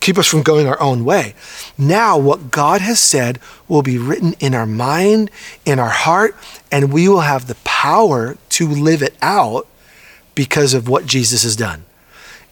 keep 0.00 0.16
us 0.18 0.26
from 0.26 0.42
going 0.42 0.66
our 0.66 0.80
own 0.80 1.04
way. 1.04 1.34
Now, 1.78 2.18
what 2.18 2.50
God 2.50 2.80
has 2.80 2.98
said 2.98 3.38
will 3.68 3.82
be 3.82 3.98
written 3.98 4.34
in 4.40 4.54
our 4.54 4.66
mind, 4.66 5.30
in 5.64 5.78
our 5.78 5.90
heart, 5.90 6.34
and 6.72 6.92
we 6.92 7.08
will 7.08 7.20
have 7.20 7.46
the 7.46 7.54
power 7.56 8.36
to 8.50 8.66
live 8.66 9.02
it 9.02 9.14
out 9.22 9.66
because 10.34 10.74
of 10.74 10.88
what 10.88 11.06
Jesus 11.06 11.42
has 11.42 11.54
done. 11.54 11.84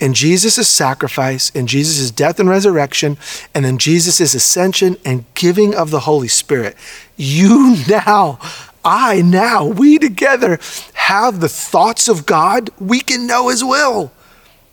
In 0.01 0.15
Jesus' 0.15 0.69
sacrifice, 0.69 1.51
in 1.51 1.67
Jesus' 1.67 2.11
death 2.11 2.39
and 2.39 2.49
resurrection, 2.49 3.19
and 3.55 3.67
in 3.67 3.79
Jesus' 3.79 4.35
ascension 4.35 4.97
and 5.05 5.25
giving 5.35 5.75
of 5.75 5.91
the 5.91 6.01
Holy 6.01 6.29
Spirit, 6.29 6.77
you 7.17 7.77
now, 7.89 8.39
I 8.85 9.23
now, 9.23 9.67
we 9.67 9.99
together 9.99 10.61
have 10.95 11.41
the 11.41 11.49
thoughts 11.49 12.09
of 12.09 12.27
God. 12.27 12.71
We 12.79 13.01
can 13.01 13.27
know 13.27 13.49
His 13.49 13.65
will. 13.65 14.13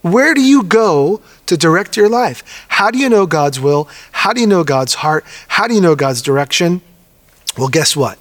Where 0.01 0.35
do 0.35 0.41
you 0.41 0.61
go 0.61 1.21
to 1.47 1.57
direct 1.57 1.97
your 1.97 2.09
life? 2.09 2.63
How 2.67 2.91
do 2.91 2.99
you 2.99 3.09
know 3.09 3.25
God's 3.25 3.59
will? 3.59 3.89
How 4.11 4.33
do 4.33 4.41
you 4.41 4.45
know 4.45 4.63
God's 4.63 4.95
heart? 4.95 5.25
How 5.47 5.67
do 5.67 5.73
you 5.73 5.81
know 5.81 5.95
God's 5.95 6.21
direction? 6.21 6.81
Well, 7.57 7.69
guess 7.69 7.95
what? 7.95 8.19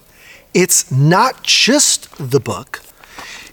It's 0.54 0.90
not 0.90 1.42
just 1.42 2.08
the 2.16 2.40
book, 2.40 2.80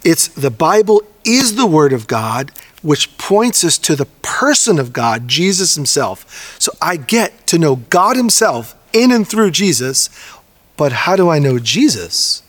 it's 0.06 0.28
the 0.30 0.52
Bible 0.52 1.02
is 1.26 1.56
the 1.56 1.68
Word 1.68 1.94
of 1.94 2.08
God, 2.08 2.52
which 2.82 3.18
points 3.18 3.64
us 3.64 3.78
to 3.80 3.96
the 3.96 4.08
person 4.22 4.80
of 4.80 4.94
God, 4.94 5.28
Jesus 5.28 5.76
Himself. 5.76 6.60
So 6.60 6.72
I 6.82 6.98
get 6.98 7.46
to 7.48 7.60
know 7.60 7.78
God 7.78 8.16
Himself 8.16 8.76
in 8.94 9.12
and 9.12 9.28
through 9.28 9.52
Jesus, 9.52 10.10
but 10.78 10.92
how 10.92 11.16
do 11.16 11.30
I 11.30 11.40
know 11.40 11.60
Jesus? 11.60 12.44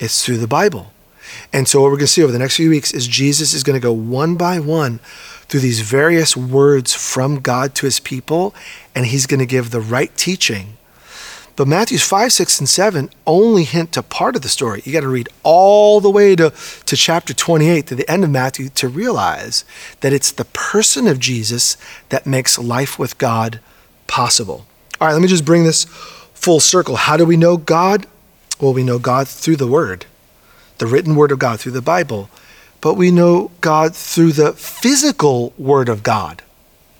It's 0.00 0.24
through 0.24 0.38
the 0.38 0.46
Bible. 0.46 0.92
And 1.52 1.68
so, 1.68 1.80
what 1.80 1.86
we're 1.86 1.96
going 1.96 2.00
to 2.00 2.06
see 2.08 2.22
over 2.22 2.32
the 2.32 2.38
next 2.38 2.56
few 2.56 2.70
weeks 2.70 2.92
is 2.92 3.06
Jesus 3.06 3.52
is 3.52 3.62
going 3.62 3.78
to 3.78 3.82
go 3.82 3.92
one 3.92 4.36
by 4.36 4.60
one 4.60 4.98
through 5.48 5.60
these 5.60 5.80
various 5.80 6.36
words 6.36 6.94
from 6.94 7.40
God 7.40 7.74
to 7.76 7.86
his 7.86 8.00
people, 8.00 8.54
and 8.94 9.06
he's 9.06 9.26
going 9.26 9.40
to 9.40 9.46
give 9.46 9.70
the 9.70 9.80
right 9.80 10.14
teaching. 10.16 10.77
But 11.58 11.66
Matthew's 11.66 12.04
5, 12.04 12.32
6, 12.32 12.60
and 12.60 12.68
7 12.68 13.10
only 13.26 13.64
hint 13.64 13.90
to 13.94 14.02
part 14.04 14.36
of 14.36 14.42
the 14.42 14.48
story. 14.48 14.80
You 14.84 14.92
got 14.92 15.00
to 15.00 15.08
read 15.08 15.28
all 15.42 16.00
the 16.00 16.08
way 16.08 16.36
to, 16.36 16.52
to 16.86 16.96
chapter 16.96 17.34
28, 17.34 17.84
to 17.88 17.96
the 17.96 18.08
end 18.08 18.22
of 18.22 18.30
Matthew, 18.30 18.68
to 18.68 18.86
realize 18.86 19.64
that 19.98 20.12
it's 20.12 20.30
the 20.30 20.44
person 20.44 21.08
of 21.08 21.18
Jesus 21.18 21.76
that 22.10 22.26
makes 22.26 22.60
life 22.60 22.96
with 22.96 23.18
God 23.18 23.58
possible. 24.06 24.68
All 25.00 25.08
right, 25.08 25.12
let 25.12 25.20
me 25.20 25.26
just 25.26 25.44
bring 25.44 25.64
this 25.64 25.82
full 26.32 26.60
circle. 26.60 26.94
How 26.94 27.16
do 27.16 27.24
we 27.26 27.36
know 27.36 27.56
God? 27.56 28.06
Well, 28.60 28.72
we 28.72 28.84
know 28.84 29.00
God 29.00 29.26
through 29.26 29.56
the 29.56 29.66
Word 29.66 30.06
the 30.78 30.86
written 30.86 31.16
word 31.16 31.32
of 31.32 31.40
God 31.40 31.58
through 31.58 31.72
the 31.72 31.82
Bible, 31.82 32.30
but 32.80 32.94
we 32.94 33.10
know 33.10 33.50
God 33.60 33.96
through 33.96 34.30
the 34.30 34.52
physical 34.52 35.52
word 35.58 35.88
of 35.88 36.04
God, 36.04 36.40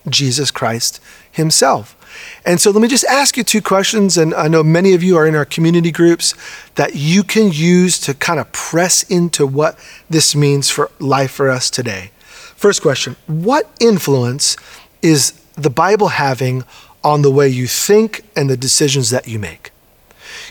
Jesus 0.09 0.51
Christ 0.51 1.01
himself. 1.31 1.95
And 2.45 2.61
so 2.61 2.71
let 2.71 2.81
me 2.81 2.89
just 2.89 3.05
ask 3.05 3.37
you 3.37 3.45
two 3.45 3.61
questions. 3.61 4.17
And 4.17 4.35
I 4.35 4.49
know 4.49 4.63
many 4.63 4.95
of 4.95 5.03
you 5.03 5.17
are 5.17 5.27
in 5.27 5.35
our 5.35 5.45
community 5.45 5.91
groups 5.91 6.35
that 6.77 6.95
you 6.95 7.23
can 7.23 7.51
use 7.53 7.99
to 8.01 8.15
kind 8.15 8.41
of 8.41 8.51
press 8.53 9.03
into 9.05 9.47
what 9.47 9.79
this 10.09 10.35
means 10.35 10.71
for 10.71 10.91
life 10.99 11.33
for 11.33 11.51
us 11.51 11.71
today. 11.71 12.11
First 12.57 12.83
question 12.83 13.17
What 13.27 13.71
influence 13.81 14.57
is 15.03 15.33
the 15.55 15.71
Bible 15.71 16.09
having 16.09 16.65
on 17.05 17.23
the 17.23 17.31
way 17.31 17.49
you 17.49 17.67
think 17.67 18.25
and 18.35 18.49
the 18.49 18.57
decisions 18.57 19.11
that 19.11 19.29
you 19.29 19.39
make? 19.39 19.71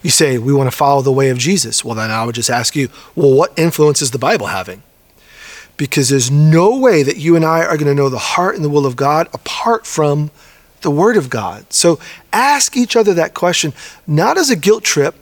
You 0.04 0.10
say, 0.10 0.38
we 0.38 0.54
want 0.54 0.70
to 0.70 0.76
follow 0.76 1.02
the 1.02 1.12
way 1.12 1.30
of 1.30 1.38
Jesus. 1.38 1.84
Well, 1.84 1.96
then 1.96 2.12
I 2.12 2.24
would 2.24 2.36
just 2.36 2.50
ask 2.50 2.76
you, 2.76 2.90
well, 3.16 3.34
what 3.34 3.58
influence 3.58 4.02
is 4.02 4.12
the 4.12 4.20
Bible 4.20 4.48
having? 4.48 4.84
Because 5.76 6.10
there's 6.10 6.32
no 6.32 6.78
way 6.78 7.04
that 7.04 7.18
you 7.18 7.36
and 7.36 7.46
I 7.46 7.60
are 7.60 7.78
going 7.78 7.88
to 7.88 7.96
know 7.96 8.10
the 8.10 8.18
heart 8.18 8.56
and 8.56 8.64
the 8.64 8.70
will 8.70 8.86
of 8.86 8.96
God 8.96 9.28
apart 9.34 9.86
from 9.86 10.32
the 10.82 10.92
Word 10.92 11.18
of 11.18 11.30
God. 11.30 11.72
So 11.74 12.00
ask 12.32 12.78
each 12.78 12.96
other 12.96 13.14
that 13.14 13.34
question, 13.34 13.74
not 14.06 14.38
as 14.38 14.50
a 14.50 14.56
guilt 14.56 14.84
trip, 14.84 15.16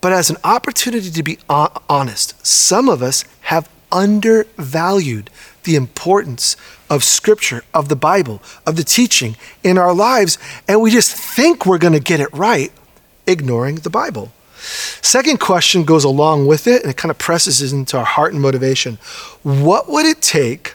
but 0.00 0.12
as 0.12 0.30
an 0.30 0.36
opportunity 0.44 1.10
to 1.10 1.22
be 1.22 1.38
honest. 1.48 2.46
Some 2.46 2.88
of 2.88 3.02
us 3.02 3.24
have 3.42 3.68
undervalued 3.90 5.30
the 5.62 5.76
importance 5.76 6.56
of 6.90 7.02
Scripture, 7.02 7.64
of 7.72 7.88
the 7.88 7.96
Bible, 7.96 8.42
of 8.66 8.76
the 8.76 8.84
teaching 8.84 9.36
in 9.62 9.78
our 9.78 9.94
lives, 9.94 10.36
and 10.68 10.82
we 10.82 10.90
just 10.90 11.14
think 11.16 11.64
we're 11.64 11.78
going 11.78 11.94
to 11.94 12.00
get 12.00 12.20
it 12.20 12.32
right 12.32 12.70
ignoring 13.26 13.76
the 13.76 13.90
Bible. 13.90 14.30
Second 14.56 15.40
question 15.40 15.84
goes 15.84 16.04
along 16.04 16.46
with 16.46 16.66
it, 16.66 16.82
and 16.82 16.90
it 16.90 16.96
kind 16.96 17.10
of 17.10 17.18
presses 17.18 17.72
into 17.72 17.98
our 17.98 18.04
heart 18.04 18.32
and 18.32 18.42
motivation. 18.42 18.98
What 19.42 19.88
would 19.88 20.06
it 20.06 20.20
take 20.20 20.74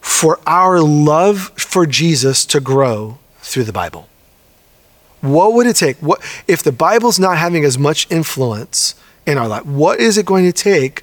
for 0.00 0.38
our 0.46 0.80
love 0.80 1.52
for 1.56 1.86
Jesus 1.86 2.46
to 2.46 2.60
grow 2.60 3.18
through 3.46 3.64
the 3.64 3.72
Bible? 3.72 4.08
What 5.20 5.54
would 5.54 5.66
it 5.66 5.76
take? 5.76 5.96
What 5.98 6.20
if 6.46 6.62
the 6.62 6.72
Bible's 6.72 7.18
not 7.18 7.38
having 7.38 7.64
as 7.64 7.78
much 7.78 8.10
influence 8.10 8.94
in 9.26 9.38
our 9.38 9.48
life? 9.48 9.64
What 9.64 9.98
is 9.98 10.18
it 10.18 10.26
going 10.26 10.44
to 10.44 10.52
take 10.52 11.00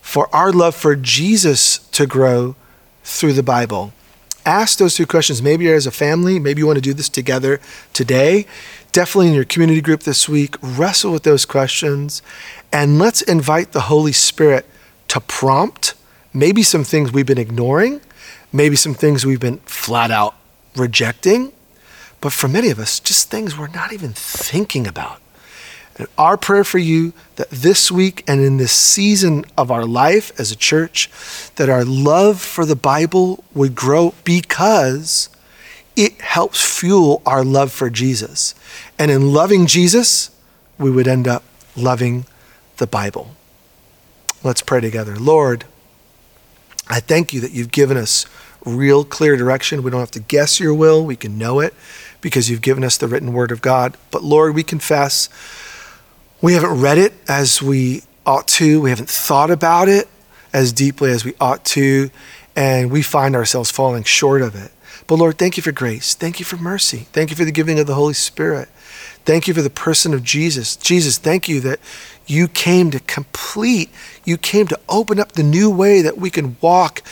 for 0.00 0.34
our 0.34 0.52
love 0.52 0.74
for 0.74 0.96
Jesus 0.96 1.78
to 1.90 2.06
grow 2.06 2.56
through 3.04 3.34
the 3.34 3.42
Bible? 3.42 3.92
Ask 4.46 4.78
those 4.78 4.94
two 4.94 5.06
questions. 5.06 5.42
Maybe 5.42 5.66
you're 5.66 5.76
as 5.76 5.86
a 5.86 5.90
family, 5.90 6.38
maybe 6.38 6.60
you 6.60 6.66
want 6.66 6.78
to 6.78 6.82
do 6.82 6.94
this 6.94 7.10
together 7.10 7.60
today 7.92 8.46
definitely 8.92 9.28
in 9.28 9.34
your 9.34 9.44
community 9.44 9.80
group 9.80 10.02
this 10.02 10.28
week, 10.28 10.56
wrestle 10.60 11.12
with 11.12 11.22
those 11.22 11.44
questions 11.44 12.22
and 12.72 12.98
let's 12.98 13.22
invite 13.22 13.72
the 13.72 13.82
Holy 13.82 14.12
Spirit 14.12 14.66
to 15.08 15.20
prompt 15.20 15.94
maybe 16.32 16.62
some 16.62 16.84
things 16.84 17.12
we've 17.12 17.26
been 17.26 17.38
ignoring, 17.38 18.00
maybe 18.52 18.76
some 18.76 18.94
things 18.94 19.26
we've 19.26 19.40
been 19.40 19.58
flat 19.58 20.10
out 20.10 20.34
rejecting, 20.76 21.52
but 22.20 22.32
for 22.32 22.48
many 22.48 22.70
of 22.70 22.78
us, 22.78 23.00
just 23.00 23.30
things 23.30 23.56
we're 23.56 23.68
not 23.68 23.92
even 23.92 24.12
thinking 24.12 24.86
about. 24.86 25.20
And 25.96 26.08
our 26.16 26.36
prayer 26.36 26.64
for 26.64 26.78
you 26.78 27.12
that 27.36 27.50
this 27.50 27.90
week 27.90 28.24
and 28.26 28.40
in 28.40 28.56
this 28.56 28.72
season 28.72 29.44
of 29.56 29.70
our 29.70 29.84
life 29.84 30.32
as 30.38 30.50
a 30.50 30.56
church, 30.56 31.10
that 31.56 31.68
our 31.68 31.84
love 31.84 32.40
for 32.40 32.64
the 32.64 32.76
Bible 32.76 33.44
would 33.54 33.74
grow 33.74 34.14
because 34.24 35.28
it 35.96 36.20
helps 36.20 36.62
fuel 36.62 37.20
our 37.26 37.44
love 37.44 37.72
for 37.72 37.90
Jesus. 37.90 38.54
And 38.98 39.10
in 39.10 39.32
loving 39.32 39.66
Jesus, 39.66 40.30
we 40.78 40.90
would 40.90 41.08
end 41.08 41.28
up 41.28 41.42
loving 41.76 42.24
the 42.78 42.86
Bible. 42.86 43.34
Let's 44.42 44.62
pray 44.62 44.80
together. 44.80 45.16
Lord, 45.16 45.64
I 46.88 47.00
thank 47.00 47.34
you 47.34 47.40
that 47.40 47.52
you've 47.52 47.72
given 47.72 47.96
us 47.98 48.24
real 48.64 49.04
clear 49.04 49.36
direction. 49.36 49.82
We 49.82 49.90
don't 49.90 50.00
have 50.00 50.10
to 50.12 50.20
guess 50.20 50.60
your 50.60 50.72
will, 50.72 51.04
we 51.04 51.16
can 51.16 51.36
know 51.36 51.60
it 51.60 51.74
because 52.20 52.50
you've 52.50 52.62
given 52.62 52.84
us 52.84 52.96
the 52.96 53.08
written 53.08 53.32
word 53.32 53.50
of 53.50 53.62
God. 53.62 53.96
But 54.10 54.22
Lord, 54.22 54.54
we 54.54 54.62
confess 54.62 55.28
we 56.40 56.54
haven't 56.54 56.80
read 56.80 56.98
it 56.98 57.12
as 57.28 57.62
we 57.62 58.02
ought 58.24 58.48
to, 58.48 58.80
we 58.80 58.90
haven't 58.90 59.10
thought 59.10 59.50
about 59.50 59.88
it 59.88 60.08
as 60.52 60.72
deeply 60.72 61.10
as 61.10 61.24
we 61.24 61.34
ought 61.40 61.64
to, 61.64 62.10
and 62.56 62.90
we 62.90 63.02
find 63.02 63.36
ourselves 63.36 63.70
falling 63.70 64.04
short 64.04 64.42
of 64.42 64.54
it. 64.54 64.72
But 65.06 65.16
Lord, 65.16 65.38
thank 65.38 65.56
you 65.56 65.62
for 65.62 65.72
grace. 65.72 66.14
Thank 66.14 66.38
you 66.38 66.44
for 66.44 66.56
mercy. 66.56 67.08
Thank 67.12 67.30
you 67.30 67.36
for 67.36 67.44
the 67.44 67.52
giving 67.52 67.78
of 67.78 67.86
the 67.86 67.94
Holy 67.94 68.14
Spirit. 68.14 68.68
Thank 69.24 69.48
you 69.48 69.54
for 69.54 69.62
the 69.62 69.70
person 69.70 70.14
of 70.14 70.22
Jesus. 70.22 70.76
Jesus, 70.76 71.18
thank 71.18 71.48
you 71.48 71.60
that 71.60 71.80
you 72.26 72.48
came 72.48 72.90
to 72.92 73.00
complete, 73.00 73.90
you 74.24 74.36
came 74.36 74.66
to 74.68 74.78
open 74.88 75.18
up 75.18 75.32
the 75.32 75.42
new 75.42 75.68
way 75.70 76.00
that 76.00 76.16
we 76.16 76.30
can 76.30 76.56
walk 76.60 77.02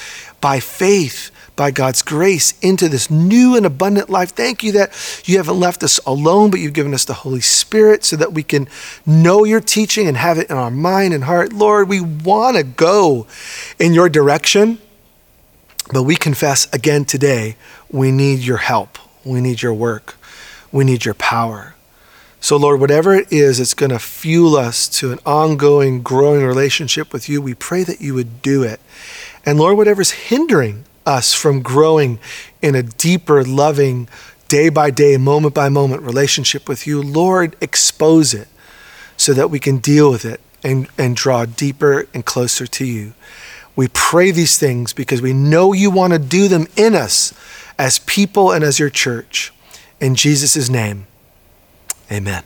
by 0.41 0.61
faith, 0.61 1.31
by 1.59 1.73
God's 1.73 2.03
grace, 2.03 2.55
into 2.63 2.89
this 2.89 3.11
new 3.11 3.57
and 3.57 3.67
abundant 3.67 4.09
life. 4.09 4.31
Thank 4.31 4.63
you 4.63 4.73
that 4.73 4.93
you 5.27 5.37
haven't 5.37 5.59
left 5.59 5.83
us 5.83 5.99
alone, 6.07 6.51
but 6.51 6.61
you've 6.61 6.73
given 6.73 6.95
us 6.95 7.05
the 7.05 7.13
Holy 7.13 7.41
Spirit 7.41 8.05
so 8.05 8.17
that 8.17 8.33
we 8.33 8.45
can 8.45 8.69
know 9.05 9.45
your 9.45 9.61
teaching 9.61 10.07
and 10.07 10.17
have 10.17 10.39
it 10.39 10.49
in 10.49 10.57
our 10.57 10.71
mind 10.71 11.13
and 11.13 11.25
heart. 11.25 11.53
Lord, 11.53 11.89
we 11.89 12.01
want 12.01 12.57
to 12.57 12.63
go 12.63 13.27
in 13.79 13.93
your 13.93 14.09
direction. 14.09 14.79
But 15.93 16.05
we 16.05 16.17
confess 16.17 16.73
again 16.73 17.05
today, 17.05 17.57
we 17.91 18.13
need 18.13 18.41
your 18.41 18.59
help. 18.59 18.99
We 19.25 19.41
need 19.41 19.61
your 19.61 19.75
work. 19.75 20.17
We 20.71 20.85
need 20.85 21.05
your 21.05 21.15
power. 21.15 21.75
So, 22.41 22.57
Lord, 22.57 22.79
whatever 22.79 23.15
it 23.15 23.33
is 23.33 23.59
that's 23.59 23.75
going 23.75 23.91
to 23.91 23.99
fuel 23.99 24.55
us 24.55 24.87
to 25.01 25.11
an 25.11 25.19
ongoing, 25.27 26.03
growing 26.03 26.45
relationship 26.45 27.13
with 27.13 27.29
you, 27.29 27.43
we 27.43 27.55
pray 27.55 27.83
that 27.83 28.01
you 28.01 28.15
would 28.15 28.43
do 28.43 28.63
it. 28.63 28.81
And, 29.45 29.59
Lord, 29.59 29.77
whatever's 29.77 30.13
hindering 30.13 30.85
us 31.09 31.33
from 31.33 31.63
growing 31.63 32.19
in 32.61 32.75
a 32.75 32.83
deeper, 32.83 33.43
loving, 33.43 34.09
day 34.47 34.69
by 34.69 34.91
day, 34.91 35.17
moment 35.17 35.55
by 35.55 35.69
moment 35.69 36.03
relationship 36.03 36.69
with 36.69 36.87
you, 36.87 37.03
Lord, 37.03 37.57
expose 37.61 38.35
it 38.35 38.49
so 39.17 39.33
that 39.33 39.51
we 39.51 39.59
can 39.59 39.79
deal 39.79 40.11
with 40.11 40.25
it 40.25 40.41
and, 40.63 40.87
and 40.99 41.17
draw 41.17 41.47
deeper 41.47 42.07
and 42.13 42.25
closer 42.25 42.67
to 42.67 42.85
you. 42.85 43.15
We 43.75 43.89
pray 43.89 44.31
these 44.33 44.59
things 44.59 44.93
because 44.93 45.23
we 45.23 45.33
know 45.33 45.73
you 45.73 45.91
want 45.91 46.13
to 46.13 46.19
do 46.19 46.47
them 46.49 46.67
in 46.77 46.95
us 46.95 47.33
as 47.79 48.01
people 48.01 48.53
and 48.53 48.63
as 48.63 48.79
your 48.79 48.91
church. 48.91 49.53
In 50.01 50.15
Jesus' 50.15 50.69
name, 50.69 51.07
amen. 52.13 52.43